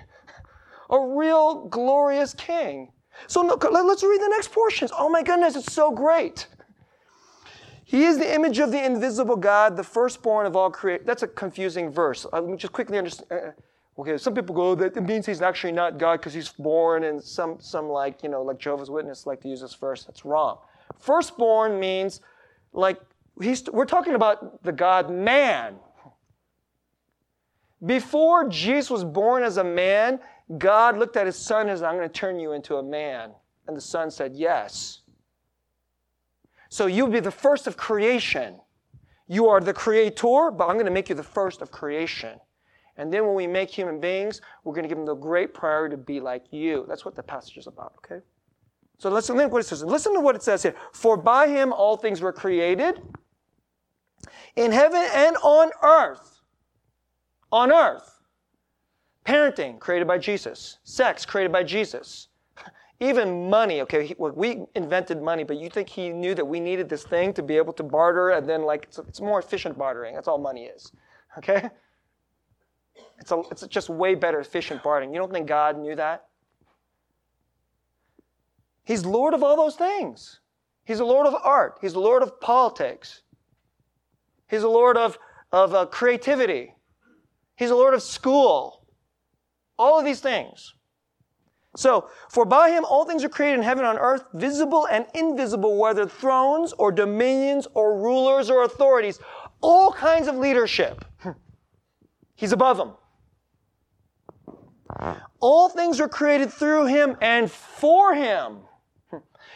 a 0.89 0.99
real 0.99 1.67
glorious 1.69 2.33
king. 2.33 2.91
So 3.27 3.41
let's 3.41 4.03
read 4.03 4.21
the 4.21 4.27
next 4.27 4.51
portions. 4.51 4.91
Oh 4.97 5.07
my 5.07 5.23
goodness, 5.23 5.55
it's 5.55 5.71
so 5.71 5.89
great. 5.89 6.47
He 7.85 8.03
is 8.03 8.17
the 8.17 8.33
image 8.33 8.59
of 8.59 8.71
the 8.71 8.83
invisible 8.83 9.37
God, 9.37 9.77
the 9.77 9.83
firstborn 9.83 10.47
of 10.47 10.55
all 10.55 10.69
creation. 10.69 11.05
That's 11.05 11.23
a 11.23 11.27
confusing 11.27 11.91
verse. 11.91 12.25
Uh, 12.25 12.41
let 12.41 12.49
me 12.49 12.57
just 12.57 12.73
quickly 12.73 12.97
understand. 12.97 13.53
Okay, 13.97 14.17
some 14.17 14.33
people 14.33 14.53
go 14.53 14.75
that 14.75 14.97
it 14.97 15.03
means 15.03 15.25
he's 15.25 15.41
actually 15.41 15.71
not 15.71 15.97
God 15.97 16.17
because 16.17 16.33
he's 16.33 16.49
born, 16.49 17.05
and 17.05 17.23
some 17.23 17.57
some 17.59 17.87
like 17.89 18.23
you 18.23 18.29
know 18.29 18.41
like 18.41 18.59
Jehovah's 18.59 18.89
Witness 18.89 19.25
like 19.25 19.41
to 19.41 19.47
use 19.47 19.61
this 19.61 19.73
verse. 19.73 20.03
That's 20.03 20.25
wrong. 20.25 20.57
Firstborn 20.99 21.79
means 21.79 22.21
like 22.73 22.99
he's 23.41 23.63
we're 23.71 23.85
talking 23.85 24.15
about 24.15 24.63
the 24.63 24.71
God 24.71 25.09
man. 25.09 25.75
Before 27.85 28.47
Jesus 28.49 28.89
was 28.89 29.03
born 29.03 29.43
as 29.43 29.57
a 29.57 29.63
man, 29.63 30.19
God 30.57 30.97
looked 30.97 31.17
at 31.17 31.25
his 31.25 31.35
son 31.35 31.69
and 31.69 31.77
said, 31.77 31.87
I'm 31.87 31.95
going 31.95 32.07
to 32.07 32.13
turn 32.13 32.39
you 32.39 32.53
into 32.53 32.77
a 32.77 32.83
man. 32.83 33.31
And 33.67 33.75
the 33.75 33.81
son 33.81 34.11
said, 34.11 34.35
Yes. 34.35 35.01
So 36.69 36.87
you'll 36.87 37.07
be 37.07 37.19
the 37.19 37.31
first 37.31 37.67
of 37.67 37.77
creation. 37.77 38.59
You 39.27 39.47
are 39.47 39.59
the 39.59 39.73
creator, 39.73 40.51
but 40.51 40.67
I'm 40.67 40.75
going 40.75 40.85
to 40.85 40.91
make 40.91 41.09
you 41.09 41.15
the 41.15 41.23
first 41.23 41.61
of 41.61 41.71
creation. 41.71 42.39
And 42.97 43.11
then 43.11 43.25
when 43.25 43.35
we 43.35 43.47
make 43.47 43.69
human 43.69 43.99
beings, 43.99 44.41
we're 44.63 44.73
going 44.73 44.83
to 44.83 44.89
give 44.89 44.97
them 44.97 45.05
the 45.05 45.15
great 45.15 45.53
priority 45.53 45.95
to 45.95 46.01
be 46.01 46.19
like 46.19 46.45
you. 46.51 46.85
That's 46.87 47.03
what 47.03 47.15
the 47.15 47.23
passage 47.23 47.57
is 47.57 47.67
about, 47.67 47.93
okay? 47.97 48.21
So 48.97 49.09
listen 49.09 49.35
to 49.37 49.47
what 49.47 49.59
it 49.59 49.65
says. 49.65 49.83
Listen 49.83 50.13
to 50.13 50.21
what 50.21 50.35
it 50.35 50.43
says 50.43 50.63
here. 50.63 50.75
For 50.93 51.17
by 51.17 51.47
him 51.47 51.73
all 51.73 51.97
things 51.97 52.21
were 52.21 52.31
created 52.31 53.01
in 54.55 54.71
heaven 54.71 55.05
and 55.13 55.35
on 55.43 55.71
earth. 55.83 56.41
On 57.51 57.71
earth. 57.71 58.21
Parenting 59.25 59.79
created 59.79 60.07
by 60.07 60.17
Jesus. 60.17 60.79
Sex 60.83 61.25
created 61.25 61.51
by 61.51 61.63
Jesus. 61.63 62.29
Even 63.01 63.49
money, 63.49 63.81
okay, 63.81 64.05
he, 64.05 64.15
well, 64.17 64.31
we 64.31 64.63
invented 64.75 65.21
money, 65.21 65.43
but 65.43 65.57
you 65.57 65.69
think 65.69 65.89
he 65.89 66.09
knew 66.09 66.33
that 66.33 66.45
we 66.45 66.61
needed 66.61 66.87
this 66.87 67.03
thing 67.03 67.33
to 67.33 67.43
be 67.43 67.57
able 67.57 67.73
to 67.73 67.83
barter 67.83 68.29
and 68.29 68.47
then 68.47 68.63
like, 68.63 68.83
it's, 68.83 68.99
it's 68.99 69.19
more 69.19 69.39
efficient 69.39 69.77
bartering. 69.77 70.15
That's 70.15 70.29
all 70.29 70.37
money 70.37 70.65
is, 70.65 70.93
okay? 71.37 71.69
It's, 73.19 73.31
a, 73.31 73.41
it's 73.51 73.65
just 73.67 73.89
way 73.89 74.15
better 74.15 74.39
efficient 74.39 74.83
bartering. 74.83 75.13
You 75.13 75.19
don't 75.19 75.31
think 75.31 75.47
God 75.47 75.79
knew 75.79 75.95
that? 75.95 76.25
He's 78.83 79.05
Lord 79.05 79.33
of 79.33 79.43
all 79.43 79.55
those 79.55 79.75
things. 79.75 80.39
He's 80.85 80.99
the 80.99 81.05
Lord 81.05 81.25
of 81.25 81.35
art. 81.43 81.79
He's 81.81 81.93
the 81.93 81.99
Lord 81.99 82.21
of 82.21 82.39
politics. 82.39 83.23
He's 84.47 84.61
the 84.61 84.67
Lord 84.67 84.97
of, 84.97 85.17
of 85.51 85.73
uh, 85.73 85.85
creativity. 85.87 86.73
He's 87.55 87.69
the 87.69 87.75
Lord 87.75 87.93
of 87.93 88.03
school. 88.03 88.85
All 89.77 89.97
of 89.97 90.05
these 90.05 90.19
things. 90.19 90.75
So, 91.75 92.09
for 92.29 92.45
by 92.45 92.69
him 92.69 92.85
all 92.85 93.05
things 93.05 93.23
are 93.23 93.29
created 93.29 93.57
in 93.57 93.63
heaven 93.63 93.83
and 93.83 93.97
on 93.97 94.03
earth, 94.03 94.23
visible 94.33 94.87
and 94.87 95.05
invisible, 95.13 95.77
whether 95.77 96.07
thrones 96.07 96.73
or 96.77 96.91
dominions 96.91 97.67
or 97.73 97.99
rulers 97.99 98.49
or 98.49 98.63
authorities, 98.63 99.19
all 99.61 99.91
kinds 99.91 100.27
of 100.27 100.35
leadership. 100.35 101.03
He's 102.35 102.53
above 102.53 102.77
them. 102.77 102.93
All 105.39 105.69
things 105.69 105.99
are 105.99 106.07
created 106.07 106.51
through 106.51 106.87
him 106.87 107.17
and 107.21 107.51
for 107.51 108.13
him. 108.13 108.59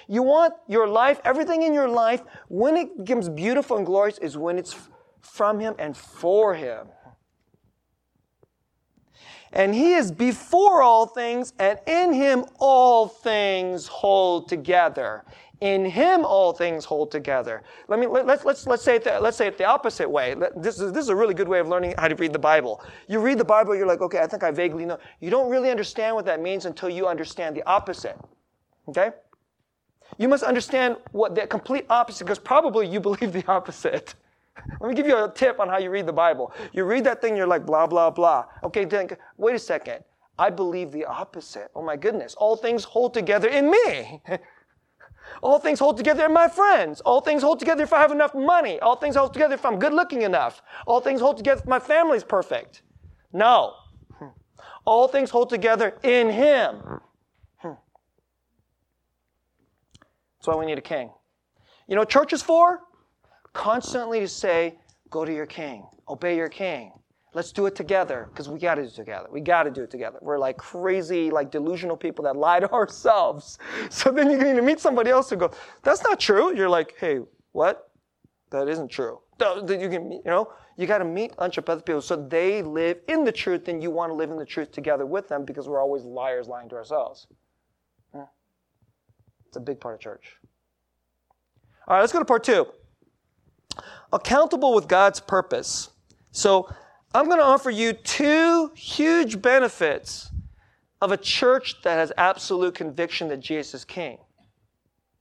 You 0.07 0.23
want 0.23 0.55
your 0.67 0.87
life, 0.87 1.21
everything 1.23 1.61
in 1.61 1.73
your 1.73 1.87
life, 1.87 2.23
when 2.47 2.75
it 2.75 2.97
becomes 2.97 3.29
beautiful 3.29 3.77
and 3.77 3.85
glorious, 3.85 4.17
is 4.17 4.37
when 4.37 4.57
it's 4.57 4.75
from 5.21 5.59
him 5.59 5.75
and 5.77 5.95
for 5.95 6.55
him. 6.55 6.87
And 9.51 9.73
he 9.73 9.93
is 9.93 10.11
before 10.11 10.81
all 10.81 11.07
things, 11.07 11.53
and 11.59 11.79
in 11.87 12.13
him 12.13 12.45
all 12.59 13.07
things 13.07 13.87
hold 13.87 14.47
together. 14.47 15.25
In 15.61 15.83
him 15.83 16.23
all 16.23 16.53
things 16.53 16.85
hold 16.85 17.11
together. 17.11 17.63
Let 17.89 17.99
me 17.99 18.07
let, 18.07 18.29
us 18.29 18.45
let's 18.45 18.65
let's 18.65 18.83
say 18.83 18.95
it 18.95 19.03
the, 19.03 19.19
let's 19.19 19.35
say 19.35 19.47
it 19.47 19.57
the 19.57 19.65
opposite 19.65 20.09
way. 20.09 20.35
This 20.55 20.79
is 20.79 20.93
this 20.93 21.03
is 21.03 21.09
a 21.09 21.15
really 21.15 21.33
good 21.33 21.49
way 21.49 21.59
of 21.59 21.67
learning 21.67 21.95
how 21.97 22.07
to 22.07 22.15
read 22.15 22.31
the 22.31 22.39
Bible. 22.39 22.81
You 23.09 23.19
read 23.19 23.37
the 23.37 23.45
Bible, 23.45 23.75
you're 23.75 23.87
like, 23.87 24.01
okay, 24.01 24.19
I 24.19 24.27
think 24.27 24.43
I 24.43 24.51
vaguely 24.51 24.85
know. 24.85 24.99
You 25.19 25.29
don't 25.29 25.49
really 25.49 25.69
understand 25.69 26.15
what 26.15 26.25
that 26.25 26.41
means 26.41 26.65
until 26.65 26.89
you 26.89 27.07
understand 27.07 27.57
the 27.57 27.63
opposite. 27.63 28.17
Okay? 28.87 29.11
You 30.17 30.27
must 30.27 30.43
understand 30.43 30.97
what 31.11 31.35
the 31.35 31.45
complete 31.45 31.85
opposite, 31.89 32.23
because 32.23 32.39
probably 32.39 32.87
you 32.87 32.99
believe 33.07 33.33
the 33.33 33.43
opposite. 33.47 34.15
Let 34.81 34.89
me 34.89 34.95
give 34.95 35.07
you 35.07 35.23
a 35.23 35.31
tip 35.31 35.59
on 35.59 35.67
how 35.69 35.77
you 35.77 35.89
read 35.89 36.05
the 36.05 36.13
Bible. 36.13 36.53
You 36.73 36.85
read 36.85 37.03
that 37.05 37.21
thing, 37.21 37.35
you're 37.35 37.47
like, 37.47 37.65
blah, 37.65 37.87
blah, 37.87 38.09
blah. 38.09 38.45
Okay, 38.63 38.85
then, 38.85 39.09
wait 39.37 39.55
a 39.55 39.59
second. 39.59 40.03
I 40.37 40.49
believe 40.49 40.91
the 40.91 41.05
opposite. 41.05 41.69
Oh 41.75 41.81
my 41.81 41.97
goodness. 41.97 42.33
All 42.35 42.55
things 42.55 42.85
hold 42.85 43.13
together 43.13 43.49
in 43.49 43.69
me. 43.69 44.21
All 45.43 45.59
things 45.59 45.79
hold 45.79 45.97
together 45.97 46.25
in 46.25 46.33
my 46.33 46.47
friends. 46.47 47.01
All 47.01 47.21
things 47.21 47.43
hold 47.43 47.59
together 47.59 47.83
if 47.83 47.93
I 47.93 47.99
have 47.99 48.11
enough 48.11 48.33
money. 48.33 48.79
All 48.79 48.95
things 48.95 49.15
hold 49.15 49.33
together 49.33 49.53
if 49.53 49.65
I'm 49.65 49.77
good 49.77 49.93
looking 49.93 50.21
enough. 50.21 50.61
All 50.87 51.01
things 51.01 51.19
hold 51.19 51.37
together 51.37 51.61
if 51.61 51.67
my 51.67 51.79
family's 51.79 52.23
perfect. 52.23 52.81
No. 53.33 53.73
All 54.85 55.07
things 55.07 55.29
hold 55.29 55.49
together 55.49 55.95
in 56.03 56.29
Him. 56.29 56.99
That's 60.39 60.47
why 60.47 60.55
we 60.55 60.65
need 60.65 60.77
a 60.77 60.81
king. 60.81 61.11
You 61.87 61.95
know 61.95 62.05
church 62.05 62.31
is 62.31 62.41
for? 62.41 62.79
Constantly 63.59 64.21
to 64.21 64.27
say, 64.29 64.75
go 65.09 65.25
to 65.25 65.33
your 65.33 65.45
king, 65.45 65.85
obey 66.07 66.37
your 66.37 66.47
king. 66.47 66.93
Let's 67.33 67.51
do 67.51 67.65
it 67.65 67.75
together 67.75 68.29
because 68.31 68.47
we 68.47 68.57
got 68.57 68.75
to 68.75 68.83
do 68.83 68.87
it 68.87 68.95
together. 68.95 69.27
We 69.29 69.41
got 69.41 69.63
to 69.63 69.69
do 69.69 69.83
it 69.83 69.91
together. 69.91 70.17
We're 70.21 70.39
like 70.39 70.55
crazy, 70.55 71.29
like 71.29 71.51
delusional 71.51 71.97
people 71.97 72.23
that 72.23 72.37
lie 72.37 72.61
to 72.61 72.71
ourselves. 72.71 73.59
So 73.89 74.11
then 74.11 74.29
you're 74.29 74.39
going 74.39 74.55
to 74.55 74.61
meet 74.61 74.79
somebody 74.79 75.09
else 75.09 75.29
who 75.29 75.35
goes, 75.35 75.53
"That's 75.83 76.01
not 76.03 76.21
true." 76.21 76.55
You're 76.55 76.69
like, 76.69 76.95
"Hey, 76.97 77.19
what? 77.51 77.91
That 78.51 78.69
isn't 78.69 78.87
true." 78.87 79.19
That 79.39 79.69
You 79.69 79.89
can, 79.89 80.09
you 80.09 80.21
know, 80.23 80.53
you 80.77 80.87
got 80.87 80.99
to 80.99 81.05
meet 81.05 81.33
a 81.33 81.35
bunch 81.35 81.57
of 81.57 81.67
other 81.67 81.81
people 81.81 82.01
so 82.01 82.15
they 82.15 82.61
live 82.61 82.99
in 83.09 83.25
the 83.25 83.31
truth, 83.33 83.67
and 83.67 83.83
you 83.83 83.91
want 83.91 84.09
to 84.09 84.15
live 84.15 84.31
in 84.31 84.37
the 84.37 84.45
truth 84.45 84.71
together 84.71 85.05
with 85.05 85.27
them 85.27 85.43
because 85.43 85.67
we're 85.67 85.81
always 85.81 86.05
liars 86.05 86.47
lying 86.47 86.69
to 86.69 86.75
ourselves. 86.75 87.27
It's 89.47 89.57
a 89.57 89.59
big 89.59 89.81
part 89.81 89.95
of 89.95 89.99
church. 89.99 90.37
All 91.89 91.95
right, 91.95 91.99
let's 91.99 92.13
go 92.13 92.19
to 92.19 92.25
part 92.25 92.45
two. 92.45 92.65
Accountable 94.11 94.73
with 94.73 94.87
God's 94.87 95.19
purpose. 95.19 95.89
So 96.31 96.69
I'm 97.13 97.25
going 97.25 97.39
to 97.39 97.43
offer 97.43 97.69
you 97.69 97.93
two 97.93 98.71
huge 98.75 99.41
benefits 99.41 100.29
of 101.01 101.11
a 101.11 101.17
church 101.17 101.81
that 101.83 101.97
has 101.97 102.11
absolute 102.17 102.75
conviction 102.75 103.29
that 103.29 103.39
Jesus 103.39 103.73
is 103.73 103.85
king. 103.85 104.17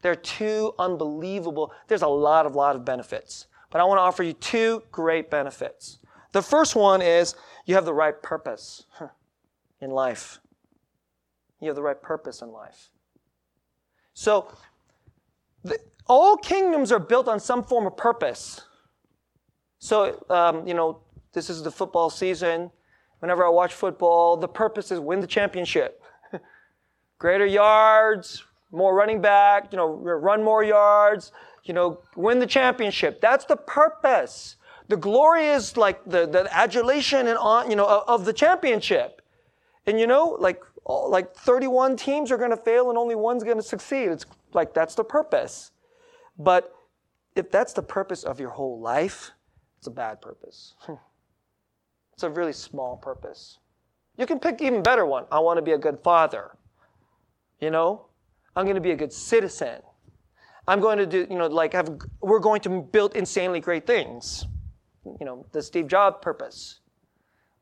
They're 0.02 0.14
two 0.14 0.74
unbelievable, 0.78 1.72
there's 1.88 2.02
a 2.02 2.08
lot 2.08 2.46
of 2.46 2.54
lot 2.54 2.76
of 2.76 2.84
benefits. 2.84 3.46
But 3.70 3.80
I 3.80 3.84
want 3.84 3.98
to 3.98 4.02
offer 4.02 4.22
you 4.22 4.32
two 4.32 4.82
great 4.90 5.30
benefits. 5.30 5.98
The 6.32 6.42
first 6.42 6.76
one 6.76 7.02
is 7.02 7.34
you 7.66 7.74
have 7.74 7.84
the 7.84 7.94
right 7.94 8.20
purpose 8.22 8.84
in 9.80 9.90
life. 9.90 10.40
You 11.60 11.68
have 11.68 11.76
the 11.76 11.82
right 11.82 12.00
purpose 12.00 12.42
in 12.42 12.52
life. 12.52 12.90
So, 14.14 14.52
all 16.08 16.36
kingdoms 16.36 16.90
are 16.90 16.98
built 16.98 17.28
on 17.28 17.38
some 17.38 17.62
form 17.62 17.86
of 17.86 17.96
purpose. 17.96 18.62
So, 19.78 20.24
um, 20.28 20.66
you 20.66 20.74
know, 20.74 21.00
this 21.32 21.50
is 21.50 21.62
the 21.62 21.70
football 21.70 22.10
season. 22.10 22.70
Whenever 23.20 23.44
I 23.44 23.48
watch 23.48 23.74
football, 23.74 24.36
the 24.36 24.48
purpose 24.48 24.90
is 24.90 24.98
win 24.98 25.20
the 25.20 25.26
championship. 25.26 26.02
Greater 27.18 27.46
yards, 27.46 28.44
more 28.70 28.94
running 28.94 29.20
back, 29.20 29.72
you 29.72 29.76
know, 29.76 29.88
run 29.88 30.42
more 30.42 30.64
yards, 30.64 31.32
you 31.64 31.74
know, 31.74 32.00
win 32.16 32.38
the 32.38 32.46
championship. 32.46 33.20
That's 33.20 33.44
the 33.44 33.56
purpose. 33.56 34.56
The 34.88 34.96
glory 34.96 35.48
is 35.48 35.76
like 35.76 36.02
the, 36.04 36.26
the 36.26 36.48
adulation 36.50 37.26
and 37.26 37.36
on, 37.38 37.70
you 37.70 37.76
know, 37.76 38.04
of, 38.06 38.24
the 38.24 38.32
championship. 38.32 39.20
And 39.86 40.00
you 40.00 40.06
know, 40.06 40.36
like 40.38 40.62
like 40.86 41.34
31 41.34 41.96
teams 41.96 42.30
are 42.30 42.38
going 42.38 42.50
to 42.50 42.56
fail 42.56 42.88
and 42.88 42.96
only 42.96 43.14
one's 43.14 43.44
going 43.44 43.58
to 43.58 43.62
succeed. 43.62 44.08
It's 44.08 44.24
like 44.54 44.72
that's 44.72 44.94
the 44.94 45.04
purpose. 45.04 45.70
But 46.38 46.74
if 47.34 47.50
that's 47.50 47.72
the 47.72 47.82
purpose 47.82 48.24
of 48.24 48.40
your 48.40 48.50
whole 48.50 48.80
life, 48.80 49.32
it's 49.78 49.86
a 49.86 49.90
bad 49.90 50.20
purpose. 50.20 50.74
it's 52.12 52.22
a 52.22 52.30
really 52.30 52.52
small 52.52 52.96
purpose. 52.96 53.58
You 54.16 54.26
can 54.26 54.38
pick 54.38 54.60
even 54.60 54.82
better 54.82 55.06
one. 55.06 55.24
I 55.30 55.38
want 55.38 55.58
to 55.58 55.62
be 55.62 55.72
a 55.72 55.78
good 55.78 55.98
father. 56.02 56.56
You 57.60 57.70
know, 57.70 58.06
I'm 58.56 58.64
going 58.64 58.76
to 58.76 58.80
be 58.80 58.92
a 58.92 58.96
good 58.96 59.12
citizen. 59.12 59.80
I'm 60.66 60.80
going 60.80 60.98
to 60.98 61.06
do, 61.06 61.26
you 61.30 61.38
know, 61.38 61.46
like 61.46 61.72
have, 61.72 61.98
we're 62.20 62.40
going 62.40 62.60
to 62.62 62.82
build 62.82 63.14
insanely 63.14 63.60
great 63.60 63.86
things. 63.86 64.44
You 65.04 65.24
know, 65.24 65.46
the 65.52 65.62
Steve 65.62 65.88
Jobs 65.88 66.18
purpose. 66.20 66.80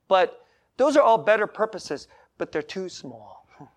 But 0.08 0.44
those 0.76 0.96
are 0.96 1.02
all 1.02 1.18
better 1.18 1.46
purposes 1.46 2.08
but 2.38 2.52
they're 2.52 2.62
too 2.62 2.88
small. 2.88 3.46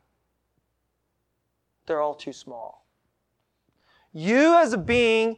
They're 1.85 2.01
all 2.01 2.15
too 2.15 2.33
small. 2.33 2.85
You 4.13 4.55
as 4.55 4.73
a 4.73 4.77
being 4.77 5.37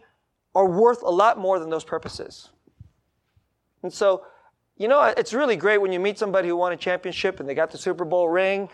are 0.56 0.68
worth 0.68 1.02
a 1.02 1.10
lot 1.10 1.38
more 1.38 1.60
than 1.60 1.70
those 1.70 1.84
purposes. 1.84 2.50
And 3.84 3.92
so, 3.92 4.24
you 4.78 4.88
know, 4.88 5.02
it's 5.02 5.34
really 5.34 5.56
great 5.56 5.80
when 5.80 5.92
you 5.92 6.00
meet 6.00 6.18
somebody 6.18 6.48
who 6.48 6.56
won 6.56 6.72
a 6.72 6.78
championship 6.78 7.40
and 7.40 7.48
they 7.48 7.54
got 7.54 7.72
the 7.72 7.78
Super 7.78 8.06
Bowl 8.06 8.30
ring. 8.30 8.70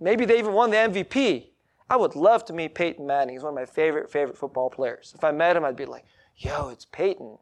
Maybe 0.00 0.24
they 0.24 0.38
even 0.38 0.52
won 0.52 0.70
the 0.70 0.76
MVP. 0.76 1.46
I 1.88 1.96
would 1.96 2.16
love 2.16 2.44
to 2.46 2.52
meet 2.52 2.74
Peyton 2.74 3.06
Manning. 3.06 3.34
He's 3.34 3.42
one 3.42 3.52
of 3.52 3.56
my 3.56 3.66
favorite, 3.66 4.10
favorite 4.10 4.38
football 4.38 4.70
players. 4.70 5.12
If 5.14 5.24
I 5.24 5.32
met 5.32 5.56
him, 5.56 5.64
I'd 5.64 5.76
be 5.76 5.86
like, 5.86 6.04
yo, 6.36 6.68
it's 6.68 6.86
Peyton. 6.86 7.38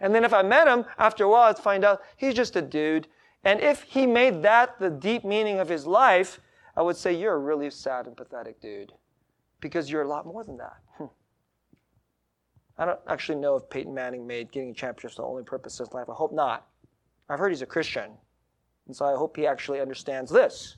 And 0.00 0.14
then 0.14 0.24
if 0.24 0.32
I 0.32 0.42
met 0.42 0.66
him, 0.66 0.84
after 0.98 1.24
a 1.24 1.28
while, 1.28 1.50
I'd 1.50 1.58
find 1.58 1.84
out 1.84 2.02
he's 2.16 2.34
just 2.34 2.56
a 2.56 2.62
dude 2.62 3.06
and 3.44 3.60
if 3.60 3.82
he 3.82 4.06
made 4.06 4.42
that 4.42 4.78
the 4.78 4.90
deep 4.90 5.24
meaning 5.24 5.58
of 5.58 5.68
his 5.68 5.86
life, 5.86 6.40
I 6.76 6.82
would 6.82 6.96
say 6.96 7.12
you're 7.12 7.34
a 7.34 7.38
really 7.38 7.70
sad 7.70 8.06
and 8.06 8.16
pathetic 8.16 8.60
dude 8.60 8.92
because 9.60 9.90
you're 9.90 10.02
a 10.02 10.08
lot 10.08 10.26
more 10.26 10.44
than 10.44 10.56
that. 10.58 10.76
I 12.78 12.84
don't 12.84 13.00
actually 13.08 13.38
know 13.38 13.56
if 13.56 13.68
Peyton 13.68 13.94
Manning 13.94 14.26
made 14.26 14.50
getting 14.50 14.70
a 14.70 14.74
championship 14.74 15.16
the 15.16 15.22
only 15.22 15.42
purpose 15.42 15.78
of 15.78 15.88
his 15.88 15.94
life. 15.94 16.08
I 16.08 16.14
hope 16.14 16.32
not. 16.32 16.66
I've 17.28 17.38
heard 17.38 17.50
he's 17.50 17.62
a 17.62 17.66
Christian. 17.66 18.12
And 18.86 18.96
so 18.96 19.04
I 19.04 19.16
hope 19.16 19.36
he 19.36 19.46
actually 19.46 19.80
understands 19.80 20.30
this. 20.30 20.76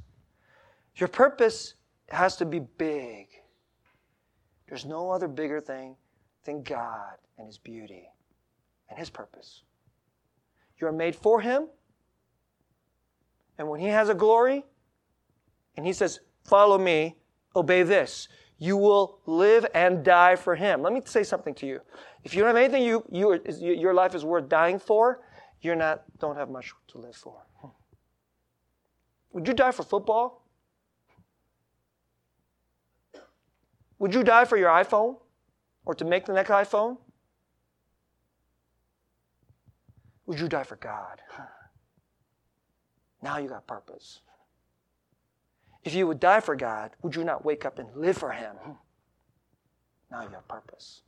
Your 0.97 1.09
purpose 1.09 1.75
has 2.11 2.37
to 2.37 2.45
be 2.45 2.61
big. 2.61 3.29
There's 4.69 4.85
no 4.85 5.11
other 5.11 5.29
bigger 5.29 5.61
thing 5.61 5.97
than 6.45 6.63
God 6.63 7.15
and 7.39 7.47
His 7.47 7.59
beauty 7.59 8.09
and 8.91 8.99
His 8.99 9.11
purpose. 9.11 9.63
You 10.79 10.87
are 10.87 10.93
made 10.93 11.17
for 11.17 11.41
Him 11.41 11.69
and 13.59 13.69
when 13.69 13.81
he 13.81 13.87
has 13.87 14.09
a 14.09 14.15
glory, 14.15 14.65
and 15.77 15.87
he 15.87 15.93
says, 15.93 16.21
Follow 16.45 16.79
me, 16.79 17.17
obey 17.57 17.83
this, 17.83 18.29
you 18.59 18.77
will 18.77 19.19
live 19.27 19.67
and 19.75 20.05
die 20.05 20.37
for 20.37 20.55
him. 20.55 20.83
Let 20.83 20.93
me 20.93 21.03
say 21.05 21.23
something 21.23 21.55
to 21.55 21.67
you. 21.67 21.81
If 22.23 22.35
you 22.35 22.41
don't 22.41 22.49
have 22.49 22.57
anything 22.57 22.83
you, 22.83 23.05
you, 23.11 23.41
your 23.61 23.93
life 23.95 24.15
is 24.15 24.25
worth 24.25 24.49
dying 24.49 24.79
for, 24.79 25.21
you're 25.61 25.77
not, 25.77 26.05
don't 26.19 26.37
have 26.37 26.51
much 26.51 26.73
to 26.89 26.99
live 26.99 27.17
for. 27.17 27.43
Would 29.33 29.49
you 29.49 29.55
die 29.55 29.73
for 29.73 29.83
football? 29.83 30.47
Would 33.99 34.15
you 34.15 34.23
die 34.23 34.45
for 34.45 34.57
your 34.57 34.71
iPhone 34.71 35.17
or 35.85 35.95
to 35.95 36.05
make 36.05 36.25
the 36.27 36.33
next 36.33 36.51
iPhone? 36.51 36.99
Would 40.27 40.41
you 40.41 40.49
die 40.49 40.63
for 40.63 40.77
God? 40.77 41.21
Now 43.23 43.39
you 43.39 43.49
got 43.49 43.67
purpose. 43.67 44.21
If 45.85 45.95
you 45.95 46.07
would 46.07 46.19
die 46.19 46.41
for 46.41 46.57
God, 46.57 46.91
would 47.03 47.15
you 47.15 47.25
not 47.25 47.45
wake 47.45 47.65
up 47.65 47.79
and 47.79 47.89
live 47.95 48.17
for 48.17 48.33
Him? 48.33 48.57
Now 50.11 50.23
you 50.23 50.31
have 50.31 50.49
purpose. 50.49 51.03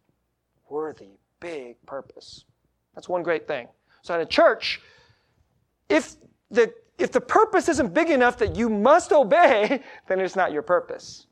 Worthy, 0.68 1.18
big 1.41 1.77
purpose. 1.87 2.45
That's 2.95 3.09
one 3.09 3.22
great 3.22 3.49
thing. 3.49 3.68
So 4.03 4.14
at 4.14 4.20
a 4.20 4.27
church, 4.27 4.81
if 5.89 6.16
the 6.51 6.72
if 6.99 7.12
the 7.12 7.20
purpose 7.20 7.68
isn't 7.68 7.93
big 7.93 8.11
enough 8.11 8.39
that 8.39 8.57
you 8.57 8.70
must 8.70 9.12
obey, 9.12 9.83
then 10.09 10.20
it's 10.20 10.37
not 10.37 10.53
your 10.53 10.62
purpose. 10.62 11.27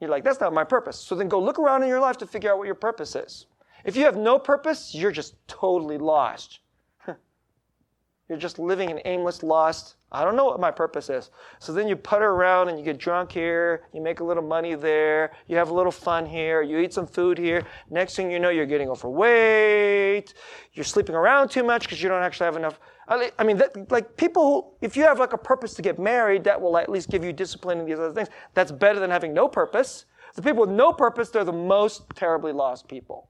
You're 0.00 0.10
like, 0.10 0.24
that's 0.24 0.40
not 0.40 0.52
my 0.52 0.64
purpose. 0.64 0.98
So 0.98 1.14
then 1.14 1.28
go 1.28 1.40
look 1.40 1.58
around 1.58 1.82
in 1.82 1.88
your 1.88 2.00
life 2.00 2.18
to 2.18 2.26
figure 2.26 2.50
out 2.50 2.58
what 2.58 2.66
your 2.66 2.74
purpose 2.74 3.14
is. 3.14 3.46
If 3.84 3.96
you 3.96 4.04
have 4.04 4.16
no 4.16 4.38
purpose, 4.38 4.94
you're 4.94 5.12
just 5.12 5.34
totally 5.46 5.98
lost. 5.98 6.60
You're 8.28 8.38
just 8.38 8.58
living 8.58 8.90
an 8.90 9.00
aimless, 9.04 9.42
lost, 9.42 9.96
I 10.14 10.22
don't 10.22 10.36
know 10.36 10.44
what 10.44 10.60
my 10.60 10.70
purpose 10.70 11.10
is. 11.10 11.30
So 11.58 11.72
then 11.72 11.88
you 11.88 11.96
putter 11.96 12.30
around 12.30 12.68
and 12.68 12.78
you 12.78 12.84
get 12.84 12.98
drunk 12.98 13.32
here, 13.32 13.88
you 13.92 14.00
make 14.00 14.20
a 14.20 14.24
little 14.24 14.44
money 14.44 14.76
there, 14.76 15.32
you 15.48 15.56
have 15.56 15.70
a 15.70 15.74
little 15.74 15.90
fun 15.90 16.24
here, 16.24 16.62
you 16.62 16.78
eat 16.78 16.94
some 16.94 17.06
food 17.06 17.36
here. 17.36 17.66
Next 17.90 18.14
thing 18.14 18.30
you 18.30 18.38
know, 18.38 18.50
you're 18.50 18.64
getting 18.64 18.88
overweight, 18.88 20.34
you're 20.72 20.84
sleeping 20.84 21.16
around 21.16 21.50
too 21.50 21.64
much 21.64 21.82
because 21.82 22.00
you 22.00 22.08
don't 22.08 22.22
actually 22.22 22.44
have 22.44 22.56
enough. 22.56 22.78
I 23.08 23.42
mean, 23.44 23.56
that, 23.58 23.90
like 23.90 24.16
people, 24.16 24.78
who, 24.80 24.86
if 24.86 24.96
you 24.96 25.02
have 25.02 25.18
like 25.18 25.32
a 25.32 25.38
purpose 25.38 25.74
to 25.74 25.82
get 25.82 25.98
married, 25.98 26.44
that 26.44 26.60
will 26.60 26.78
at 26.78 26.88
least 26.88 27.10
give 27.10 27.24
you 27.24 27.32
discipline 27.32 27.80
and 27.80 27.88
these 27.88 27.98
other 27.98 28.14
things. 28.14 28.28
That's 28.54 28.72
better 28.72 29.00
than 29.00 29.10
having 29.10 29.34
no 29.34 29.48
purpose. 29.48 30.06
The 30.36 30.42
people 30.42 30.62
with 30.62 30.70
no 30.70 30.92
purpose, 30.92 31.28
they're 31.28 31.44
the 31.44 31.52
most 31.52 32.04
terribly 32.14 32.52
lost 32.52 32.88
people. 32.88 33.28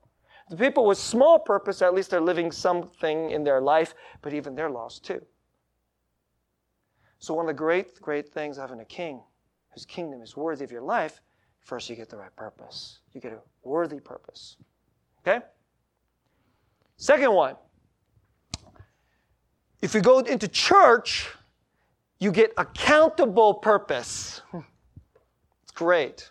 The 0.51 0.57
people 0.57 0.87
with 0.87 0.99
small 0.99 1.39
purpose, 1.39 1.81
at 1.81 1.95
least 1.95 2.11
they're 2.11 2.21
living 2.21 2.53
something 2.53 3.31
in 3.31 3.43
their 3.43 3.61
life, 3.63 3.95
but 4.21 4.35
even 4.35 4.55
they're 4.55 4.71
lost 4.71 5.05
too. 5.05 5.25
So, 7.25 7.33
one 7.33 7.47
of 7.47 7.57
the 7.57 7.59
great, 7.59 7.99
great 8.03 8.29
things 8.29 8.59
having 8.59 8.81
a 8.81 8.85
king 8.85 9.19
whose 9.71 9.87
kingdom 9.87 10.21
is 10.21 10.37
worthy 10.37 10.63
of 10.63 10.71
your 10.71 10.83
life, 10.83 11.23
first 11.63 11.89
you 11.89 11.97
get 11.97 12.11
the 12.11 12.19
right 12.19 12.37
purpose. 12.37 12.99
You 13.15 13.21
get 13.23 13.33
a 13.33 13.39
worthy 13.63 13.99
purpose. 13.99 14.59
Okay? 15.27 15.43
Second 16.99 17.33
one, 17.33 17.57
if 19.81 19.95
you 19.95 20.03
go 20.03 20.19
into 20.19 20.47
church, 20.49 21.31
you 22.21 22.31
get 22.31 22.53
accountable 22.59 23.55
purpose. 23.55 24.43
It's 25.63 25.73
great. 25.73 26.31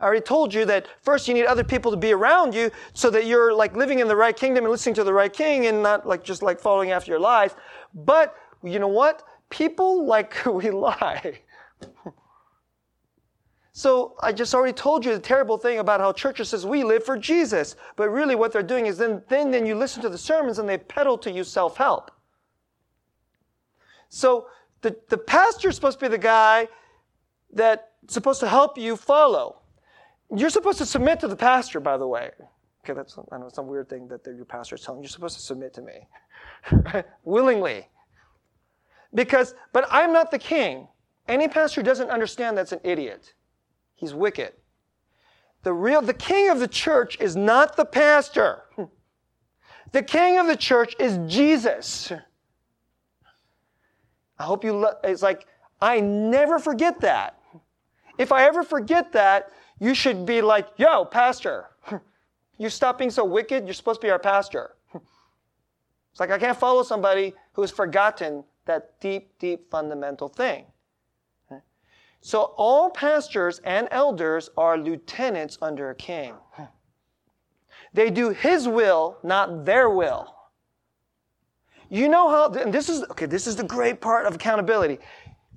I 0.00 0.04
already 0.04 0.20
told 0.20 0.52
you 0.52 0.64
that 0.64 0.88
first 1.00 1.28
you 1.28 1.34
need 1.34 1.46
other 1.46 1.62
people 1.62 1.92
to 1.92 1.96
be 1.96 2.10
around 2.12 2.56
you 2.56 2.72
so 2.92 3.08
that 3.10 3.26
you're 3.26 3.54
like 3.54 3.76
living 3.76 4.00
in 4.00 4.08
the 4.08 4.16
right 4.16 4.36
kingdom 4.36 4.64
and 4.64 4.72
listening 4.72 4.96
to 4.96 5.04
the 5.04 5.12
right 5.12 5.32
king 5.32 5.66
and 5.66 5.80
not 5.80 6.08
like 6.08 6.24
just 6.24 6.42
like 6.42 6.58
following 6.58 6.90
after 6.90 7.12
your 7.12 7.20
lies. 7.20 7.54
But 7.94 8.34
you 8.64 8.80
know 8.80 8.88
what? 8.88 9.22
People 9.50 10.06
like 10.06 10.44
we 10.46 10.70
lie. 10.70 11.40
so 13.72 14.16
I 14.20 14.32
just 14.32 14.54
already 14.54 14.72
told 14.72 15.04
you 15.04 15.12
the 15.12 15.20
terrible 15.20 15.58
thing 15.58 15.78
about 15.78 16.00
how 16.00 16.12
churches 16.12 16.50
says 16.50 16.66
we 16.66 16.84
live 16.84 17.04
for 17.04 17.18
Jesus. 17.18 17.76
But 17.96 18.10
really 18.10 18.34
what 18.34 18.52
they're 18.52 18.62
doing 18.62 18.86
is 18.86 18.98
then, 18.98 19.22
then, 19.28 19.50
then 19.50 19.66
you 19.66 19.74
listen 19.74 20.02
to 20.02 20.08
the 20.08 20.18
sermons 20.18 20.58
and 20.58 20.68
they 20.68 20.78
peddle 20.78 21.18
to 21.18 21.30
you 21.30 21.44
self-help. 21.44 22.10
So 24.08 24.46
the, 24.80 24.96
the 25.08 25.18
pastor 25.18 25.68
is 25.68 25.74
supposed 25.74 25.98
to 26.00 26.06
be 26.06 26.08
the 26.08 26.18
guy 26.18 26.68
that's 27.52 27.82
supposed 28.06 28.40
to 28.40 28.48
help 28.48 28.78
you 28.78 28.96
follow. 28.96 29.60
You're 30.34 30.50
supposed 30.50 30.78
to 30.78 30.86
submit 30.86 31.20
to 31.20 31.28
the 31.28 31.36
pastor, 31.36 31.80
by 31.80 31.96
the 31.96 32.06
way. 32.06 32.30
Okay, 32.84 32.92
that's 32.92 33.18
I 33.32 33.38
know 33.38 33.48
some 33.48 33.66
weird 33.66 33.88
thing 33.88 34.08
that 34.08 34.24
your 34.24 34.44
pastor 34.44 34.74
is 34.74 34.82
telling 34.82 35.00
you. 35.00 35.04
You're 35.04 35.10
supposed 35.10 35.36
to 35.36 35.42
submit 35.42 35.74
to 35.74 35.82
me 35.82 36.08
willingly. 37.24 37.88
Because, 39.14 39.54
but 39.72 39.86
I'm 39.90 40.12
not 40.12 40.30
the 40.30 40.38
king. 40.38 40.88
Any 41.26 41.48
pastor 41.48 41.82
doesn't 41.82 42.10
understand 42.10 42.56
that's 42.56 42.72
an 42.72 42.80
idiot. 42.84 43.34
He's 43.94 44.14
wicked. 44.14 44.52
The 45.62 45.72
real, 45.72 46.00
the 46.00 46.14
king 46.14 46.50
of 46.50 46.60
the 46.60 46.68
church 46.68 47.18
is 47.20 47.36
not 47.36 47.76
the 47.76 47.84
pastor. 47.84 48.62
The 49.90 50.02
king 50.02 50.38
of 50.38 50.46
the 50.46 50.56
church 50.56 50.94
is 50.98 51.18
Jesus. 51.32 52.12
I 54.38 54.44
hope 54.44 54.62
you, 54.62 54.86
it's 55.02 55.22
like, 55.22 55.46
I 55.80 56.00
never 56.00 56.58
forget 56.58 57.00
that. 57.00 57.38
If 58.18 58.32
I 58.32 58.44
ever 58.44 58.62
forget 58.62 59.12
that, 59.12 59.50
you 59.80 59.94
should 59.94 60.26
be 60.26 60.42
like, 60.42 60.68
yo, 60.76 61.04
pastor, 61.04 61.66
you 62.58 62.68
stop 62.68 62.98
being 62.98 63.10
so 63.10 63.24
wicked. 63.24 63.64
You're 63.64 63.74
supposed 63.74 64.00
to 64.00 64.06
be 64.06 64.10
our 64.10 64.18
pastor. 64.18 64.74
It's 66.10 66.20
like 66.20 66.30
I 66.30 66.38
can't 66.38 66.58
follow 66.58 66.82
somebody 66.82 67.32
who 67.52 67.62
has 67.62 67.70
forgotten 67.70 68.42
that 68.68 69.00
deep, 69.00 69.36
deep 69.40 69.68
fundamental 69.70 70.28
thing. 70.28 70.64
So 72.20 72.54
all 72.56 72.90
pastors 72.90 73.60
and 73.64 73.88
elders 73.90 74.50
are 74.56 74.76
lieutenants 74.76 75.58
under 75.60 75.90
a 75.90 75.94
king. 75.94 76.34
They 77.92 78.10
do 78.10 78.30
his 78.30 78.68
will, 78.68 79.18
not 79.22 79.64
their 79.64 79.88
will. 79.88 80.34
You 81.88 82.08
know 82.08 82.28
how, 82.28 82.52
and 82.52 82.72
this 82.72 82.88
is, 82.88 83.02
okay, 83.10 83.26
this 83.26 83.46
is 83.46 83.56
the 83.56 83.64
great 83.64 84.00
part 84.00 84.26
of 84.26 84.34
accountability 84.34 84.98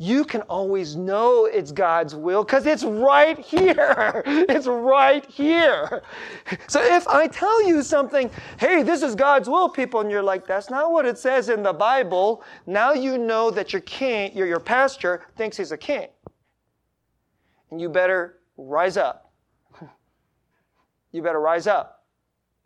you 0.02 0.26
can 0.26 0.41
always 0.43 0.95
know 0.95 1.45
it's 1.45 1.72
God's 1.72 2.16
will 2.16 2.43
because 2.43 2.66
it's 2.66 2.84
right 2.84 3.38
here. 3.38 4.24
It's 4.49 4.66
right 4.66 5.24
here. 5.26 6.02
So 6.68 6.82
if 6.82 7.08
I 7.08 7.28
tell 7.28 7.68
you 7.68 7.84
something, 7.84 8.32
hey, 8.60 8.82
this 8.82 9.04
is 9.04 9.14
God's 9.14 9.47
will, 9.47 9.70
people, 9.70 9.99
and 9.99 10.10
you're 10.10 10.24
like, 10.24 10.47
that's 10.47 10.72
not 10.72 10.91
what 10.91 11.06
it 11.06 11.20
says 11.20 11.49
in 11.49 11.62
the 11.62 11.74
Bible, 11.74 12.43
now 12.66 12.93
you 12.93 13.20
know 13.20 13.52
that 13.52 13.74
your 13.74 13.84
king, 13.84 14.36
your, 14.36 14.47
your 14.47 14.60
pastor 14.60 15.28
thinks 15.36 15.56
he's 15.58 15.72
a 15.72 15.78
king. 15.78 16.08
And 17.70 17.80
you 17.80 17.88
better 17.88 18.39
rise 18.58 18.97
up. 18.97 19.32
You 21.12 21.22
better 21.22 21.41
rise 21.41 21.68
up 21.68 22.06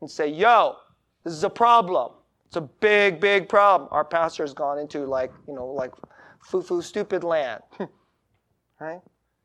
and 0.02 0.10
say, 0.10 0.30
yo, 0.30 0.78
this 1.24 1.34
is 1.34 1.44
a 1.44 1.50
problem. 1.50 2.14
It's 2.46 2.56
a 2.56 2.62
big, 2.62 3.20
big 3.20 3.50
problem. 3.50 3.90
Our 3.92 4.06
pastor 4.06 4.44
has 4.44 4.54
gone 4.54 4.78
into 4.78 5.06
like, 5.06 5.32
you 5.48 5.56
know, 5.56 5.66
like 5.66 5.92
foo-foo 6.46 6.82
stupid 6.82 7.24
land. 7.24 7.62
right? 8.80 9.02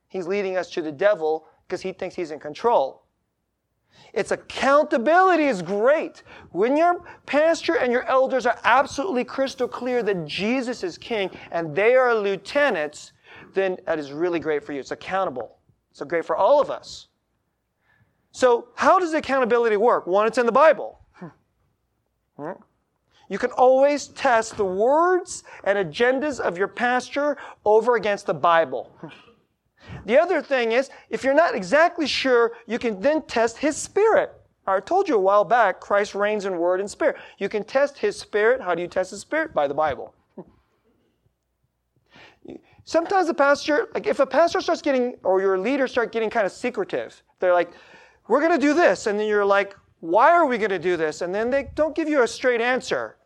He's 0.08 0.26
leading 0.26 0.56
us 0.56 0.70
to 0.70 0.82
the 0.82 0.92
devil 0.92 1.46
because 1.66 1.80
he 1.80 1.92
thinks 1.92 2.14
he's 2.14 2.30
in 2.30 2.38
control. 2.38 3.02
Its 4.12 4.30
accountability 4.30 5.44
is 5.44 5.62
great. 5.62 6.22
When 6.50 6.76
your 6.76 7.04
pastor 7.26 7.76
and 7.76 7.92
your 7.92 8.04
elders 8.04 8.46
are 8.46 8.58
absolutely 8.64 9.24
crystal 9.24 9.68
clear 9.68 10.02
that 10.02 10.26
Jesus 10.26 10.82
is 10.82 10.98
king 10.98 11.30
and 11.50 11.74
they 11.74 11.94
are 11.94 12.14
lieutenants, 12.14 13.12
then 13.54 13.76
that 13.86 13.98
is 13.98 14.12
really 14.12 14.38
great 14.38 14.64
for 14.64 14.72
you. 14.72 14.80
It's 14.80 14.90
accountable. 14.90 15.58
It's 15.90 16.02
great 16.02 16.24
for 16.24 16.36
all 16.36 16.60
of 16.60 16.70
us. 16.70 17.08
So, 18.32 18.68
how 18.76 18.98
does 18.98 19.12
accountability 19.12 19.76
work? 19.76 20.06
One, 20.06 20.26
it's 20.26 20.38
in 20.38 20.46
the 20.46 20.52
Bible. 20.52 20.98
Hmm. 22.36 22.52
You 23.30 23.38
can 23.38 23.52
always 23.52 24.08
test 24.08 24.56
the 24.56 24.64
words 24.64 25.44
and 25.62 25.78
agendas 25.78 26.40
of 26.40 26.58
your 26.58 26.68
pastor 26.68 27.38
over 27.64 27.94
against 27.96 28.26
the 28.26 28.34
Bible. 28.34 28.92
The 30.04 30.18
other 30.18 30.40
thing 30.40 30.72
is, 30.72 30.90
if 31.08 31.24
you're 31.24 31.34
not 31.34 31.54
exactly 31.54 32.06
sure, 32.06 32.52
you 32.66 32.78
can 32.78 33.00
then 33.00 33.22
test 33.22 33.56
his 33.56 33.76
spirit. 33.76 34.32
I 34.66 34.78
told 34.78 35.08
you 35.08 35.16
a 35.16 35.20
while 35.20 35.44
back, 35.44 35.80
Christ 35.80 36.14
reigns 36.14 36.44
in 36.44 36.58
word 36.58 36.80
and 36.80 36.88
spirit. 36.88 37.16
You 37.38 37.48
can 37.48 37.64
test 37.64 37.98
his 37.98 38.18
spirit. 38.18 38.60
How 38.60 38.74
do 38.74 38.82
you 38.82 38.88
test 38.88 39.10
his 39.10 39.20
spirit? 39.20 39.52
By 39.52 39.66
the 39.66 39.74
Bible. 39.74 40.14
Sometimes 42.84 43.26
the 43.26 43.34
pastor, 43.34 43.88
like 43.94 44.06
if 44.06 44.20
a 44.20 44.26
pastor 44.26 44.60
starts 44.60 44.82
getting, 44.82 45.16
or 45.24 45.40
your 45.40 45.58
leader 45.58 45.88
start 45.88 46.12
getting 46.12 46.30
kind 46.30 46.46
of 46.46 46.52
secretive, 46.52 47.22
they're 47.40 47.54
like, 47.54 47.72
we're 48.28 48.40
going 48.40 48.52
to 48.52 48.64
do 48.64 48.74
this. 48.74 49.06
And 49.06 49.18
then 49.18 49.26
you're 49.26 49.44
like, 49.44 49.74
why 50.00 50.30
are 50.30 50.46
we 50.46 50.56
going 50.56 50.70
to 50.70 50.78
do 50.78 50.96
this? 50.96 51.22
And 51.22 51.34
then 51.34 51.50
they 51.50 51.70
don't 51.74 51.96
give 51.96 52.08
you 52.08 52.22
a 52.22 52.28
straight 52.28 52.60
answer. 52.60 53.16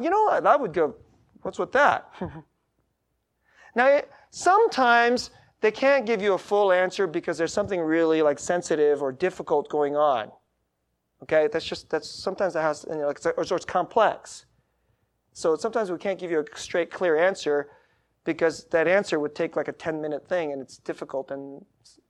You 0.00 0.10
know, 0.10 0.28
I 0.28 0.56
would 0.56 0.72
go, 0.72 0.94
what's 1.42 1.58
with 1.58 1.72
that? 1.72 2.12
now, 3.74 4.00
sometimes 4.30 5.30
they 5.60 5.70
can't 5.70 6.04
give 6.04 6.20
you 6.20 6.34
a 6.34 6.38
full 6.38 6.72
answer 6.72 7.06
because 7.06 7.38
there's 7.38 7.52
something 7.52 7.80
really 7.80 8.20
like 8.22 8.38
sensitive 8.38 9.02
or 9.02 9.12
difficult 9.12 9.68
going 9.68 9.96
on. 9.96 10.30
Okay, 11.22 11.48
that's 11.50 11.64
just 11.64 11.88
that's 11.88 12.08
sometimes 12.08 12.52
that 12.52 12.62
has 12.62 12.84
you 12.88 12.98
know, 12.98 13.06
like, 13.06 13.24
or, 13.24 13.32
or 13.32 13.56
it's 13.56 13.64
complex. 13.64 14.44
So 15.32 15.56
sometimes 15.56 15.90
we 15.90 15.98
can't 15.98 16.18
give 16.18 16.30
you 16.30 16.40
a 16.40 16.44
straight, 16.58 16.90
clear 16.90 17.16
answer 17.16 17.70
because 18.24 18.64
that 18.66 18.86
answer 18.86 19.18
would 19.18 19.34
take 19.34 19.56
like 19.56 19.68
a 19.68 19.72
10 19.72 20.00
minute 20.00 20.28
thing 20.28 20.52
and 20.52 20.60
it's 20.60 20.78
difficult 20.78 21.30
and 21.30 21.64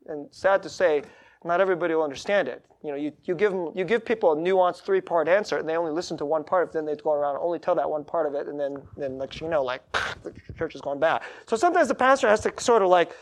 and 0.07 0.29
sad 0.33 0.63
to 0.63 0.69
say 0.69 1.03
not 1.45 1.61
everybody 1.61 1.95
will 1.95 2.03
understand 2.03 2.49
it. 2.49 2.65
You 2.83 2.91
know, 2.91 2.97
you, 2.97 3.13
you, 3.25 3.35
give 3.35 3.53
them, 3.53 3.71
you 3.75 3.85
give 3.85 4.05
people 4.05 4.33
a 4.33 4.37
nuanced 4.37 4.83
three 4.83 5.01
part 5.01 5.29
answer 5.29 5.59
and 5.59 5.69
they 5.69 5.77
only 5.77 5.93
listen 5.93 6.17
to 6.19 6.25
one 6.25 6.43
part 6.45 6.65
of 6.65 6.69
it, 6.71 6.73
then 6.73 6.85
they 6.87 6.97
go 6.97 7.13
around 7.13 7.37
and 7.37 7.45
only 7.45 7.59
tell 7.59 7.75
that 7.75 7.89
one 7.89 8.05
part 8.05 8.27
of 8.27 8.35
it, 8.35 8.49
and 8.49 8.59
then, 8.59 8.77
then 8.97 9.19
like, 9.19 9.41
you 9.41 9.49
know, 9.49 9.63
like, 9.63 9.83
the 10.23 10.33
church 10.57 10.75
is 10.75 10.81
going 10.81 10.99
bad. 10.99 11.23
So 11.47 11.57
sometimes 11.57 11.89
the 11.89 11.95
pastor 11.95 12.29
has 12.29 12.41
to 12.41 12.53
sort 12.59 12.83
of 12.83 12.89
like, 12.89 13.15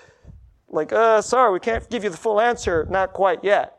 like, 0.69 0.93
uh, 0.93 1.21
sorry, 1.21 1.53
we 1.53 1.61
can't 1.61 1.89
give 1.91 2.03
you 2.03 2.11
the 2.11 2.17
full 2.17 2.41
answer, 2.41 2.87
not 2.91 3.13
quite 3.13 3.45
yet. 3.45 3.79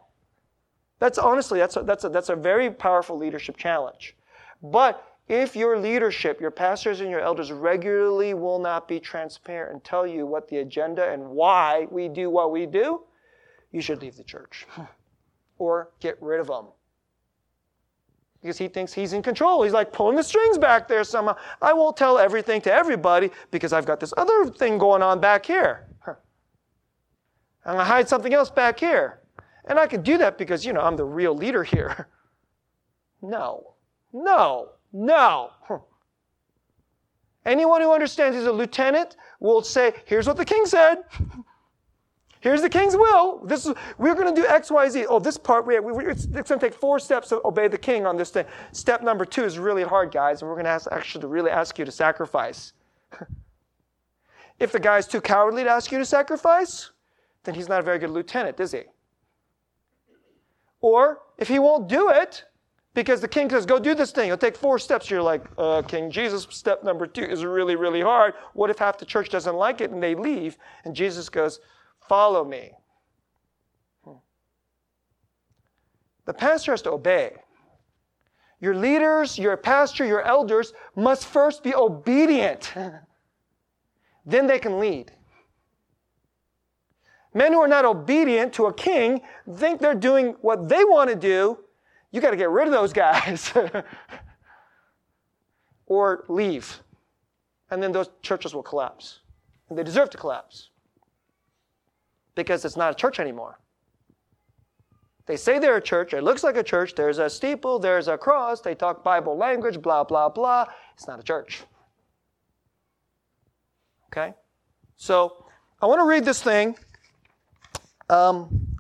That's 1.00 1.18
honestly, 1.18 1.60
that's 1.60 1.76
a, 1.76 1.84
that's 1.84 2.04
a, 2.04 2.10
that's 2.10 2.30
a 2.30 2.36
very 2.36 2.70
powerful 2.70 3.18
leadership 3.18 3.58
challenge. 3.58 4.16
But 4.62 5.06
if 5.28 5.56
your 5.56 5.80
leadership, 5.80 6.40
your 6.40 6.52
pastors 6.52 7.02
and 7.02 7.10
your 7.10 7.20
elders 7.22 7.52
regularly 7.52 8.34
will 8.34 8.60
not 8.60 8.88
be 8.88 9.00
transparent 9.00 9.74
and 9.74 9.84
tell 9.84 10.06
you 10.06 10.26
what 10.26 10.48
the 10.48 10.58
agenda 10.58 11.10
and 11.10 11.30
why 11.30 11.88
we 11.90 12.08
do 12.08 12.30
what 12.30 12.52
we 12.52 12.66
do, 12.66 13.02
you 13.74 13.82
should 13.82 14.02
leave 14.02 14.16
the 14.16 14.24
church 14.24 14.66
or 15.58 15.90
get 16.00 16.18
rid 16.22 16.40
of 16.40 16.48
him. 16.48 16.68
Because 18.42 18.58
he 18.58 18.68
thinks 18.68 18.94
he's 18.94 19.14
in 19.14 19.22
control. 19.22 19.64
He's 19.64 19.74
like 19.74 19.92
pulling 19.92 20.16
the 20.16 20.24
strings 20.24 20.58
back 20.58 20.88
there 20.88 21.04
somehow. 21.04 21.36
I 21.62 21.74
won't 21.74 21.98
tell 21.98 22.18
everything 22.20 22.62
to 22.62 22.74
everybody 22.74 23.32
because 23.52 23.74
I've 23.74 23.86
got 23.86 24.00
this 24.00 24.14
other 24.16 24.46
thing 24.46 24.78
going 24.78 25.02
on 25.02 25.20
back 25.20 25.46
here. 25.46 25.88
I'm 27.66 27.76
going 27.76 27.78
to 27.78 27.84
hide 27.86 28.10
something 28.10 28.34
else 28.34 28.50
back 28.50 28.80
here. 28.80 29.22
And 29.66 29.80
I 29.80 29.88
can 29.88 30.02
do 30.02 30.18
that 30.18 30.38
because, 30.38 30.66
you 30.66 30.74
know, 30.74 30.82
I'm 30.82 30.98
the 30.98 31.06
real 31.06 31.36
leader 31.36 31.64
here. 31.64 32.08
No, 33.26 33.76
no, 34.12 34.72
no. 34.92 35.52
Anyone 37.46 37.80
who 37.82 37.94
understands 37.94 38.36
he's 38.36 38.46
a 38.46 38.52
lieutenant 38.52 39.16
will 39.40 39.62
say, 39.62 39.94
here's 40.04 40.28
what 40.28 40.36
the 40.36 40.44
king 40.44 40.66
said. 40.66 41.04
Here's 42.44 42.62
the 42.62 42.70
king's 42.70 42.94
will. 42.94 43.40
This 43.46 43.66
is, 43.66 43.74
we're 43.98 44.16
going 44.16 44.36
to 44.36 44.42
do 44.42 44.46
X, 44.46 44.70
Y, 44.70 44.90
Z. 44.90 45.06
Oh, 45.08 45.18
this 45.18 45.38
part, 45.38 45.66
we, 45.66 45.80
we, 45.80 46.06
it's, 46.08 46.26
it's 46.26 46.50
going 46.50 46.60
to 46.60 46.60
take 46.60 46.74
four 46.74 47.00
steps 47.00 47.30
to 47.30 47.40
obey 47.46 47.70
the 47.70 47.78
king 47.78 48.06
on 48.06 48.18
this 48.18 48.32
thing. 48.32 48.46
Step 48.74 49.02
number 49.02 49.24
two 49.24 49.46
is 49.46 49.58
really 49.58 49.84
hard, 49.84 50.12
guys, 50.12 50.42
and 50.42 50.50
we're 50.50 50.56
going 50.56 50.66
to 50.66 50.72
ask, 50.72 50.92
actually 50.92 51.26
really 51.28 51.50
ask 51.50 51.80
you 51.80 51.86
to 51.86 51.92
sacrifice. 51.92 52.74
if 54.60 54.74
the 54.74 54.80
guy's 54.80 55.08
too 55.08 55.22
cowardly 55.22 55.64
to 55.64 55.70
ask 55.70 55.90
you 55.90 55.98
to 56.00 56.06
sacrifice, 56.06 56.92
then 57.46 57.56
he's 57.56 57.70
not 57.70 57.80
a 57.80 57.82
very 57.82 57.98
good 57.98 58.10
lieutenant, 58.10 58.60
is 58.60 58.74
he? 58.74 58.82
Or 60.82 61.22
if 61.38 61.48
he 61.48 61.60
won't 61.60 61.88
do 61.88 62.10
it, 62.10 62.44
because 62.94 63.22
the 63.22 63.28
king 63.30 63.50
says, 63.50 63.66
go 63.66 63.80
do 63.80 63.96
this 63.96 64.12
thing. 64.12 64.26
It'll 64.26 64.38
take 64.38 64.58
four 64.58 64.78
steps. 64.80 65.10
You're 65.10 65.22
like, 65.22 65.46
uh, 65.58 65.82
King 65.82 66.12
Jesus, 66.12 66.46
step 66.50 66.84
number 66.84 67.08
two 67.08 67.24
is 67.24 67.46
really, 67.46 67.78
really 67.78 68.02
hard. 68.02 68.34
What 68.52 68.70
if 68.70 68.80
half 68.80 68.98
the 68.98 69.06
church 69.06 69.30
doesn't 69.30 69.56
like 69.56 69.80
it 69.80 69.92
and 69.92 70.04
they 70.04 70.14
leave? 70.14 70.58
And 70.84 70.94
Jesus 70.94 71.30
goes, 71.30 71.62
Follow 72.08 72.44
me. 72.44 72.72
Hmm. 74.04 74.18
The 76.26 76.34
pastor 76.34 76.72
has 76.72 76.82
to 76.84 76.92
obey. 76.92 77.34
Your 78.60 78.76
leaders, 78.76 79.38
your 79.38 79.58
pastor, 79.58 80.06
your 80.06 80.22
elders 80.22 80.74
must 80.96 81.26
first 81.26 81.64
be 81.64 81.76
obedient. 81.76 82.74
then 84.26 84.48
they 84.48 84.60
can 84.60 84.80
lead. 84.80 85.12
Men 87.34 87.52
who 87.52 87.60
are 87.60 87.68
not 87.68 87.84
obedient 87.84 88.54
to 88.54 88.68
a 88.68 88.74
king 88.74 89.22
think 89.56 89.82
they're 89.82 89.96
doing 89.96 90.36
what 90.42 90.70
they 90.70 90.84
want 90.86 91.10
to 91.10 91.16
do. 91.16 91.58
You 92.12 92.22
got 92.22 92.32
to 92.32 92.38
get 92.38 92.50
rid 92.50 92.68
of 92.68 92.74
those 92.74 92.94
guys 92.94 93.52
or 95.88 96.26
leave. 96.30 96.80
And 97.72 97.82
then 97.82 97.92
those 97.92 98.10
churches 98.22 98.54
will 98.54 98.64
collapse. 98.64 99.20
And 99.70 99.78
they 99.78 99.84
deserve 99.84 100.12
to 100.12 100.18
collapse 100.18 100.70
because 102.36 102.66
it's 102.66 102.78
not 102.78 102.92
a 102.92 102.96
church 102.96 103.20
anymore. 103.20 103.60
They 105.26 105.38
say 105.38 105.58
they're 105.58 105.78
a 105.78 105.82
church, 105.82 106.14
it 106.14 106.24
looks 106.24 106.44
like 106.44 106.58
a 106.58 106.64
church, 106.64 106.96
there's 106.96 107.18
a 107.18 107.30
steeple, 107.30 107.80
there's 107.80 108.10
a 108.10 108.18
cross, 108.18 108.60
they 108.60 108.76
talk 108.76 109.04
Bible 109.04 109.38
language, 109.38 109.82
blah, 109.82 110.04
blah, 110.04 110.28
blah. 110.28 110.66
It's 110.96 111.08
not 111.08 111.20
a 111.20 111.24
church. 111.24 111.64
Okay? 114.08 114.34
So 114.98 115.46
I 115.82 115.86
want 115.86 116.00
to 116.00 116.06
read 116.06 116.26
this 116.26 116.42
thing. 116.42 116.76
Um, 118.10 118.78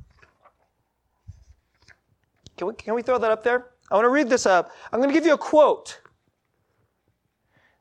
can, 2.57 2.67
we, 2.67 2.73
can 2.73 2.93
we 2.93 3.01
throw 3.01 3.17
that 3.17 3.31
up 3.31 3.43
there? 3.43 3.71
I 3.89 3.95
want 3.95 4.05
to 4.05 4.09
read 4.09 4.29
this 4.29 4.45
up. 4.45 4.71
I'm 4.91 4.99
going 4.99 5.09
to 5.09 5.13
give 5.13 5.25
you 5.25 5.33
a 5.33 5.37
quote. 5.37 6.01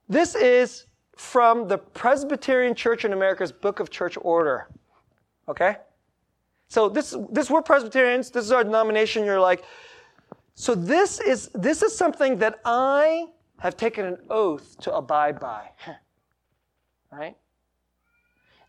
This 0.09 0.35
is 0.35 0.87
from 1.17 1.69
the 1.69 1.79
Presbyterian 1.79 2.75
Church 2.75 3.05
in 3.05 3.13
America's 3.13 3.51
Book 3.51 3.81
of 3.81 3.91
Church 3.91 4.17
Order. 4.21 4.69
Okay? 5.53 5.77
So 6.69 6.89
this, 6.89 7.15
this 7.31 7.51
we're 7.51 7.61
Presbyterians, 7.61 8.31
this 8.31 8.47
is 8.47 8.53
our 8.53 8.65
denomination, 8.65 9.27
you're 9.27 9.39
like, 9.39 9.63
so 10.55 10.75
this 10.75 11.21
is 11.21 11.51
this 11.55 11.83
is 11.83 11.97
something 11.97 12.39
that 12.39 12.61
I 12.65 13.27
have 13.59 13.77
taken 13.77 14.05
an 14.05 14.19
oath 14.31 14.79
to 14.81 14.95
abide 14.95 15.39
by. 15.39 15.69
right? 17.13 17.37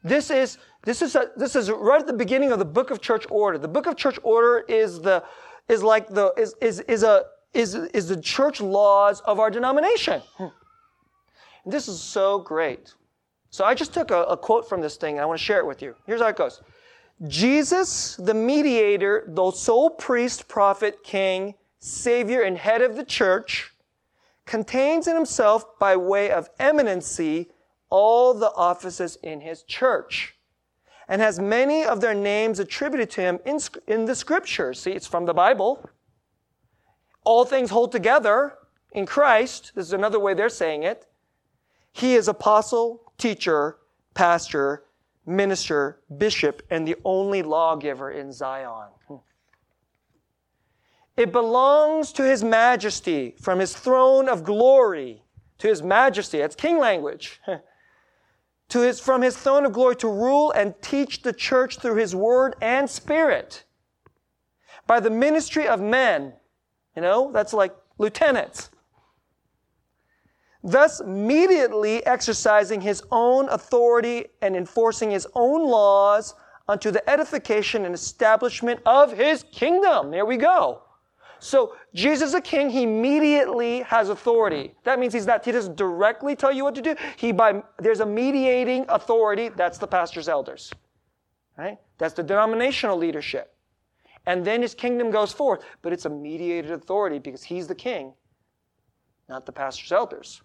This 0.03 0.29
is 0.29 0.57
this 0.83 1.01
is 1.01 1.15
a, 1.15 1.31
this 1.37 1.55
is 1.55 1.71
right 1.71 2.01
at 2.01 2.07
the 2.07 2.13
beginning 2.13 2.51
of 2.51 2.59
the 2.59 2.65
book 2.65 2.91
of 2.91 2.99
church 2.99 3.25
order. 3.29 3.57
The 3.57 3.67
book 3.67 3.85
of 3.85 3.95
church 3.95 4.19
order 4.23 4.65
is 4.67 4.99
the 4.99 5.23
is 5.69 5.83
like 5.83 6.09
the 6.09 6.33
is 6.37 6.55
is 6.61 6.79
is 6.81 7.03
a 7.03 7.23
is 7.53 7.75
is 7.75 8.09
the 8.09 8.19
church 8.21 8.59
laws 8.59 9.21
of 9.21 9.39
our 9.39 9.49
denomination. 9.49 10.21
This 11.65 11.87
is 11.87 12.01
so 12.01 12.39
great. 12.39 12.93
So 13.53 13.63
I 13.63 13.75
just 13.75 13.93
took 13.93 14.09
a, 14.09 14.23
a 14.23 14.35
quote 14.35 14.67
from 14.67 14.81
this 14.81 14.95
thing 14.95 15.13
and 15.13 15.21
I 15.21 15.25
want 15.27 15.39
to 15.39 15.45
share 15.45 15.59
it 15.59 15.67
with 15.67 15.79
you. 15.79 15.93
Here's 16.07 16.21
how 16.21 16.27
it 16.29 16.35
goes. 16.35 16.63
Jesus, 17.27 18.15
the 18.15 18.33
mediator, 18.33 19.25
the 19.27 19.51
sole 19.51 19.91
priest, 19.91 20.47
prophet, 20.47 21.03
king, 21.03 21.53
savior, 21.77 22.41
and 22.41 22.57
head 22.57 22.81
of 22.81 22.95
the 22.95 23.03
church, 23.03 23.71
contains 24.47 25.07
in 25.07 25.15
himself 25.15 25.77
by 25.77 25.95
way 25.95 26.31
of 26.31 26.49
eminency 26.59 27.51
all 27.91 28.33
the 28.33 28.51
offices 28.53 29.19
in 29.21 29.41
his 29.41 29.61
church 29.61 30.33
and 31.07 31.21
has 31.21 31.37
many 31.37 31.85
of 31.85 32.01
their 32.01 32.15
names 32.15 32.57
attributed 32.57 33.11
to 33.11 33.21
him 33.21 33.39
in, 33.45 33.59
in 33.85 34.05
the 34.05 34.15
scriptures. 34.15 34.79
See, 34.79 34.93
it's 34.93 35.05
from 35.05 35.25
the 35.27 35.33
Bible. 35.35 35.87
All 37.23 37.45
things 37.45 37.69
hold 37.69 37.91
together 37.91 38.55
in 38.93 39.05
Christ. 39.05 39.73
This 39.75 39.85
is 39.85 39.93
another 39.93 40.19
way 40.19 40.33
they're 40.33 40.49
saying 40.49 40.81
it. 40.81 41.05
He 41.91 42.15
is 42.15 42.27
apostle, 42.27 43.02
teacher, 43.17 43.77
pastor, 44.13 44.83
minister, 45.25 46.01
bishop, 46.17 46.61
and 46.69 46.87
the 46.87 46.95
only 47.05 47.41
lawgiver 47.41 48.11
in 48.11 48.31
Zion. 48.31 48.89
It 51.15 51.31
belongs 51.31 52.11
to 52.13 52.23
his 52.23 52.43
majesty 52.43 53.35
from 53.39 53.59
his 53.59 53.75
throne 53.75 54.27
of 54.27 54.43
glory 54.43 55.23
to 55.59 55.67
his 55.67 55.83
majesty. 55.83 56.39
That's 56.39 56.55
king 56.55 56.79
language. 56.79 57.39
to 58.69 58.79
his, 58.79 58.99
from 58.99 59.21
his 59.21 59.37
throne 59.37 59.65
of 59.65 59.73
glory 59.73 59.95
to 59.97 60.07
rule 60.07 60.51
and 60.51 60.73
teach 60.81 61.21
the 61.21 61.33
church 61.33 61.77
through 61.77 61.95
his 61.95 62.15
word 62.15 62.55
and 62.61 62.89
spirit. 62.89 63.63
By 64.87 64.99
the 64.99 65.11
ministry 65.11 65.67
of 65.67 65.79
men. 65.79 66.33
You 66.95 67.01
know, 67.01 67.31
that's 67.31 67.53
like 67.53 67.75
lieutenants. 67.97 68.71
Thus, 70.63 71.01
immediately 71.01 72.05
exercising 72.05 72.79
his 72.79 73.03
own 73.11 73.49
authority 73.49 74.27
and 74.41 74.55
enforcing 74.55 75.11
his 75.11 75.27
own 75.35 75.67
laws 75.67 76.35
unto 76.69 76.89
the 76.89 77.07
edification 77.09 77.83
and 77.85 77.93
establishment 77.93 78.79
of 78.85 79.11
his 79.11 79.43
kingdom. 79.51 80.09
There 80.09 80.25
we 80.25 80.37
go. 80.37 80.83
So 81.39 81.75
Jesus 81.93 82.29
is 82.29 82.33
a 82.35 82.41
king. 82.41 82.69
He 82.69 82.83
immediately 82.83 83.81
has 83.81 84.07
authority. 84.07 84.73
That 84.85 84.97
means 84.97 85.13
he's 85.13 85.25
not, 85.25 85.43
he 85.43 85.51
doesn't 85.51 85.75
directly 85.75 86.37
tell 86.37 86.53
you 86.53 86.63
what 86.63 86.75
to 86.75 86.81
do. 86.81 86.95
He 87.17 87.33
by, 87.33 87.61
there's 87.79 87.99
a 87.99 88.05
mediating 88.05 88.85
authority. 88.87 89.49
That's 89.49 89.77
the 89.77 89.87
pastor's 89.87 90.29
elders. 90.29 90.71
Right? 91.57 91.77
That's 91.97 92.13
the 92.13 92.23
denominational 92.23 92.97
leadership. 92.97 93.53
And 94.25 94.45
then 94.45 94.61
his 94.61 94.73
kingdom 94.73 95.11
goes 95.11 95.33
forth. 95.33 95.65
But 95.81 95.91
it's 95.91 96.05
a 96.05 96.09
mediated 96.09 96.71
authority 96.71 97.19
because 97.19 97.43
he's 97.43 97.67
the 97.67 97.75
king, 97.75 98.13
not 99.27 99.45
the 99.45 99.51
pastor's 99.51 99.91
elders. 99.91 100.41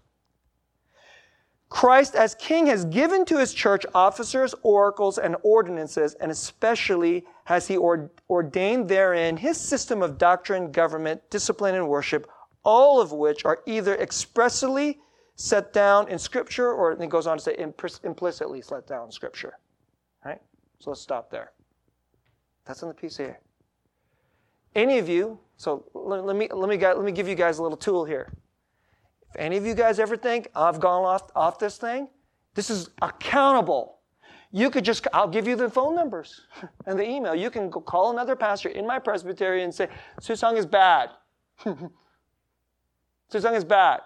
Christ, 1.69 2.14
as 2.14 2.35
king, 2.35 2.66
has 2.66 2.87
given 2.87 3.25
to 3.27 3.39
his 3.39 3.53
church 3.53 3.85
officers, 3.95 4.55
oracles, 4.62 5.19
and 5.19 5.37
ordinances, 5.43 6.14
and 6.14 6.31
especially 6.31 7.27
has 7.45 7.66
he 7.66 7.77
ordained 7.77 8.89
therein 8.89 9.37
his 9.37 9.61
system 9.61 10.03
of 10.03 10.16
doctrine, 10.16 10.73
government, 10.73 11.21
discipline, 11.31 11.75
and 11.75 11.87
worship, 11.87 12.31
all 12.64 13.01
of 13.01 13.12
which 13.12 13.45
are 13.45 13.61
either 13.66 13.97
expressly 13.97 15.01
set 15.35 15.73
down 15.73 16.09
in 16.09 16.19
Scripture, 16.19 16.73
or 16.73 16.93
it 16.93 17.09
goes 17.11 17.27
on 17.27 17.37
to 17.37 17.43
say 17.43 17.55
implicitly 17.59 18.62
set 18.62 18.87
down 18.87 19.07
in 19.07 19.12
Scripture. 19.12 19.59
Right? 20.25 20.41
So 20.79 20.91
let's 20.91 21.03
stop 21.03 21.31
there. 21.31 21.53
That's 22.64 22.83
in 22.83 22.89
the 22.89 22.95
piece 22.95 23.16
here. 23.16 23.39
Any 24.75 24.99
of 24.99 25.09
you, 25.09 25.39
so 25.57 25.85
let 25.95 26.37
me, 26.37 26.49
let 26.53 26.69
me, 26.69 26.79
let 26.79 27.05
me 27.05 27.12
give 27.12 27.29
you 27.29 27.35
guys 27.35 27.59
a 27.59 27.62
little 27.62 27.79
tool 27.79 28.05
here. 28.05 28.33
If 29.31 29.37
any 29.37 29.57
of 29.57 29.66
you 29.66 29.74
guys 29.74 29.99
ever 29.99 30.16
think 30.16 30.49
I've 30.55 30.81
gone 30.81 31.05
off, 31.05 31.31
off 31.35 31.59
this 31.59 31.76
thing, 31.76 32.09
this 32.55 32.70
is 32.70 32.91
accountable. 33.03 33.99
You 34.51 34.70
could 34.70 34.85
just, 34.85 35.07
I'll 35.12 35.29
give 35.29 35.47
you 35.47 35.57
the 35.57 35.68
phone 35.68 35.95
numbers 35.95 36.41
and 36.87 36.99
the 36.99 37.07
email. 37.07 37.35
You 37.35 37.51
can 37.51 37.70
call 37.70 38.11
another 38.11 38.35
pastor 38.35 38.70
in 38.70 38.87
my 38.87 38.99
presbytery 38.99 39.62
and 39.62 39.74
say, 39.74 39.89
Susang 40.20 40.57
is 40.57 40.64
bad. 40.64 41.11
Susang 43.33 43.55
is 43.55 43.64
bad. 43.64 44.01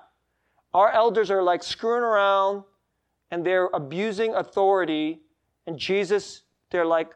Our 0.75 0.91
elders 0.91 1.31
are 1.31 1.43
like 1.43 1.63
screwing 1.63 2.03
around 2.03 2.65
and 3.31 3.47
they're 3.47 3.71
abusing 3.73 4.35
authority. 4.35 5.21
And 5.67 5.79
Jesus, 5.79 6.43
they're 6.71 6.85
like 6.85 7.13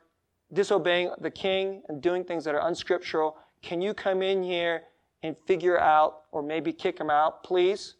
disobeying 0.52 1.10
the 1.20 1.30
king 1.30 1.82
and 1.88 2.00
doing 2.00 2.22
things 2.22 2.44
that 2.44 2.54
are 2.54 2.66
unscriptural. 2.68 3.38
Can 3.62 3.80
you 3.82 3.92
come 3.92 4.22
in 4.22 4.42
here 4.42 4.84
and 5.22 5.36
figure 5.46 5.78
out, 5.78 6.22
or 6.32 6.42
maybe 6.42 6.72
kick 6.72 6.98
them 6.98 7.10
out, 7.10 7.42
please. 7.42 7.94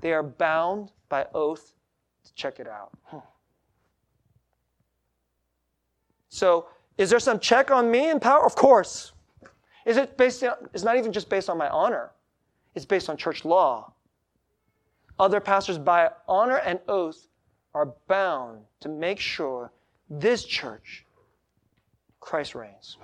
They 0.00 0.12
are 0.12 0.22
bound 0.22 0.92
by 1.08 1.26
oath 1.34 1.74
to 2.24 2.34
check 2.34 2.60
it 2.60 2.68
out. 2.68 2.90
So, 6.28 6.66
is 6.96 7.10
there 7.10 7.20
some 7.20 7.38
check 7.38 7.70
on 7.70 7.90
me 7.90 8.10
and 8.10 8.20
power? 8.20 8.44
Of 8.44 8.54
course. 8.54 9.12
Is 9.86 9.96
it 9.96 10.16
based 10.16 10.44
on, 10.44 10.54
it's 10.74 10.84
not 10.84 10.96
even 10.96 11.12
just 11.12 11.28
based 11.28 11.48
on 11.48 11.56
my 11.56 11.68
honor. 11.68 12.10
It's 12.74 12.84
based 12.84 13.08
on 13.08 13.16
church 13.16 13.44
law. 13.44 13.92
Other 15.18 15.40
pastors 15.40 15.78
by 15.78 16.10
honor 16.28 16.58
and 16.58 16.78
oath 16.86 17.28
are 17.74 17.94
bound 18.06 18.60
to 18.80 18.88
make 18.88 19.18
sure 19.18 19.72
this 20.10 20.44
church, 20.44 21.04
Christ 22.20 22.54
reigns. 22.54 22.98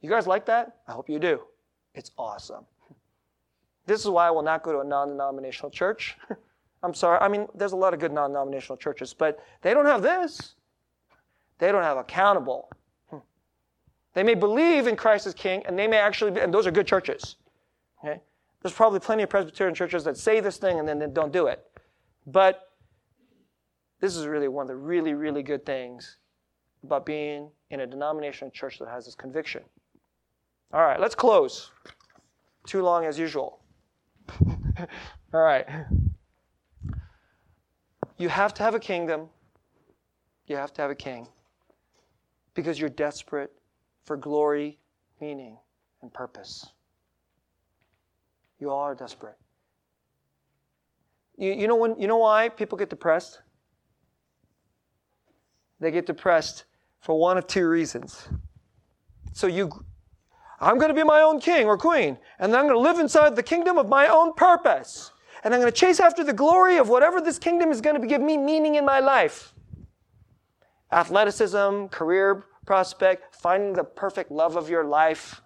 You 0.00 0.10
guys 0.10 0.26
like 0.26 0.46
that? 0.46 0.76
I 0.86 0.92
hope 0.92 1.08
you 1.08 1.18
do. 1.18 1.40
It's 1.94 2.10
awesome. 2.16 2.64
This 3.86 4.00
is 4.00 4.08
why 4.08 4.28
I 4.28 4.30
will 4.30 4.42
not 4.42 4.62
go 4.62 4.72
to 4.72 4.80
a 4.80 4.84
non 4.84 5.08
denominational 5.08 5.70
church. 5.70 6.16
I'm 6.82 6.94
sorry. 6.94 7.18
I 7.20 7.28
mean, 7.28 7.46
there's 7.54 7.72
a 7.72 7.76
lot 7.76 7.94
of 7.94 8.00
good 8.00 8.12
non 8.12 8.30
denominational 8.30 8.76
churches, 8.76 9.14
but 9.14 9.40
they 9.62 9.74
don't 9.74 9.86
have 9.86 10.02
this. 10.02 10.54
They 11.58 11.70
don't 11.70 11.82
have 11.82 11.96
accountable. 11.96 12.70
Hmm. 13.10 13.18
They 14.14 14.22
may 14.22 14.34
believe 14.34 14.86
in 14.86 14.96
Christ 14.96 15.26
as 15.26 15.34
King, 15.34 15.62
and 15.66 15.78
they 15.78 15.86
may 15.86 15.98
actually 15.98 16.32
be, 16.32 16.40
and 16.40 16.52
those 16.52 16.66
are 16.66 16.72
good 16.72 16.86
churches. 16.86 17.36
Okay? 18.02 18.20
There's 18.62 18.72
probably 18.74 19.00
plenty 19.00 19.22
of 19.22 19.28
Presbyterian 19.28 19.74
churches 19.74 20.04
that 20.04 20.16
say 20.16 20.40
this 20.40 20.56
thing 20.56 20.78
and 20.78 20.88
then, 20.88 20.98
then 20.98 21.12
don't 21.12 21.32
do 21.32 21.46
it. 21.46 21.64
But 22.26 22.70
this 24.00 24.16
is 24.16 24.26
really 24.26 24.48
one 24.48 24.64
of 24.64 24.68
the 24.68 24.76
really, 24.76 25.14
really 25.14 25.42
good 25.42 25.66
things 25.66 26.16
about 26.84 27.06
being 27.06 27.48
in 27.70 27.80
a 27.80 27.86
denominational 27.86 28.50
church 28.50 28.78
that 28.78 28.88
has 28.88 29.04
this 29.04 29.14
conviction. 29.14 29.62
All 30.72 30.82
right, 30.82 30.98
let's 30.98 31.14
close. 31.14 31.70
Too 32.66 32.82
long 32.82 33.04
as 33.04 33.18
usual. 33.18 33.60
All 35.34 35.42
right. 35.42 35.66
You 38.16 38.28
have 38.28 38.54
to 38.54 38.62
have 38.62 38.74
a 38.74 38.78
kingdom. 38.78 39.28
You 40.46 40.56
have 40.56 40.72
to 40.74 40.82
have 40.82 40.90
a 40.90 40.94
king. 40.94 41.28
Because 42.54 42.78
you're 42.78 42.90
desperate 42.90 43.52
for 44.04 44.16
glory, 44.16 44.78
meaning, 45.20 45.58
and 46.02 46.12
purpose. 46.12 46.66
You 48.58 48.70
all 48.70 48.80
are 48.80 48.94
desperate. 48.94 49.36
You, 51.36 51.52
you, 51.52 51.66
know 51.66 51.76
when, 51.76 51.98
you 51.98 52.06
know 52.06 52.18
why 52.18 52.48
people 52.48 52.78
get 52.78 52.90
depressed? 52.90 53.40
They 55.80 55.90
get 55.90 56.06
depressed 56.06 56.64
for 57.00 57.18
one 57.18 57.38
of 57.38 57.46
two 57.46 57.68
reasons. 57.68 58.28
So 59.32 59.48
you 59.48 59.72
I'm 60.62 60.78
going 60.78 60.88
to 60.88 60.94
be 60.94 61.02
my 61.02 61.22
own 61.22 61.40
king 61.40 61.66
or 61.66 61.76
queen, 61.76 62.16
and 62.38 62.54
I'm 62.54 62.68
going 62.68 62.74
to 62.74 62.80
live 62.80 63.00
inside 63.00 63.34
the 63.34 63.42
kingdom 63.42 63.78
of 63.78 63.88
my 63.88 64.06
own 64.06 64.32
purpose. 64.32 65.10
And 65.42 65.52
I'm 65.52 65.60
going 65.60 65.72
to 65.72 65.76
chase 65.76 65.98
after 65.98 66.22
the 66.22 66.32
glory 66.32 66.76
of 66.76 66.88
whatever 66.88 67.20
this 67.20 67.38
kingdom 67.38 67.72
is 67.72 67.80
going 67.80 68.00
to 68.00 68.06
give 68.06 68.22
me 68.22 68.38
meaning 68.38 68.76
in 68.76 68.84
my 68.84 69.00
life. 69.00 69.52
Athleticism, 70.92 71.86
career 71.86 72.44
prospect, 72.64 73.34
finding 73.34 73.72
the 73.72 73.82
perfect 73.82 74.30
love 74.30 74.56
of 74.56 74.70
your 74.70 74.84
life. 74.84 75.42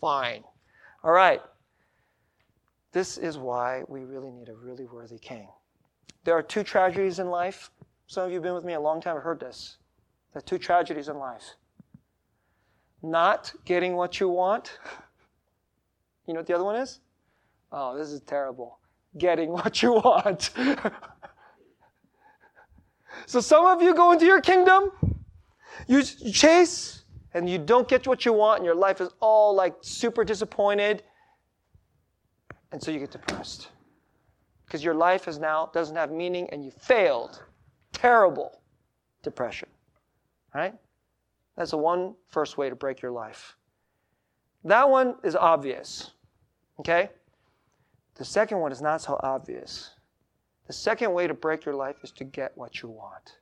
Fine. 0.00 0.44
All 1.02 1.10
right. 1.10 1.42
This 2.92 3.18
is 3.18 3.38
why 3.38 3.82
we 3.88 4.04
really 4.04 4.30
need 4.30 4.48
a 4.48 4.54
really 4.54 4.86
worthy 4.86 5.18
king. 5.18 5.48
There 6.22 6.34
are 6.34 6.42
two 6.42 6.62
tragedies 6.62 7.18
in 7.18 7.28
life 7.28 7.70
Some 8.06 8.24
of 8.24 8.30
you 8.30 8.36
have 8.36 8.42
been 8.42 8.54
with 8.54 8.64
me 8.64 8.74
a 8.74 8.80
long 8.80 9.00
time 9.00 9.14
have 9.14 9.22
heard 9.22 9.38
this. 9.38 9.78
There 10.32 10.38
are 10.38 10.42
two 10.42 10.58
tragedies 10.58 11.08
in 11.08 11.16
life. 11.16 11.54
Not 13.02 13.52
getting 13.64 13.96
what 13.96 14.20
you 14.20 14.28
want. 14.28 14.78
You 16.26 16.34
know 16.34 16.40
what 16.40 16.46
the 16.46 16.54
other 16.54 16.64
one 16.64 16.76
is? 16.76 17.00
Oh, 17.72 17.98
this 17.98 18.10
is 18.10 18.20
terrible. 18.20 18.78
Getting 19.18 19.50
what 19.50 19.82
you 19.82 19.94
want. 19.94 20.50
so 23.26 23.40
some 23.40 23.66
of 23.66 23.82
you 23.82 23.94
go 23.94 24.12
into 24.12 24.26
your 24.26 24.40
kingdom, 24.40 24.92
you 25.88 26.04
chase, 26.04 27.02
and 27.34 27.50
you 27.50 27.58
don't 27.58 27.88
get 27.88 28.06
what 28.06 28.24
you 28.24 28.32
want, 28.32 28.58
and 28.58 28.64
your 28.64 28.76
life 28.76 29.00
is 29.00 29.08
all 29.18 29.56
like 29.56 29.74
super 29.80 30.22
disappointed. 30.22 31.02
And 32.70 32.80
so 32.80 32.92
you 32.92 33.00
get 33.00 33.10
depressed. 33.10 33.70
Because 34.66 34.84
your 34.84 34.94
life 34.94 35.26
is 35.26 35.40
now 35.40 35.68
doesn't 35.74 35.96
have 35.96 36.12
meaning 36.12 36.48
and 36.50 36.64
you 36.64 36.70
failed. 36.70 37.42
Terrible 37.92 38.62
depression. 39.24 39.68
Right? 40.54 40.74
That's 41.60 41.72
the 41.72 41.76
one 41.76 42.14
first 42.28 42.56
way 42.56 42.70
to 42.70 42.74
break 42.74 43.02
your 43.02 43.10
life. 43.10 43.54
That 44.64 44.88
one 44.88 45.16
is 45.22 45.36
obvious. 45.36 46.12
Okay? 46.78 47.10
The 48.14 48.24
second 48.24 48.60
one 48.60 48.72
is 48.72 48.80
not 48.80 49.02
so 49.02 49.20
obvious. 49.22 49.90
The 50.68 50.72
second 50.72 51.12
way 51.12 51.26
to 51.26 51.34
break 51.34 51.66
your 51.66 51.74
life 51.74 51.96
is 52.02 52.12
to 52.12 52.24
get 52.24 52.56
what 52.56 52.80
you 52.80 52.88
want. 52.88 53.36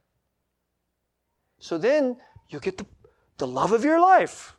So 1.60 1.78
then 1.78 2.16
you 2.48 2.58
get 2.58 2.76
the, 2.76 2.86
the 3.36 3.46
love 3.46 3.70
of 3.70 3.84
your 3.84 4.00
life. 4.00 4.56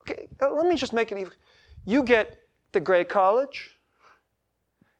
Okay, 0.00 0.26
uh, 0.40 0.54
let 0.54 0.66
me 0.66 0.76
just 0.76 0.94
make 0.94 1.12
it 1.12 1.18
even. 1.18 1.34
You 1.84 2.02
get 2.02 2.38
the 2.72 2.80
great 2.80 3.10
college. 3.10 3.78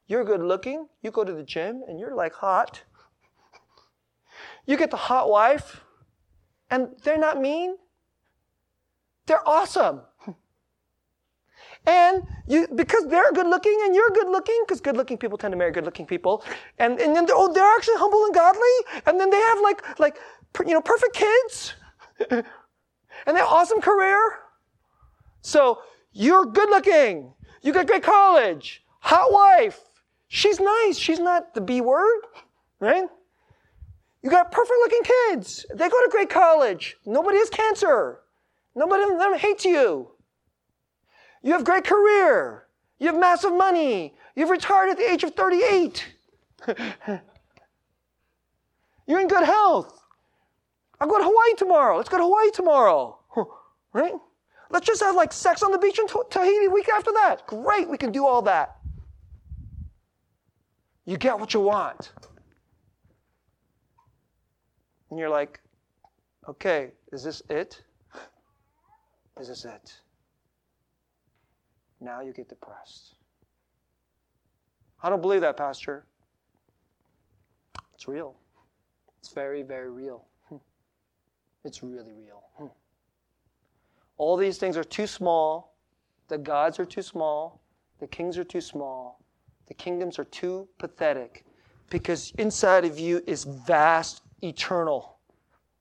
You're 0.07 0.23
good 0.23 0.43
looking. 0.43 0.87
You 1.01 1.13
go 1.13 1.25
to 1.25 1.33
the 1.33 1.45
gym 1.45 1.83
and 1.89 1.99
you're 1.99 2.15
like 2.15 2.35
hot. 2.35 2.83
You 4.67 4.77
get 4.77 4.91
the 4.91 4.99
hot 4.99 5.31
wife 5.31 5.81
and 6.75 6.89
they're 7.05 7.19
not 7.19 7.41
mean. 7.41 7.77
They're 9.27 9.49
awesome. 9.49 10.01
And 11.87 12.27
you, 12.49 12.67
because 12.75 13.07
they're 13.07 13.31
good 13.33 13.47
looking 13.47 13.79
and 13.85 13.95
you're 13.95 14.11
good 14.11 14.29
looking, 14.29 14.59
because 14.67 14.81
good 14.81 14.97
looking 14.97 15.19
people 15.19 15.37
tend 15.39 15.53
to 15.53 15.59
marry 15.59 15.71
good 15.71 15.85
looking 15.85 16.07
people, 16.07 16.43
and, 16.79 16.99
and 16.99 17.15
then 17.15 17.27
they're, 17.27 17.37
oh, 17.37 17.53
they're 17.53 17.77
actually 17.77 17.99
humble 17.99 18.25
and 18.25 18.35
godly, 18.35 18.77
and 19.07 19.21
then 19.21 19.31
they 19.31 19.41
have 19.51 19.61
like, 19.61 19.99
like, 20.01 20.17
you 20.67 20.73
know, 20.73 20.81
perfect 20.81 21.15
kids, 21.15 21.75
and 22.31 22.43
they 23.27 23.41
have 23.45 23.49
awesome 23.49 23.83
career. 23.83 24.19
So 25.43 25.81
you're 26.13 26.47
good 26.47 26.71
looking, 26.71 27.35
you 27.63 27.73
got 27.75 27.87
great 27.87 28.03
college, 28.03 28.83
hot 29.01 29.31
wife, 29.31 29.79
she's 30.29 30.59
nice, 30.59 30.97
she's 30.97 31.21
not 31.21 31.53
the 31.53 31.61
B 31.61 31.83
word, 31.83 32.23
right? 32.81 33.09
You 34.25 34.31
got 34.31 34.51
perfect 34.51 34.79
looking 34.81 35.03
kids. 35.03 35.67
They 35.75 35.87
go 35.91 36.03
to 36.03 36.09
great 36.11 36.31
college. 36.31 36.97
Nobody 37.05 37.37
has 37.37 37.51
cancer. 37.51 38.21
Nobody 38.75 39.03
of 39.03 39.19
them 39.19 39.37
hates 39.39 39.67
you. 39.67 40.13
You 41.43 41.53
have 41.53 41.63
great 41.65 41.85
career. 41.85 42.67
You 42.99 43.09
have 43.09 43.21
massive 43.21 43.53
money. 43.53 44.15
You've 44.35 44.49
retired 44.49 44.89
at 44.89 44.97
the 44.97 45.09
age 45.09 45.25
of 45.25 45.35
38. 45.35 46.07
You're 49.07 49.21
in 49.21 49.29
good 49.29 49.45
health. 49.45 50.01
I'll 50.99 51.09
go 51.09 51.19
to 51.19 51.25
Hawaii 51.25 51.55
tomorrow. 51.59 51.99
Let's 51.99 52.09
go 52.09 52.17
to 52.17 52.25
Hawaii 52.25 52.51
tomorrow. 52.51 53.19
Right? 53.93 54.15
Let's 54.71 54.89
just 54.89 55.01
have 55.03 55.15
like 55.15 55.33
sex 55.33 55.63
on 55.63 55.71
the 55.71 55.79
beach 55.79 56.01
in 56.01 56.09
Tahiti 56.09 56.67
week 56.67 56.89
after 56.89 57.13
that. 57.13 57.47
Great, 57.47 57.89
we 57.89 57.97
can 57.97 58.11
do 58.11 58.27
all 58.27 58.43
that. 58.43 58.75
You 61.05 61.17
get 61.17 61.39
what 61.39 61.55
you 61.55 61.61
want. 61.61 62.11
And 65.15 65.21
you're 65.21 65.31
like, 65.31 65.61
okay, 66.49 66.91
is 67.13 67.23
this 67.23 67.41
it? 67.49 67.81
Is 69.41 69.47
this 69.47 69.65
it? 69.65 69.95
Now 72.01 72.21
you 72.21 72.33
get 72.33 72.49
depressed. 72.49 73.15
I 75.01 75.09
don't 75.09 75.21
believe 75.21 75.43
that, 75.43 75.57
Pastor. 75.57 76.05
It's 77.95 78.09
real. 78.09 78.35
It's 79.21 79.33
very, 79.33 79.63
very 79.63 79.89
real. 79.89 80.25
Hmm. 80.49 80.57
It's 81.65 81.85
really 81.85 82.11
real. 82.11 82.43
Hmm. 82.57 82.67
All 84.17 84.37
these 84.37 84.59
things 84.59 84.77
are 84.77 84.83
too 84.83 85.07
small. 85.07 85.77
The 86.27 86.39
gods 86.39 86.81
are 86.81 86.85
too 86.85 87.03
small. 87.03 87.61
The 88.01 88.09
kings 88.09 88.37
are 88.37 88.43
too 88.43 88.61
small. 88.61 89.23
The 89.69 89.75
kingdoms 89.75 90.19
are 90.19 90.25
too 90.25 90.67
pathetic 90.77 91.45
because 91.89 92.33
inside 92.39 92.85
of 92.85 92.99
you 92.99 93.23
is 93.29 93.45
vast, 93.45 94.24
eternal, 94.45 95.19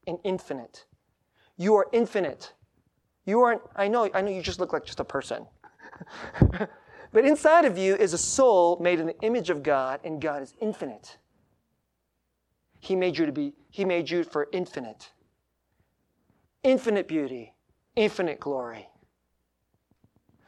and 0.08 0.18
infinite. 0.24 0.86
You 1.58 1.76
are 1.76 1.88
infinite. 1.92 2.54
You 3.26 3.42
aren't, 3.42 3.62
I 3.76 3.88
know, 3.88 4.10
I 4.14 4.22
know 4.22 4.32
you 4.32 4.42
just 4.42 4.60
look 4.60 4.74
like 4.74 4.86
just 4.86 5.00
a 5.00 5.04
person. 5.04 5.46
but 7.12 7.26
inside 7.26 7.66
of 7.66 7.78
you 7.78 7.96
is 7.96 8.14
a 8.14 8.18
soul 8.18 8.78
made 8.82 9.00
in 9.00 9.08
the 9.08 9.20
image 9.22 9.50
of 9.50 9.64
God, 9.64 10.00
and 10.04 10.22
God 10.22 10.42
is 10.42 10.54
infinite. 10.60 11.18
He 12.80 12.96
made 12.96 13.18
you 13.18 13.26
to 13.26 13.32
be, 13.32 13.54
He 13.70 13.86
made 13.86 14.10
you 14.10 14.24
for 14.24 14.50
infinite. 14.52 15.12
Infinite 16.64 17.08
beauty, 17.08 17.54
infinite 17.96 18.40
glory. 18.40 18.90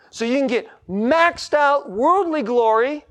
So 0.10 0.26
you 0.26 0.38
can 0.38 0.48
get 0.48 0.68
maxed 0.90 1.54
out 1.54 1.90
worldly 1.90 2.42
glory, 2.42 3.06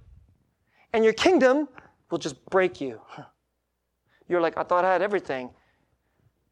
and 0.92 1.04
your 1.04 1.12
kingdom 1.12 1.68
will 2.10 2.18
just 2.18 2.44
break 2.46 2.80
you. 2.80 3.00
You're 4.34 4.40
like, 4.40 4.58
I 4.58 4.64
thought 4.64 4.84
I 4.84 4.92
had 4.92 5.00
everything. 5.00 5.50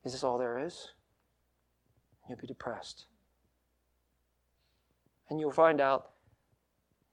Is 0.05 0.13
this 0.13 0.23
all 0.23 0.39
there 0.39 0.61
is? 0.61 0.93
You'll 2.29 2.39
be 2.39 2.47
depressed 2.47 3.07
and 5.29 5.41
you'll 5.41 5.51
find 5.51 5.81
out 5.81 6.13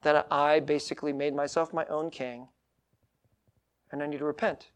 that 0.04 0.28
I 0.30 0.60
basically 0.60 1.12
made 1.12 1.34
myself 1.34 1.74
my 1.74 1.88
own 1.88 2.12
king 2.12 2.50
and 3.92 4.04
I 4.04 4.06
need 4.06 4.20
to 4.20 4.26
repent. 4.26 4.70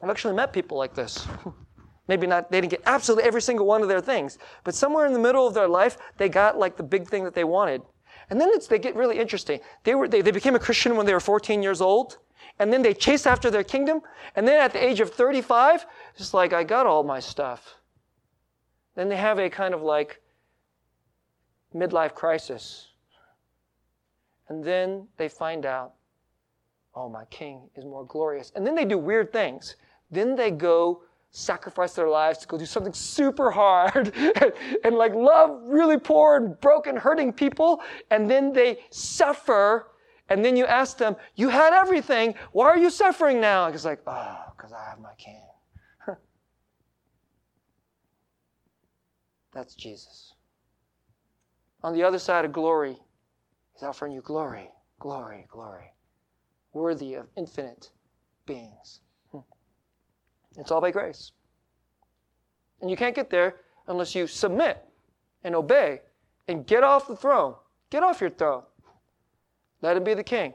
I've 0.00 0.08
actually 0.08 0.34
met 0.34 0.52
people 0.52 0.78
like 0.78 0.94
this. 0.94 1.26
Maybe 2.06 2.28
not, 2.28 2.48
they 2.52 2.60
didn't 2.60 2.70
get 2.70 2.82
absolutely 2.86 3.26
every 3.26 3.42
single 3.42 3.66
one 3.66 3.82
of 3.82 3.88
their 3.88 4.00
things, 4.00 4.38
but 4.62 4.72
somewhere 4.72 5.04
in 5.04 5.12
the 5.12 5.18
middle 5.18 5.48
of 5.48 5.54
their 5.54 5.66
life, 5.66 5.98
they 6.16 6.28
got 6.28 6.56
like 6.56 6.76
the 6.76 6.84
big 6.84 7.08
thing 7.08 7.24
that 7.24 7.34
they 7.34 7.42
wanted. 7.42 7.82
And 8.30 8.40
then 8.40 8.50
they 8.68 8.78
get 8.78 8.94
really 8.94 9.18
interesting. 9.18 9.60
They, 9.82 9.94
were, 9.94 10.08
they, 10.08 10.22
they 10.22 10.30
became 10.30 10.54
a 10.54 10.60
Christian 10.60 10.96
when 10.96 11.04
they 11.04 11.12
were 11.12 11.20
14 11.20 11.62
years 11.62 11.80
old, 11.80 12.18
and 12.60 12.72
then 12.72 12.82
they 12.82 12.94
chased 12.94 13.26
after 13.26 13.50
their 13.50 13.64
kingdom, 13.64 14.00
and 14.36 14.46
then 14.46 14.60
at 14.60 14.72
the 14.72 14.82
age 14.82 15.00
of 15.00 15.12
35, 15.12 15.84
it's 16.16 16.32
like, 16.32 16.52
I 16.52 16.62
got 16.62 16.86
all 16.86 17.02
my 17.02 17.18
stuff. 17.18 17.74
Then 18.94 19.08
they 19.08 19.16
have 19.16 19.38
a 19.38 19.50
kind 19.50 19.74
of 19.74 19.82
like 19.82 20.20
midlife 21.74 22.14
crisis. 22.14 22.88
And 24.48 24.62
then 24.64 25.06
they 25.16 25.28
find 25.28 25.64
out, 25.64 25.94
oh, 26.94 27.08
my 27.08 27.24
king 27.26 27.68
is 27.76 27.84
more 27.84 28.04
glorious. 28.04 28.52
And 28.54 28.66
then 28.66 28.74
they 28.74 28.84
do 28.84 28.98
weird 28.98 29.32
things. 29.32 29.76
Then 30.10 30.34
they 30.34 30.50
go 30.50 31.02
sacrifice 31.32 31.94
their 31.94 32.08
lives 32.08 32.38
to 32.38 32.46
go 32.48 32.58
do 32.58 32.66
something 32.66 32.92
super 32.92 33.50
hard 33.50 34.12
and, 34.14 34.52
and, 34.84 34.96
like 34.96 35.14
love 35.14 35.60
really 35.64 35.98
poor 35.98 36.36
and 36.36 36.60
broken, 36.60 36.96
hurting 36.96 37.32
people. 37.32 37.80
And 38.10 38.30
then 38.30 38.52
they 38.52 38.78
suffer. 38.90 39.86
And 40.28 40.44
then 40.44 40.56
you 40.56 40.66
ask 40.66 40.98
them, 40.98 41.16
you 41.34 41.48
had 41.48 41.72
everything. 41.72 42.34
Why 42.52 42.66
are 42.66 42.78
you 42.78 42.90
suffering 42.90 43.40
now? 43.40 43.66
It's 43.66 43.84
like, 43.84 44.00
oh, 44.06 44.38
because 44.56 44.72
I 44.72 44.84
have 44.88 45.00
my 45.00 45.14
king. 45.18 45.42
That's 49.52 49.74
Jesus. 49.74 50.34
On 51.82 51.94
the 51.94 52.02
other 52.02 52.18
side 52.18 52.44
of 52.44 52.52
glory, 52.52 52.98
He's 53.72 53.82
offering 53.82 54.12
you 54.12 54.20
glory, 54.20 54.70
glory, 54.98 55.46
glory, 55.50 55.94
worthy 56.72 57.14
of 57.14 57.26
infinite 57.36 57.90
beings. 58.46 59.00
It's 60.60 60.70
all 60.70 60.80
by 60.80 60.90
grace. 60.90 61.32
And 62.80 62.90
you 62.90 62.96
can't 62.96 63.14
get 63.14 63.30
there 63.30 63.56
unless 63.88 64.14
you 64.14 64.26
submit 64.26 64.84
and 65.42 65.54
obey 65.54 66.00
and 66.48 66.66
get 66.66 66.84
off 66.84 67.08
the 67.08 67.16
throne. 67.16 67.54
Get 67.88 68.02
off 68.02 68.20
your 68.20 68.30
throne. 68.30 68.62
Let 69.80 69.96
him 69.96 70.04
be 70.04 70.14
the 70.14 70.22
king. 70.22 70.52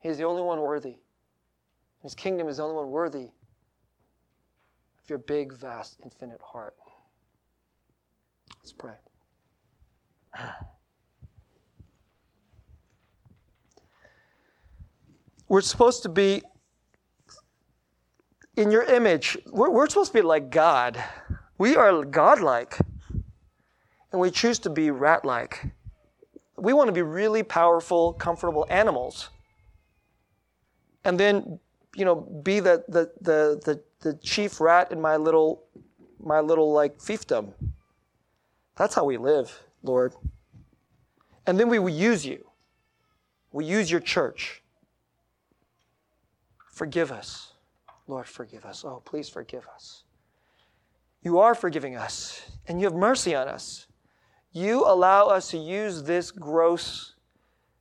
He's 0.00 0.16
the 0.16 0.24
only 0.24 0.42
one 0.42 0.60
worthy. 0.60 0.96
His 2.02 2.14
kingdom 2.14 2.48
is 2.48 2.58
the 2.58 2.62
only 2.62 2.76
one 2.76 2.90
worthy 2.90 3.30
of 5.02 5.08
your 5.08 5.18
big, 5.18 5.52
vast, 5.52 5.98
infinite 6.04 6.40
heart. 6.40 6.76
Let's 8.60 8.72
pray. 8.72 8.94
We're 15.48 15.62
supposed 15.62 16.02
to 16.04 16.08
be 16.08 16.42
in 18.58 18.70
your 18.70 18.82
image. 18.82 19.38
We're, 19.46 19.70
we're 19.70 19.88
supposed 19.88 20.12
to 20.12 20.18
be 20.18 20.22
like 20.22 20.50
God. 20.50 21.02
We 21.58 21.76
are 21.76 22.04
godlike. 22.04 22.76
And 24.10 24.20
we 24.20 24.30
choose 24.30 24.58
to 24.60 24.70
be 24.70 24.90
rat 24.90 25.24
like. 25.24 25.66
We 26.56 26.72
want 26.72 26.88
to 26.88 26.92
be 26.92 27.02
really 27.02 27.42
powerful, 27.42 28.12
comfortable 28.14 28.66
animals. 28.68 29.28
And 31.04 31.18
then 31.18 31.60
you 31.94 32.04
know, 32.04 32.14
be 32.14 32.60
the, 32.60 32.84
the, 32.88 33.10
the, 33.20 33.60
the, 33.64 33.82
the 34.00 34.14
chief 34.18 34.60
rat 34.60 34.92
in 34.92 35.00
my 35.00 35.16
little, 35.16 35.64
my 36.20 36.40
little 36.40 36.72
like 36.72 36.98
fiefdom. 36.98 37.52
That's 38.76 38.94
how 38.94 39.04
we 39.04 39.16
live, 39.16 39.64
Lord. 39.82 40.14
And 41.46 41.58
then 41.58 41.68
we 41.68 41.78
will 41.78 41.88
use 41.88 42.24
you. 42.24 42.46
We 43.50 43.64
use 43.64 43.90
your 43.90 44.00
church. 44.00 44.62
Forgive 46.70 47.10
us. 47.10 47.54
Lord, 48.08 48.26
forgive 48.26 48.64
us. 48.64 48.84
Oh, 48.84 49.02
please 49.04 49.28
forgive 49.28 49.66
us. 49.72 50.02
You 51.22 51.38
are 51.38 51.54
forgiving 51.54 51.94
us, 51.94 52.42
and 52.66 52.80
you 52.80 52.86
have 52.86 52.94
mercy 52.94 53.34
on 53.34 53.48
us. 53.48 53.86
You 54.52 54.84
allow 54.86 55.26
us 55.26 55.50
to 55.50 55.58
use 55.58 56.02
this 56.02 56.30
gross, 56.30 57.14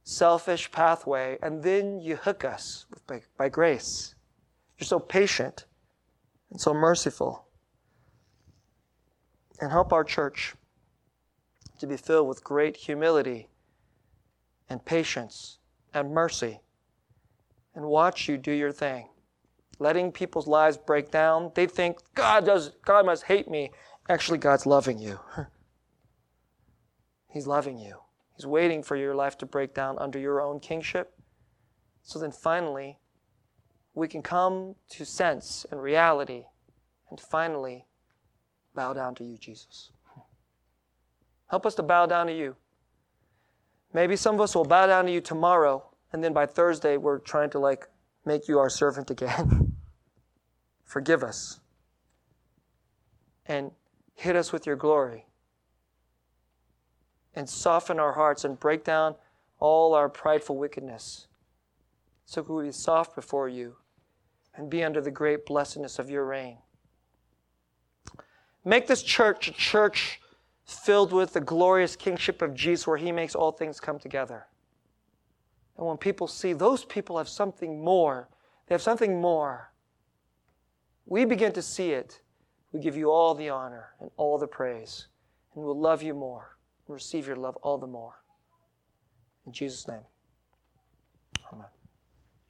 selfish 0.04 0.70
pathway, 0.72 1.38
and 1.42 1.64
then 1.64 2.02
you 2.02 2.18
hook 2.18 2.44
us 2.44 2.86
by, 3.08 3.22
by 3.38 3.48
grace. 3.48 4.16
You're 4.78 4.86
so 4.86 5.00
patient 5.00 5.66
and 6.52 6.60
so 6.60 6.74
merciful. 6.74 7.46
And 9.62 9.72
help 9.72 9.94
our 9.94 10.04
church 10.04 10.56
to 11.80 11.88
be 11.88 11.98
filled 11.98 12.28
with 12.28 12.44
great 12.44 12.76
humility 12.76 13.48
and 14.70 14.84
patience 14.84 15.60
and 15.94 16.12
mercy 16.12 16.60
and 17.76 17.86
watch 17.86 18.28
you 18.28 18.38
do 18.38 18.52
your 18.52 18.72
thing. 18.72 19.08
Letting 19.80 20.12
people's 20.12 20.48
lives 20.48 20.78
break 20.78 21.12
down. 21.12 21.52
They 21.56 21.68
think 21.68 22.00
God 22.16 22.46
does 22.46 22.72
God 22.86 23.06
must 23.06 23.24
hate 23.24 23.50
me. 23.50 23.72
Actually, 24.10 24.40
God's 24.40 24.66
loving 24.66 25.00
you. 25.00 25.20
He's 27.30 27.46
loving 27.46 27.78
you. 27.78 27.98
He's 28.36 28.46
waiting 28.46 28.84
for 28.84 28.96
your 28.96 29.16
life 29.16 29.38
to 29.40 29.46
break 29.46 29.74
down 29.74 29.98
under 30.00 30.20
your 30.20 30.42
own 30.42 30.60
kingship. 30.60 31.14
So 32.04 32.20
then 32.20 32.32
finally, 32.32 33.00
we 33.94 34.08
can 34.08 34.22
come 34.22 34.76
to 34.92 35.06
sense 35.06 35.66
and 35.72 35.82
reality 35.82 36.46
and 37.10 37.20
finally 37.20 37.86
bow 38.76 38.94
down 38.94 39.16
to 39.16 39.24
you, 39.24 39.38
Jesus. 39.38 39.92
Help 41.48 41.66
us 41.66 41.76
to 41.76 41.84
bow 41.84 42.06
down 42.06 42.28
to 42.28 42.34
you. 42.34 42.56
Maybe 43.94 44.16
some 44.16 44.36
of 44.36 44.42
us 44.42 44.56
will 44.56 44.66
bow 44.66 44.86
down 44.88 45.06
to 45.06 45.12
you 45.12 45.22
tomorrow, 45.22 45.84
and 46.14 46.24
then 46.24 46.34
by 46.34 46.46
Thursday, 46.46 46.98
we're 46.98 47.20
trying 47.20 47.50
to 47.52 47.60
like 47.60 47.88
make 48.26 48.48
you 48.48 48.60
our 48.60 48.70
servant 48.70 49.10
again. 49.10 49.64
Forgive 50.88 51.22
us 51.22 51.60
and 53.46 53.72
hit 54.16 54.38
us 54.38 54.54
with 54.54 54.66
your 54.66 54.78
glory 54.78 55.26
and 57.36 57.48
soften 57.48 58.00
our 58.00 58.14
hearts 58.14 58.46
and 58.46 58.58
break 58.58 58.86
down 58.86 59.14
all 59.60 59.94
our 59.94 60.08
prideful 60.08 60.58
wickedness 60.58 61.28
so 62.26 62.42
we 62.42 62.66
be 62.66 62.72
soft 62.72 63.16
before 63.16 63.50
you 63.50 63.76
and 64.56 64.70
be 64.70 64.82
under 64.82 65.02
the 65.02 65.12
great 65.12 65.46
blessedness 65.46 66.00
of 66.00 66.10
your 66.10 66.24
reign. 66.26 66.58
Make 68.64 68.88
this 68.88 69.04
church 69.04 69.50
a 69.50 69.54
church 69.54 70.22
filled 70.66 71.12
with 71.12 71.34
the 71.34 71.42
glorious 71.42 71.98
kingship 71.98 72.42
of 72.42 72.56
Jesus 72.56 72.88
where 72.88 72.98
he 72.98 73.12
makes 73.12 73.36
all 73.36 73.52
things 73.52 73.82
come 73.82 74.00
together. 74.00 74.48
And 75.78 75.86
when 75.86 75.98
people 75.98 76.28
see 76.28 76.54
those 76.54 76.86
people 76.86 77.18
have 77.18 77.30
something 77.30 77.84
more, 77.84 78.30
they 78.68 78.74
have 78.74 78.82
something 78.82 79.20
more, 79.20 79.72
we 81.08 81.26
begin 81.26 81.54
to 81.54 81.62
see 81.62 81.92
it. 81.92 82.22
We 82.74 82.82
give 82.82 82.98
you 82.98 83.10
all 83.10 83.34
the 83.34 83.50
honor 83.50 83.94
and 84.00 84.12
all 84.18 84.38
the 84.38 84.48
praise, 84.48 85.08
and 85.56 85.64
we'll 85.64 85.80
love 85.80 86.04
you 86.04 86.14
more 86.14 86.58
and 86.86 86.94
receive 86.94 87.26
your 87.26 87.38
love 87.38 87.56
all 87.64 87.78
the 87.78 87.88
more. 87.88 88.22
In 89.46 89.54
Jesus' 89.54 89.88
name. 89.88 90.04